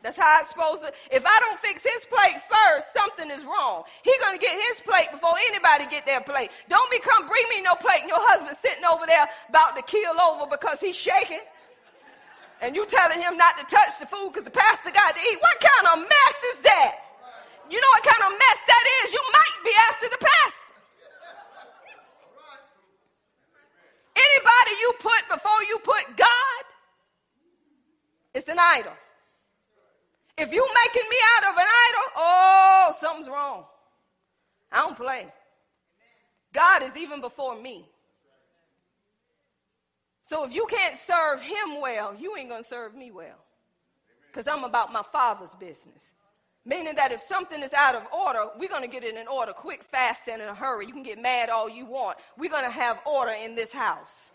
That's 0.03 0.17
how 0.17 0.41
it's 0.41 0.49
supposed 0.51 0.81
to. 0.81 0.93
If 1.13 1.25
I 1.27 1.37
don't 1.41 1.61
fix 1.61 1.85
his 1.85 2.09
plate 2.09 2.41
first, 2.49 2.93
something 2.93 3.31
is 3.31 3.45
wrong. 3.45 3.85
He 4.03 4.13
gonna 4.21 4.39
get 4.39 4.57
his 4.57 4.81
plate 4.81 5.13
before 5.13 5.37
anybody 5.53 5.85
get 5.91 6.07
their 6.07 6.23
plate. 6.23 6.51
Don't 6.69 6.91
become 6.91 7.27
bring 7.27 7.45
me 7.53 7.61
no 7.61 7.75
plate 7.77 8.01
and 8.01 8.09
your 8.09 8.21
husband 8.21 8.57
sitting 8.57 8.85
over 8.85 9.05
there 9.05 9.29
about 9.49 9.77
to 9.77 9.83
keel 9.83 10.17
over 10.17 10.49
because 10.49 10.81
he's 10.81 10.97
shaking. 10.97 11.45
And 12.63 12.77
you 12.77 12.85
telling 12.87 13.21
him 13.21 13.37
not 13.37 13.57
to 13.61 13.65
touch 13.65 14.01
the 14.01 14.07
food 14.07 14.33
because 14.33 14.45
the 14.45 14.53
pastor 14.53 14.91
got 14.91 15.15
to 15.17 15.21
eat. 15.21 15.39
What 15.41 15.57
kind 15.61 15.85
of 15.93 16.09
mess 16.09 16.39
is 16.57 16.63
that? 16.65 16.97
You 17.69 17.81
know 17.81 17.93
what 17.93 18.05
kind 18.05 18.25
of 18.25 18.33
mess 18.37 18.61
that 18.67 18.85
is? 19.05 19.13
You 19.13 19.23
might 19.33 19.59
be 19.65 19.73
after 19.89 20.09
the 20.09 20.21
pastor. 20.21 20.75
Anybody 24.17 24.73
you 24.81 24.93
put 24.99 25.23
before 25.29 25.63
you 25.69 25.79
put 25.85 26.17
God, 26.17 26.65
it's 28.35 28.49
an 28.49 28.59
idol. 28.59 28.93
If 30.41 30.55
you 30.55 30.66
making 30.86 31.09
me 31.09 31.16
out 31.36 31.53
of 31.53 31.59
an 31.59 31.66
idol, 31.66 32.12
oh, 32.16 32.95
something's 32.99 33.28
wrong. 33.28 33.64
I 34.72 34.78
don't 34.78 34.97
play. 34.97 35.26
God 36.55 36.82
is 36.82 36.97
even 36.97 37.20
before 37.20 37.61
me. 37.61 37.86
So 40.22 40.45
if 40.45 40.55
you 40.55 40.66
can't 40.66 40.99
serve 40.99 41.43
him 41.43 41.80
well, 41.82 42.14
you 42.18 42.36
ain't 42.38 42.49
going 42.49 42.62
to 42.62 42.68
serve 42.68 42.95
me 42.95 43.11
well. 43.11 43.36
Because 44.28 44.47
I'm 44.47 44.64
about 44.64 44.93
my 44.93 45.03
father's 45.03 45.55
business. 45.55 46.12
Meaning 46.64 46.95
that 46.95 47.12
if 47.12 47.20
something 47.20 47.62
is 47.62 47.74
out 47.74 47.95
of 47.95 48.05
order, 48.11 48.47
we're 48.59 48.68
going 48.68 48.82
to 48.82 48.88
get 48.88 49.05
it 49.05 49.16
in 49.16 49.28
order 49.28 49.53
quick, 49.53 49.84
fast, 49.84 50.22
and 50.26 50.41
in 50.41 50.49
a 50.49 50.55
hurry. 50.55 50.86
You 50.86 50.93
can 50.93 51.03
get 51.03 51.20
mad 51.20 51.51
all 51.51 51.68
you 51.68 51.84
want. 51.84 52.16
We're 52.38 52.51
going 52.51 52.64
to 52.64 52.70
have 52.70 53.01
order 53.05 53.32
in 53.32 53.55
this 53.55 53.72
house 53.72 54.30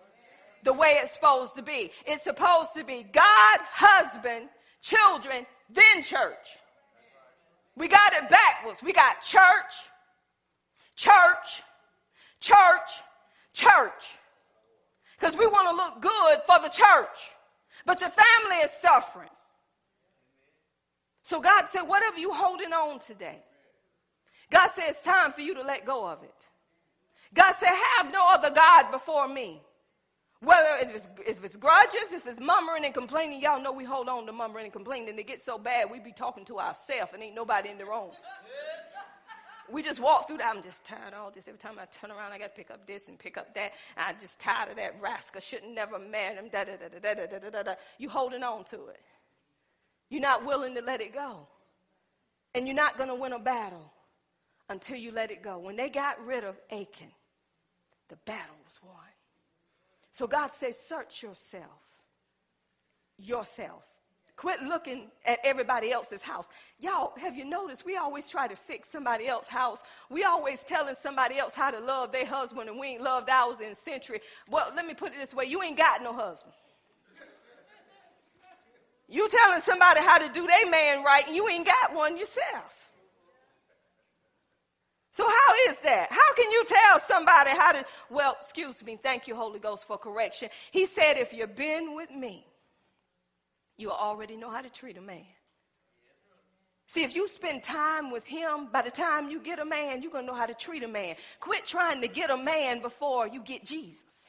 the 0.63 0.73
way 0.73 0.99
it's 1.01 1.13
supposed 1.13 1.55
to 1.55 1.63
be. 1.63 1.91
It's 2.05 2.23
supposed 2.23 2.73
to 2.75 2.83
be 2.83 3.03
God, 3.11 3.59
husband, 3.71 4.49
children, 4.81 5.45
then 5.69 6.03
church. 6.03 6.57
We 7.75 7.87
got 7.87 8.13
it 8.13 8.29
backwards. 8.29 8.81
We 8.81 8.93
got 8.93 9.21
church, 9.21 9.73
church, 10.95 11.63
church, 12.39 13.01
church. 13.53 14.15
Because 15.19 15.37
we 15.37 15.47
want 15.47 15.69
to 15.69 15.75
look 15.75 16.01
good 16.01 16.39
for 16.45 16.59
the 16.61 16.69
church. 16.69 17.31
But 17.85 18.01
your 18.01 18.09
family 18.09 18.57
is 18.63 18.71
suffering. 18.71 19.29
So 21.21 21.41
God 21.41 21.65
said, 21.69 21.81
whatever 21.81 22.17
you 22.17 22.31
holding 22.31 22.71
on 22.71 22.99
today, 22.99 23.39
God 24.51 24.69
said 24.75 24.85
it's 24.89 25.01
time 25.01 25.31
for 25.31 25.41
you 25.41 25.55
to 25.55 25.63
let 25.63 25.85
go 25.85 26.07
of 26.07 26.21
it. 26.23 26.35
God 27.33 27.55
said, 27.59 27.69
have 27.97 28.11
no 28.11 28.25
other 28.29 28.51
God 28.51 28.91
before 28.91 29.27
me. 29.27 29.61
Whether 30.45 30.77
if 30.81 30.95
it's, 30.95 31.09
if 31.25 31.43
it's 31.43 31.55
grudges, 31.55 32.13
if 32.13 32.27
it's 32.27 32.39
murmuring 32.39 32.85
and 32.85 32.93
complaining, 32.93 33.41
y'all 33.41 33.59
know 33.61 33.71
we 33.71 33.83
hold 33.83 34.07
on 34.07 34.27
to 34.27 34.31
murmuring 34.31 34.65
and 34.65 34.73
complaining. 34.73 35.09
And 35.09 35.19
it 35.19 35.25
gets 35.25 35.43
so 35.43 35.57
bad, 35.57 35.89
we 35.89 35.99
be 35.99 36.11
talking 36.11 36.45
to 36.45 36.59
ourselves 36.59 37.11
and 37.13 37.23
ain't 37.23 37.33
nobody 37.33 37.69
in 37.69 37.79
the 37.79 37.85
room. 37.85 38.11
We 39.71 39.81
just 39.81 39.99
walk 39.99 40.27
through 40.27 40.37
that. 40.37 40.55
I'm 40.55 40.61
just 40.61 40.85
tired 40.85 41.13
of 41.13 41.19
all 41.19 41.31
this. 41.31 41.47
Every 41.47 41.57
time 41.57 41.79
I 41.81 41.85
turn 41.85 42.11
around, 42.11 42.31
I 42.31 42.37
got 42.37 42.55
to 42.55 42.55
pick 42.55 42.69
up 42.69 42.85
this 42.85 43.09
and 43.09 43.17
pick 43.17 43.37
up 43.37 43.55
that. 43.55 43.73
I'm 43.97 44.15
just 44.19 44.39
tired 44.39 44.69
of 44.69 44.75
that 44.77 44.95
rascal. 45.01 45.41
Shouldn't 45.41 45.73
never 45.73 45.97
marry 45.97 46.35
him. 46.35 46.49
Da, 46.51 46.63
da, 46.63 46.73
da, 46.75 46.87
da, 46.89 47.13
da, 47.15 47.25
da, 47.39 47.49
da, 47.49 47.63
da. 47.63 47.73
You 47.97 48.09
holding 48.09 48.43
on 48.43 48.65
to 48.65 48.75
it. 48.89 49.01
You're 50.11 50.21
not 50.21 50.45
willing 50.45 50.75
to 50.75 50.81
let 50.83 51.01
it 51.01 51.13
go. 51.13 51.47
And 52.53 52.67
you're 52.67 52.75
not 52.75 52.97
going 52.97 53.09
to 53.09 53.15
win 53.15 53.33
a 53.33 53.39
battle 53.39 53.91
until 54.69 54.97
you 54.97 55.11
let 55.11 55.31
it 55.31 55.41
go. 55.41 55.57
When 55.57 55.75
they 55.75 55.89
got 55.89 56.23
rid 56.23 56.43
of 56.43 56.55
Achan, 56.71 57.11
the 58.09 58.17
battle 58.17 58.55
was 58.63 58.79
won. 58.83 59.14
So 60.15 60.27
God 60.27 60.49
says, 60.57 60.79
search 60.79 61.23
yourself. 61.23 61.81
Yourself. 63.17 63.83
Quit 64.37 64.61
looking 64.61 65.07
at 65.25 65.39
everybody 65.43 65.91
else's 65.91 66.21
house. 66.23 66.47
Y'all, 66.79 67.11
have 67.17 67.35
you 67.35 67.43
noticed 67.43 67.85
we 67.85 67.97
always 67.97 68.29
try 68.29 68.47
to 68.47 68.55
fix 68.55 68.89
somebody 68.89 69.27
else's 69.27 69.51
house? 69.51 69.83
We 70.09 70.23
always 70.23 70.63
telling 70.63 70.95
somebody 70.95 71.37
else 71.37 71.53
how 71.53 71.69
to 71.69 71.81
love 71.81 72.13
their 72.13 72.25
husband 72.25 72.69
and 72.69 72.79
we 72.79 72.87
ain't 72.91 73.01
loved 73.01 73.29
ours 73.29 73.59
in 73.59 73.75
century. 73.75 74.21
Well, 74.49 74.71
let 74.73 74.87
me 74.87 74.93
put 74.93 75.11
it 75.11 75.17
this 75.19 75.33
way. 75.33 75.45
You 75.45 75.61
ain't 75.61 75.77
got 75.77 76.01
no 76.01 76.13
husband. 76.13 76.53
You 79.09 79.27
telling 79.27 79.59
somebody 79.59 79.99
how 79.99 80.19
to 80.19 80.29
do 80.29 80.47
their 80.47 80.69
man 80.69 81.03
right 81.03 81.27
and 81.27 81.35
you 81.35 81.49
ain't 81.49 81.65
got 81.65 81.93
one 81.93 82.17
yourself. 82.17 82.84
So 85.15 85.23
how 85.23 85.53
is 85.69 85.77
that? 85.83 86.11
How 86.11 86.33
can 86.33 86.51
you 86.51 86.65
tell 86.65 86.99
somebody 86.99 87.51
how 87.51 87.71
to, 87.71 87.85
well, 88.09 88.35
excuse 88.37 88.83
me, 88.83 88.99
thank 89.01 89.29
you, 89.29 89.35
Holy 89.35 89.59
Ghost, 89.59 89.85
for 89.85 89.97
correction. 89.97 90.49
He 90.71 90.87
said, 90.87 91.13
if 91.13 91.31
you've 91.31 91.55
been 91.55 91.95
with 91.95 92.11
me, 92.11 92.45
you 93.77 93.91
already 93.91 94.35
know 94.35 94.49
how 94.49 94.61
to 94.61 94.69
treat 94.69 94.97
a 94.97 95.01
man. 95.01 95.23
See, 96.87 97.03
if 97.03 97.15
you 97.15 97.29
spend 97.29 97.63
time 97.63 98.11
with 98.11 98.25
him, 98.25 98.67
by 98.73 98.81
the 98.81 98.91
time 98.91 99.29
you 99.29 99.39
get 99.39 99.59
a 99.59 99.63
man, 99.63 100.01
you're 100.01 100.11
going 100.11 100.25
to 100.25 100.33
know 100.33 100.37
how 100.37 100.47
to 100.47 100.53
treat 100.53 100.83
a 100.83 100.87
man. 100.89 101.15
Quit 101.39 101.65
trying 101.65 102.01
to 102.01 102.09
get 102.09 102.29
a 102.29 102.35
man 102.35 102.81
before 102.81 103.25
you 103.25 103.41
get 103.41 103.63
Jesus. 103.63 104.27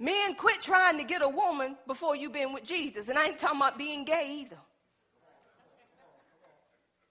Men, 0.00 0.34
quit 0.34 0.60
trying 0.60 0.98
to 0.98 1.04
get 1.04 1.22
a 1.22 1.28
woman 1.28 1.76
before 1.86 2.16
you've 2.16 2.32
been 2.32 2.52
with 2.52 2.64
Jesus. 2.64 3.08
And 3.08 3.16
I 3.16 3.26
ain't 3.26 3.38
talking 3.38 3.58
about 3.58 3.78
being 3.78 4.04
gay 4.04 4.40
either. 4.40 4.58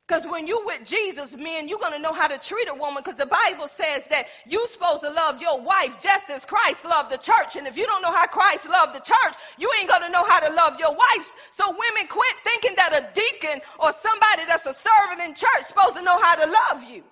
Because 0.10 0.26
when 0.26 0.48
you 0.48 0.66
with 0.66 0.90
Jesus, 0.90 1.38
men, 1.38 1.70
you're 1.70 1.78
going 1.78 1.94
to 1.94 2.00
know 2.00 2.14
how 2.14 2.26
to 2.26 2.40
treat 2.40 2.68
a 2.68 2.74
woman 2.74 3.04
because 3.06 3.20
the 3.20 3.30
Bible 3.30 3.68
says 3.68 4.08
that 4.10 4.26
you're 4.48 4.68
supposed 4.68 5.02
to 5.02 5.12
love 5.12 5.40
your 5.40 5.62
wife 5.62 6.02
just 6.02 6.32
as 6.32 6.46
Christ 6.46 6.84
loved 6.84 7.12
the 7.12 7.22
church. 7.22 7.58
And 7.58 7.68
if 7.68 7.78
you 7.78 7.86
don't 7.86 8.02
know 8.02 8.12
how 8.12 8.26
Christ 8.26 8.68
loved 8.68 8.96
the 8.96 9.06
church, 9.06 9.38
you 9.60 9.70
ain't 9.80 9.88
going 9.88 10.02
to 10.02 10.10
know 10.10 10.26
how 10.26 10.40
to 10.40 10.50
love 10.52 10.80
your 10.80 10.96
wife. 10.98 11.36
So 11.54 11.70
women 11.70 12.10
quit 12.10 12.34
thinking 12.44 12.74
that 12.78 12.90
a 12.90 13.06
deacon 13.14 13.62
or 13.78 13.94
somebody 13.94 14.50
that's 14.50 14.66
a 14.66 14.74
servant 14.74 15.22
in 15.22 15.36
church 15.36 15.70
supposed 15.70 15.94
to 15.94 16.02
know 16.02 16.18
how 16.20 16.34
to 16.42 16.50
love 16.50 16.90
you. 16.90 17.04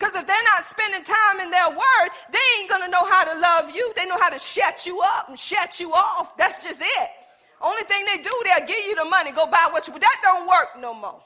Because 0.00 0.16
if 0.16 0.26
they're 0.26 0.48
not 0.50 0.66
spending 0.66 1.04
time 1.04 1.46
in 1.46 1.50
their 1.52 1.70
word, 1.70 2.08
they 2.34 2.42
ain't 2.58 2.68
going 2.68 2.82
to 2.82 2.90
know 2.90 3.06
how 3.06 3.22
to 3.22 3.38
love 3.38 3.70
you. 3.70 3.92
They 3.94 4.06
know 4.06 4.18
how 4.18 4.30
to 4.30 4.38
shut 4.40 4.84
you 4.84 5.00
up 5.00 5.28
and 5.28 5.38
shut 5.38 5.78
you 5.78 5.94
off. 5.94 6.36
That's 6.36 6.58
just 6.64 6.82
it. 6.82 7.10
Only 7.62 7.84
thing 7.84 8.04
they 8.04 8.20
do, 8.20 8.34
they'll 8.42 8.66
give 8.66 8.84
you 8.84 8.96
the 8.96 9.04
money, 9.04 9.30
go 9.30 9.46
buy 9.46 9.68
what 9.70 9.86
you, 9.86 9.92
but 9.92 10.02
that 10.02 10.18
don't 10.24 10.48
work 10.48 10.74
no 10.80 10.92
more. 10.92 11.22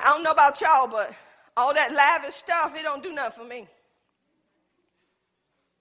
I 0.00 0.04
don't 0.06 0.22
know 0.22 0.30
about 0.30 0.60
y'all, 0.60 0.86
but 0.86 1.12
All 1.56 1.74
that 1.74 1.92
lavish 1.92 2.34
stuff, 2.34 2.72
it 2.76 2.82
don't 2.82 3.02
do 3.02 3.12
nothing 3.12 3.42
for 3.42 3.48
me. 3.48 3.66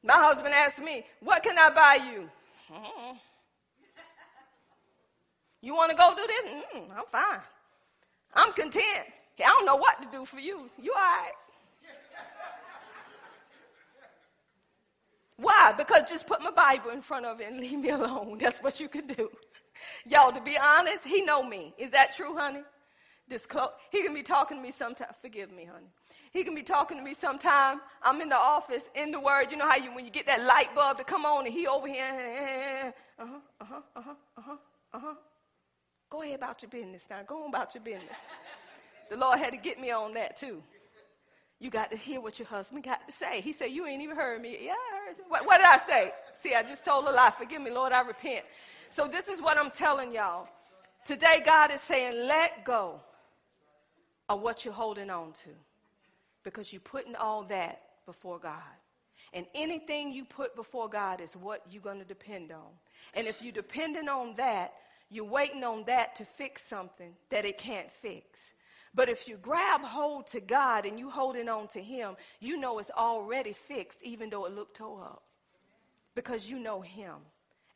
My 0.04 0.16
husband 0.16 0.54
asked 0.56 0.82
me, 0.82 1.06
What 1.20 1.44
can 1.44 1.58
I 1.60 1.70
buy 1.70 2.00
you? 2.12 2.30
Mm-hmm. 2.74 3.18
You 5.62 5.76
want 5.76 5.92
to 5.92 5.98
go 5.98 6.16
do 6.16 6.26
this? 6.26 6.52
Mm, 6.76 6.88
I'm 6.98 7.06
fine. 7.12 7.42
I'm 8.34 8.54
content. 8.54 9.08
I 9.40 9.48
don't 9.50 9.66
know 9.66 9.76
what 9.76 10.02
to 10.02 10.08
do 10.12 10.26
for 10.26 10.40
you. 10.40 10.68
You 10.82 10.94
all 10.94 11.00
right? 11.00 11.32
Why? 15.38 15.74
Because 15.78 16.10
just 16.10 16.26
put 16.26 16.42
my 16.42 16.50
Bible 16.50 16.90
in 16.90 17.02
front 17.04 17.28
of 17.28 17.40
it 17.40 17.52
and 17.52 17.60
leave 17.60 17.80
me 17.80 17.90
alone. 18.00 18.38
That's 18.40 18.58
what 18.60 18.80
you 18.80 18.90
can 18.90 19.06
do. 19.06 19.30
Y'all, 20.08 20.32
to 20.32 20.42
be 20.42 20.58
honest, 20.58 21.06
he 21.06 21.22
know 21.22 21.44
me. 21.44 21.76
Is 21.78 21.92
that 21.92 22.16
true, 22.16 22.36
honey? 22.36 22.64
Disclose. 23.30 23.72
He 23.92 24.04
can 24.04 24.14
be 24.14 24.24
talking 24.24 24.58
to 24.58 24.64
me 24.64 24.72
sometime. 24.72 25.10
Forgive 25.22 25.52
me, 25.52 25.66
honey. 25.66 25.88
He 26.32 26.44
can 26.44 26.56
be 26.56 26.64
talking 26.64 26.98
to 26.98 27.04
me 27.04 27.14
sometime. 27.14 27.82
I'm 28.02 28.22
in 28.22 28.30
the 28.30 28.38
office, 28.38 28.88
in 28.96 29.12
the 29.12 29.20
word. 29.20 29.48
You 29.52 29.58
know 29.58 29.68
how 29.68 29.76
you 29.76 29.94
when 29.94 30.06
you 30.06 30.12
get 30.12 30.28
that 30.28 30.44
light 30.44 30.74
bulb 30.76 30.98
to 31.00 31.04
come 31.04 31.26
on 31.26 31.46
and 31.46 31.54
he 31.54 31.68
over 31.68 31.88
here. 31.88 32.94
Uh-huh, 33.20 33.40
uh-huh, 33.60 33.82
uh-huh, 33.96 34.14
uh-huh, 34.38 34.56
uh-huh. 34.94 35.14
Go 36.10 36.22
ahead 36.22 36.36
about 36.36 36.62
your 36.62 36.70
business 36.70 37.06
now. 37.10 37.22
Go 37.26 37.44
on 37.44 37.50
about 37.50 37.76
your 37.76 37.84
business. 37.84 38.18
the 39.10 39.18
Lord 39.18 39.40
had 39.40 39.52
to 39.52 39.58
get 39.58 39.80
me 39.80 39.92
on 39.92 40.14
that 40.14 40.38
too. 40.38 40.64
You 41.60 41.70
got 41.70 41.90
to 41.92 41.98
hear 41.98 42.22
what 42.22 42.38
your 42.40 42.48
husband 42.48 42.84
got 42.84 43.06
to 43.08 43.12
say. 43.12 43.42
He 43.42 43.52
said, 43.52 43.72
You 43.72 43.88
ain't 43.88 44.02
even 44.02 44.16
heard 44.16 44.42
me. 44.42 44.58
Yeah, 44.62 44.74
I 44.74 45.08
heard. 45.08 45.16
What, 45.28 45.46
what 45.46 45.58
did 45.58 45.66
I 45.66 45.80
say? 45.80 46.12
See, 46.36 46.54
I 46.54 46.62
just 46.62 46.86
told 46.86 47.06
a 47.06 47.12
lie. 47.12 47.32
Forgive 47.32 47.62
me, 47.62 47.72
Lord, 47.72 47.92
I 47.92 48.02
repent. 48.02 48.46
So, 48.90 49.08
this 49.08 49.28
is 49.28 49.42
what 49.42 49.58
I'm 49.58 49.72
telling 49.72 50.14
y'all. 50.14 50.48
Today, 51.04 51.42
God 51.44 51.72
is 51.72 51.82
saying, 51.82 52.28
Let 52.28 52.64
go 52.64 53.02
of 54.30 54.42
what 54.42 54.66
you're 54.66 54.74
holding 54.74 55.10
on 55.10 55.32
to 55.32 55.50
because 56.44 56.72
you're 56.72 56.80
putting 56.80 57.16
all 57.16 57.44
that 57.44 57.82
before 58.06 58.40
God. 58.40 58.62
And 59.34 59.46
anything 59.54 60.14
you 60.14 60.24
put 60.24 60.56
before 60.56 60.90
God 60.90 61.20
is 61.22 61.36
what 61.36 61.62
you're 61.70 61.82
going 61.82 62.00
to 62.00 62.06
depend 62.06 62.52
on. 62.52 62.70
And 63.14 63.28
if 63.28 63.42
you're 63.42 63.52
depending 63.52 64.08
on 64.08 64.36
that, 64.38 64.74
you're 65.10 65.26
waiting 65.26 65.64
on 65.64 65.84
that 65.86 66.16
to 66.18 66.26
fix 66.26 66.64
something 66.66 67.14
that 67.30 67.46
it 67.46 67.58
can't 67.58 67.92
fix. 67.92 68.54
But 68.94 69.10
if 69.10 69.28
you 69.28 69.38
grab 69.38 69.82
hold 69.82 70.28
to 70.28 70.40
God 70.40 70.86
and 70.86 71.00
you're 71.00 71.12
holding 71.12 71.50
on 71.50 71.68
to 71.70 71.82
Him, 71.82 72.16
you 72.40 72.58
know 72.58 72.80
it's 72.80 72.92
already 72.92 73.54
fixed, 73.54 74.02
even 74.04 74.30
though 74.30 74.46
it 74.46 74.56
looked 74.56 74.78
tore 74.78 75.04
up. 75.04 75.24
Because 76.16 76.50
you 76.50 76.60
know 76.60 76.82
Him 76.82 77.16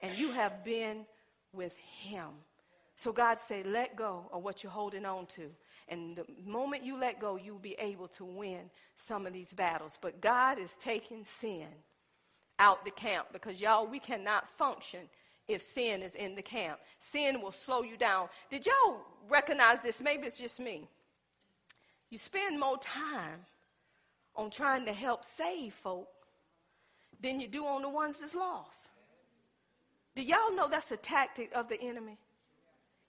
and 0.02 0.18
you 0.18 0.32
have 0.32 0.64
been 0.64 1.06
with 1.54 1.74
Him. 1.78 2.30
So 2.96 3.12
God 3.12 3.40
said, 3.40 3.66
let 3.68 3.96
go 3.96 4.30
of 4.32 4.44
what 4.44 4.64
you're 4.64 4.72
holding 4.72 5.06
on 5.06 5.26
to. 5.28 5.52
And 5.92 6.16
the 6.16 6.26
moment 6.50 6.86
you 6.86 6.98
let 6.98 7.20
go, 7.20 7.36
you'll 7.36 7.60
be 7.60 7.76
able 7.78 8.08
to 8.08 8.24
win 8.24 8.72
some 8.96 9.28
of 9.28 9.34
these 9.34 9.52
battles. 9.52 9.98
But 10.02 10.22
God 10.22 10.58
is 10.58 10.78
taking 10.78 11.26
sin 11.26 11.68
out 12.58 12.86
the 12.86 12.92
camp 12.92 13.28
because, 13.34 13.60
y'all, 13.60 13.86
we 13.86 14.00
cannot 14.00 14.50
function 14.58 15.02
if 15.50 15.62
sin 15.62 16.02
is 16.02 16.16
in 16.16 16.36
the 16.36 16.42
camp. 16.42 16.80
Sin 17.00 17.42
will 17.42 17.52
slow 17.52 17.82
you 17.84 17.98
down. 17.98 18.30
Did 18.50 18.66
y'all 18.66 19.02
recognize 19.30 19.82
this? 19.82 20.02
Maybe 20.02 20.28
it's 20.28 20.38
just 20.38 20.62
me. 20.62 20.88
You 22.10 22.18
spend 22.18 22.58
more 22.58 22.78
time 22.78 23.46
on 24.38 24.50
trying 24.50 24.86
to 24.86 24.94
help 24.94 25.26
save 25.26 25.74
folk 25.74 26.08
than 27.20 27.42
you 27.42 27.50
do 27.50 27.66
on 27.66 27.82
the 27.82 27.90
ones 27.90 28.20
that's 28.20 28.34
lost. 28.34 28.88
Do 30.16 30.22
y'all 30.22 30.56
know 30.56 30.70
that's 30.70 30.92
a 30.92 30.98
tactic 30.98 31.52
of 31.54 31.68
the 31.68 31.82
enemy? 31.82 32.18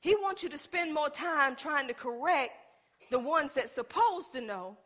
He 0.00 0.16
wants 0.16 0.42
you 0.42 0.48
to 0.48 0.58
spend 0.58 0.92
more 0.92 1.10
time 1.10 1.54
trying 1.54 1.86
to 1.86 1.94
correct 1.94 2.52
the 3.12 3.20
ones 3.20 3.54
that's 3.54 3.72
supposed 3.72 4.32
to 4.32 4.40
know 4.40 4.76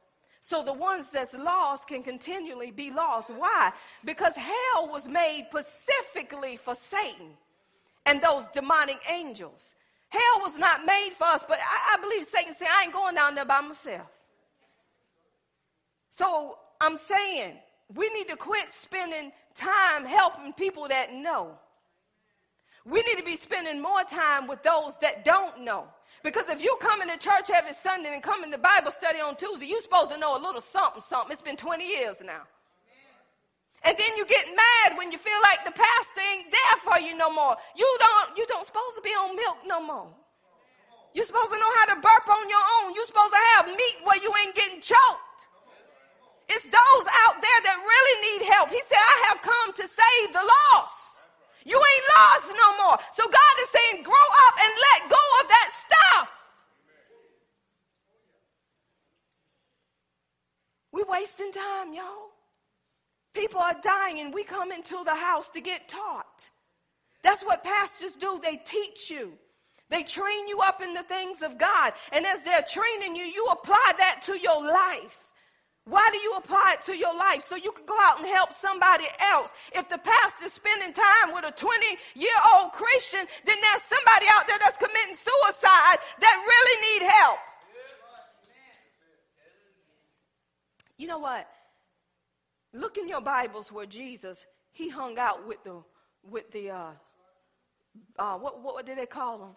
so 0.47 0.63
the 0.63 0.73
ones 0.73 1.11
that's 1.11 1.35
lost 1.35 1.89
can 1.89 2.05
continually 2.05 2.71
be 2.71 2.93
lost. 2.93 3.31
Why? 3.31 3.73
Because 4.05 4.37
hell 4.37 4.89
was 4.89 5.09
made 5.09 5.49
specifically 5.51 6.55
for 6.55 6.77
Satan 6.77 7.31
and 8.05 8.23
those 8.23 8.47
demonic 8.55 9.01
angels. 9.11 9.75
Hell 10.09 10.43
was 10.43 10.57
not 10.57 10.87
made 10.87 11.11
for 11.19 11.25
us, 11.25 11.45
but 11.49 11.59
I, 11.59 11.97
I 11.97 12.01
believe 12.01 12.27
Satan 12.27 12.55
said, 12.55 12.69
I 12.71 12.85
ain't 12.85 12.93
going 12.93 13.17
down 13.17 13.35
there 13.35 13.45
by 13.45 13.61
myself. 13.61 14.07
So 16.11 16.59
I'm 16.81 16.97
saying 16.97 17.55
we 17.93 18.09
need 18.11 18.29
to 18.29 18.37
quit 18.37 18.71
spending 18.71 19.33
time 19.57 20.05
helping 20.05 20.53
people 20.53 20.87
that 20.87 21.13
know. 21.13 21.59
We 22.85 23.03
need 23.03 23.17
to 23.17 23.25
be 23.25 23.37
spending 23.37 23.83
more 23.83 24.05
time 24.05 24.47
with 24.47 24.63
those 24.63 24.97
that 24.99 25.25
don't 25.25 25.63
know. 25.63 25.89
Because 26.23 26.49
if 26.49 26.63
you 26.63 26.77
come 26.81 27.03
into 27.03 27.17
church 27.19 27.51
every 27.55 27.75
Sunday 27.75 28.13
and 28.13 28.23
come 28.23 28.43
into 28.43 28.59
Bible 28.59 28.91
study 28.91 29.21
on 29.21 29.37
Tuesday, 29.37 29.67
you're 29.67 29.83
supposed 29.83 30.11
to 30.11 30.19
know 30.19 30.37
a 30.37 30.43
little 30.43 30.61
something, 30.61 31.03
something. 31.03 31.33
It's 31.33 31.43
been 31.43 31.57
20 31.57 31.87
years 31.87 32.23
now. 32.25 32.43
And 33.85 33.97
then 33.97 34.17
you 34.17 34.27
get 34.27 34.47
mad 34.51 34.99
when 34.99 35.13
you 35.13 35.19
feel 35.19 35.39
like 35.43 35.65
the 35.65 35.71
pastor 35.71 36.21
ain't 36.21 36.51
there 36.51 36.77
for 36.83 36.99
you 36.99 37.17
no 37.17 37.31
more. 37.31 37.57
You 37.77 37.87
don't, 38.01 38.39
you 38.39 38.47
don't 38.47 38.67
supposed 38.67 38.97
to 38.97 39.03
be 39.03 39.11
on 39.11 39.37
milk 39.37 39.59
no 39.67 39.81
more. 39.81 40.11
You're 41.15 41.27
supposed 41.27 41.53
to 41.53 41.59
know 41.59 41.73
how 41.81 41.95
to 41.95 42.01
burp 42.01 42.29
on 42.29 42.49
your 42.49 42.65
own. 42.83 42.95
You're 42.95 43.07
supposed 43.07 43.33
to 43.33 43.43
have 43.57 43.67
meat 43.69 43.97
where 44.05 44.21
you 44.21 44.33
ain't 44.43 44.55
getting 44.55 44.81
choked. 44.81 45.41
It's 46.49 46.65
those 46.65 47.07
out 47.27 47.41
there 47.41 47.61
that 47.65 47.77
really 47.79 48.17
need 48.27 48.53
help. 48.53 48.71
He 48.71 48.81
said, 48.87 48.99
I 48.99 49.17
have 49.31 49.43
come 49.43 49.73
to 49.75 49.83
save 49.83 50.33
the 50.33 50.43
lost. 50.43 51.16
You 51.67 51.77
ain't 51.77 52.07
lost 52.17 52.55
no 52.55 52.85
more. 52.85 52.99
So 53.13 53.25
God 53.25 53.55
is 53.61 53.69
saying, 53.71 54.05
grow 54.05 54.29
up 54.47 54.55
and 54.65 54.73
let 54.87 55.11
go 55.11 55.25
of 55.43 55.49
that 55.49 55.71
stuff. 55.85 56.31
We 60.93 61.03
wasting 61.09 61.51
time, 61.51 61.93
y'all. 61.93 62.31
People 63.35 63.61
are 63.61 63.75
dying 63.83 64.21
and 64.21 64.33
we 64.33 64.45
come 64.45 64.71
into 64.71 65.03
the 65.05 65.15
house 65.15 65.51
to 65.51 65.61
get 65.61 65.89
taught. 65.89 66.49
That's 67.25 67.43
what 67.43 67.65
pastors 67.65 68.13
do. 68.13 68.41
They 68.41 68.57
teach 68.65 69.11
you. 69.11 69.33
They 69.91 70.05
train 70.05 70.47
you 70.47 70.61
up 70.61 70.81
in 70.81 70.95
the 70.95 71.03
things 71.03 71.43
of 71.43 71.59
God. 71.59 71.95
And 72.13 72.25
as 72.25 72.43
they're 72.45 72.63
training 72.63 73.17
you, 73.17 73.25
you 73.25 73.47
apply 73.47 73.93
that 73.99 74.23
to 74.27 74.39
your 74.39 74.63
life. 74.63 75.26
Why 75.87 76.09
do 76.11 76.19
you 76.19 76.35
apply 76.37 76.75
it 76.75 76.83
to 76.87 76.97
your 76.97 77.17
life? 77.17 77.47
So 77.47 77.55
you 77.55 77.71
can 77.71 77.87
go 77.87 77.97
out 78.01 78.19
and 78.19 78.27
help 78.27 78.53
somebody 78.53 79.05
else. 79.21 79.53
If 79.73 79.89
the 79.89 79.99
pastor's 79.99 80.53
spending 80.53 80.93
time 80.93 81.33
with 81.33 81.45
a 81.45 81.53
20 81.53 81.87
year 82.15 82.35
old 82.55 82.73
Christian, 82.73 83.25
then 83.45 83.57
there's 83.63 83.83
somebody 83.83 84.27
out 84.35 84.49
there 84.49 84.59
that's 84.59 84.79
committing 84.79 85.15
suicide 85.15 85.99
that 86.21 86.45
really 86.45 87.01
need 87.01 87.09
help. 87.09 87.39
You 90.99 91.07
know 91.07 91.19
what? 91.19 91.49
Look 92.73 92.99
in 92.99 93.09
your 93.09 93.21
Bibles 93.21 93.71
where 93.71 93.87
Jesus 93.87 94.45
he 94.73 94.91
hung 94.91 95.19
out 95.19 95.47
with 95.47 95.63
the 95.65 95.83
with 96.29 96.51
the 96.51 96.71
uh, 96.71 96.91
uh, 98.19 98.37
what 98.39 98.61
what 98.61 98.85
did 98.85 98.99
they 98.99 99.07
call 99.07 99.39
them? 99.39 99.57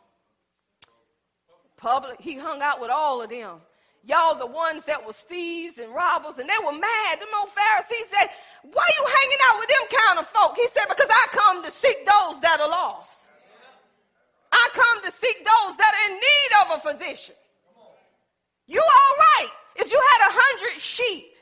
Public. 1.76 2.22
He 2.22 2.38
hung 2.38 2.62
out 2.62 2.80
with 2.80 2.92
all 2.92 3.22
of 3.22 3.30
them. 3.30 3.62
Y'all, 4.04 4.36
the 4.36 4.46
ones 4.46 4.86
that 4.86 5.06
was 5.06 5.18
thieves 5.18 5.78
and 5.78 5.94
robbers, 5.94 6.38
and 6.38 6.50
they 6.50 6.66
were 6.66 6.72
mad. 6.72 7.20
The 7.20 7.28
old 7.36 7.50
Pharisees 7.50 8.10
said, 8.10 8.30
"Why 8.64 8.86
you 8.98 9.06
hanging 9.06 9.38
out 9.46 9.60
with 9.60 9.70
them 9.70 10.00
kind 10.00 10.20
of 10.20 10.28
folk?" 10.28 10.56
He 10.56 10.68
said, 10.70 10.88
"Because 10.88 11.10
I 11.10 11.28
come 11.32 11.64
to 11.64 11.72
seek 11.72 12.06
those 12.06 12.40
that 12.42 12.60
are 12.62 12.70
lost. 12.70 13.28
I 14.52 14.70
come 14.74 15.04
to 15.04 15.12
seek 15.12 15.38
those 15.38 15.78
that 15.78 15.94
are 15.94 16.12
in 16.12 16.16
need 16.16 16.52
of 16.62 16.72
a 16.72 16.80
physician." 16.92 17.36
You 18.68 18.82
all 18.82 19.16
right 19.18 19.52
if 19.76 19.92
you 19.92 20.00
had 20.00 20.30
a 20.30 20.34
hundred 20.34 20.80
sheep 20.80 21.34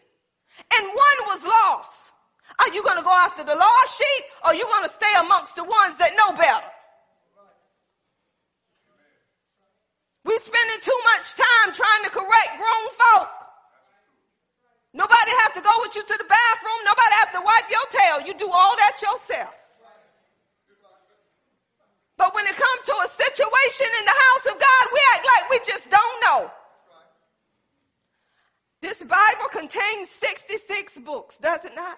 and 0.77 0.87
one 0.87 1.19
was 1.27 1.43
lost. 1.43 2.11
Are 2.59 2.73
you 2.73 2.81
going 2.83 2.97
to 2.97 3.03
go 3.03 3.11
after 3.11 3.43
the 3.43 3.55
lost 3.55 3.97
sheep 3.97 4.25
or 4.43 4.47
are 4.47 4.55
you 4.55 4.65
going 4.65 4.87
to 4.87 4.93
stay 4.93 5.11
amongst 5.19 5.55
the 5.55 5.63
ones 5.63 5.97
that 5.97 6.15
know 6.15 6.31
better? 6.35 6.65
We 10.27 10.37
spending 10.39 10.81
too 10.83 10.99
much 11.15 11.39
time 11.39 11.71
trying 11.71 12.03
to 12.03 12.11
correct 12.11 12.51
grown 12.59 12.87
folk. 12.99 13.31
Nobody 14.91 15.31
have 15.39 15.53
to 15.53 15.61
go 15.61 15.71
with 15.79 15.95
you 15.95 16.03
to 16.03 16.17
the 16.19 16.27
bathroom. 16.27 16.79
Nobody 16.83 17.15
have 17.23 17.31
to 17.31 17.41
wipe 17.41 17.71
your 17.71 17.87
tail. 17.89 18.27
You 18.27 18.33
do 18.37 18.51
all 18.51 18.75
that 18.75 18.99
yourself. 19.01 19.55
But 22.17 22.35
when 22.35 22.45
it 22.45 22.57
comes 22.57 22.81
to 22.87 22.95
a 23.05 23.07
situation 23.07 23.87
in 23.99 24.05
the 24.05 24.11
house 24.11 24.45
of 24.47 24.59
God, 24.59 24.83
we 24.91 24.99
act 25.15 25.25
like 25.25 25.49
we 25.49 25.59
just 25.65 25.89
don't 25.89 26.21
know. 26.21 26.51
This 28.81 28.99
Bible 28.99 29.49
contains 29.49 30.09
66 30.09 30.97
books, 30.99 31.37
does 31.37 31.63
it 31.63 31.73
not? 31.73 31.97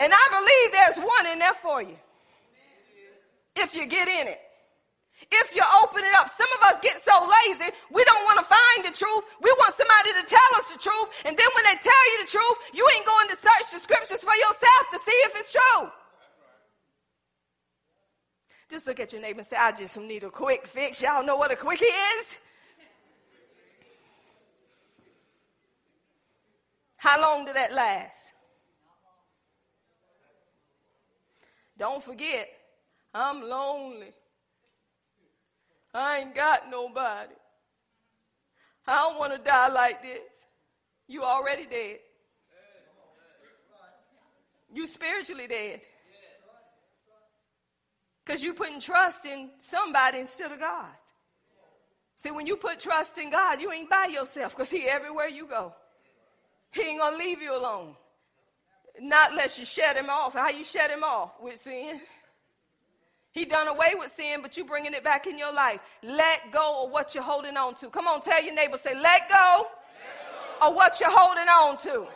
And 0.00 0.12
I 0.12 0.26
believe 0.30 0.72
there's 0.72 1.06
one 1.06 1.26
in 1.32 1.38
there 1.38 1.54
for 1.54 1.82
you. 1.82 1.96
If 3.56 3.74
you 3.74 3.86
get 3.86 4.06
in 4.06 4.28
it. 4.28 4.40
If 5.30 5.54
you 5.54 5.62
open 5.82 6.04
it 6.04 6.14
up. 6.16 6.30
Some 6.30 6.48
of 6.56 6.68
us 6.72 6.80
get 6.80 7.02
so 7.02 7.12
lazy, 7.20 7.70
we 7.92 8.02
don't 8.04 8.24
want 8.24 8.38
to 8.40 8.46
find 8.46 8.88
the 8.88 8.96
truth. 8.96 9.24
We 9.42 9.52
want 9.58 9.74
somebody 9.76 10.12
to 10.20 10.26
tell 10.26 10.50
us 10.56 10.72
the 10.72 10.78
truth. 10.78 11.08
And 11.24 11.36
then 11.36 11.46
when 11.54 11.64
they 11.64 11.76
tell 11.82 12.04
you 12.12 12.24
the 12.24 12.30
truth, 12.30 12.58
you 12.72 12.88
ain't 12.96 13.04
going 13.04 13.28
to 13.28 13.36
search 13.36 13.72
the 13.72 13.78
scriptures 13.78 14.20
for 14.20 14.34
yourself 14.34 14.82
to 14.92 14.98
see 15.04 15.18
if 15.28 15.32
it's 15.36 15.52
true. 15.52 15.90
Just 18.70 18.86
look 18.86 19.00
at 19.00 19.12
your 19.12 19.20
neighbor 19.22 19.40
and 19.40 19.46
say, 19.46 19.56
I 19.56 19.72
just 19.72 19.96
need 19.98 20.24
a 20.24 20.30
quick 20.30 20.66
fix. 20.66 21.00
Y'all 21.00 21.24
know 21.24 21.36
what 21.36 21.52
a 21.52 21.56
quickie 21.56 21.84
is? 21.84 22.36
How 26.96 27.20
long 27.20 27.44
did 27.44 27.56
that 27.56 27.72
last? 27.72 28.32
Don't 31.78 32.02
forget, 32.02 32.48
I'm 33.14 33.40
lonely. 33.42 34.12
I 35.94 36.18
ain't 36.18 36.34
got 36.34 36.70
nobody. 36.70 37.34
I 38.86 38.96
don't 38.96 39.18
want 39.18 39.32
to 39.32 39.38
die 39.38 39.68
like 39.68 40.02
this. 40.02 40.46
You 41.06 41.22
already 41.22 41.66
dead. 41.66 41.98
You 44.72 44.86
spiritually 44.86 45.46
dead. 45.46 45.80
Because 48.24 48.42
you 48.42 48.52
putting 48.52 48.80
trust 48.80 49.24
in 49.24 49.50
somebody 49.58 50.18
instead 50.18 50.52
of 50.52 50.60
God. 50.60 50.86
See, 52.16 52.30
when 52.30 52.46
you 52.46 52.56
put 52.56 52.80
trust 52.80 53.16
in 53.16 53.30
God, 53.30 53.60
you 53.60 53.72
ain't 53.72 53.88
by 53.88 54.06
yourself 54.12 54.54
because 54.54 54.70
He 54.70 54.84
everywhere 54.84 55.28
you 55.28 55.46
go. 55.46 55.72
He 56.72 56.82
ain't 56.82 57.00
gonna 57.00 57.16
leave 57.16 57.40
you 57.40 57.56
alone. 57.56 57.94
Not 59.00 59.30
unless 59.30 59.58
you 59.58 59.64
shut 59.64 59.96
him 59.96 60.10
off. 60.10 60.34
How 60.34 60.50
you 60.50 60.64
shut 60.64 60.90
him 60.90 61.04
off? 61.04 61.32
With 61.40 61.58
sin. 61.58 62.00
He 63.38 63.44
done 63.44 63.68
away 63.68 63.94
with 63.96 64.12
sin, 64.12 64.42
but 64.42 64.56
you 64.56 64.64
bringing 64.64 64.94
it 64.94 65.04
back 65.04 65.28
in 65.28 65.38
your 65.38 65.52
life. 65.52 65.78
Let 66.02 66.50
go 66.50 66.84
of 66.84 66.90
what 66.90 67.14
you're 67.14 67.22
holding 67.22 67.56
on 67.56 67.76
to. 67.76 67.88
Come 67.88 68.08
on, 68.08 68.20
tell 68.20 68.42
your 68.42 68.52
neighbor, 68.52 68.76
say, 68.78 69.00
let 69.00 69.28
go, 69.28 69.66
let 69.68 70.60
go. 70.60 70.66
of 70.66 70.74
what 70.74 70.98
you're 70.98 71.08
holding 71.08 71.46
on 71.46 71.78
to. 71.78 72.08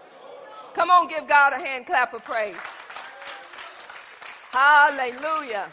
Come 0.74 0.90
on, 0.90 1.06
give 1.06 1.28
God 1.28 1.52
a 1.52 1.64
hand 1.64 1.86
clap 1.86 2.12
of 2.12 2.24
praise. 2.24 2.56
Hallelujah. 4.50 5.68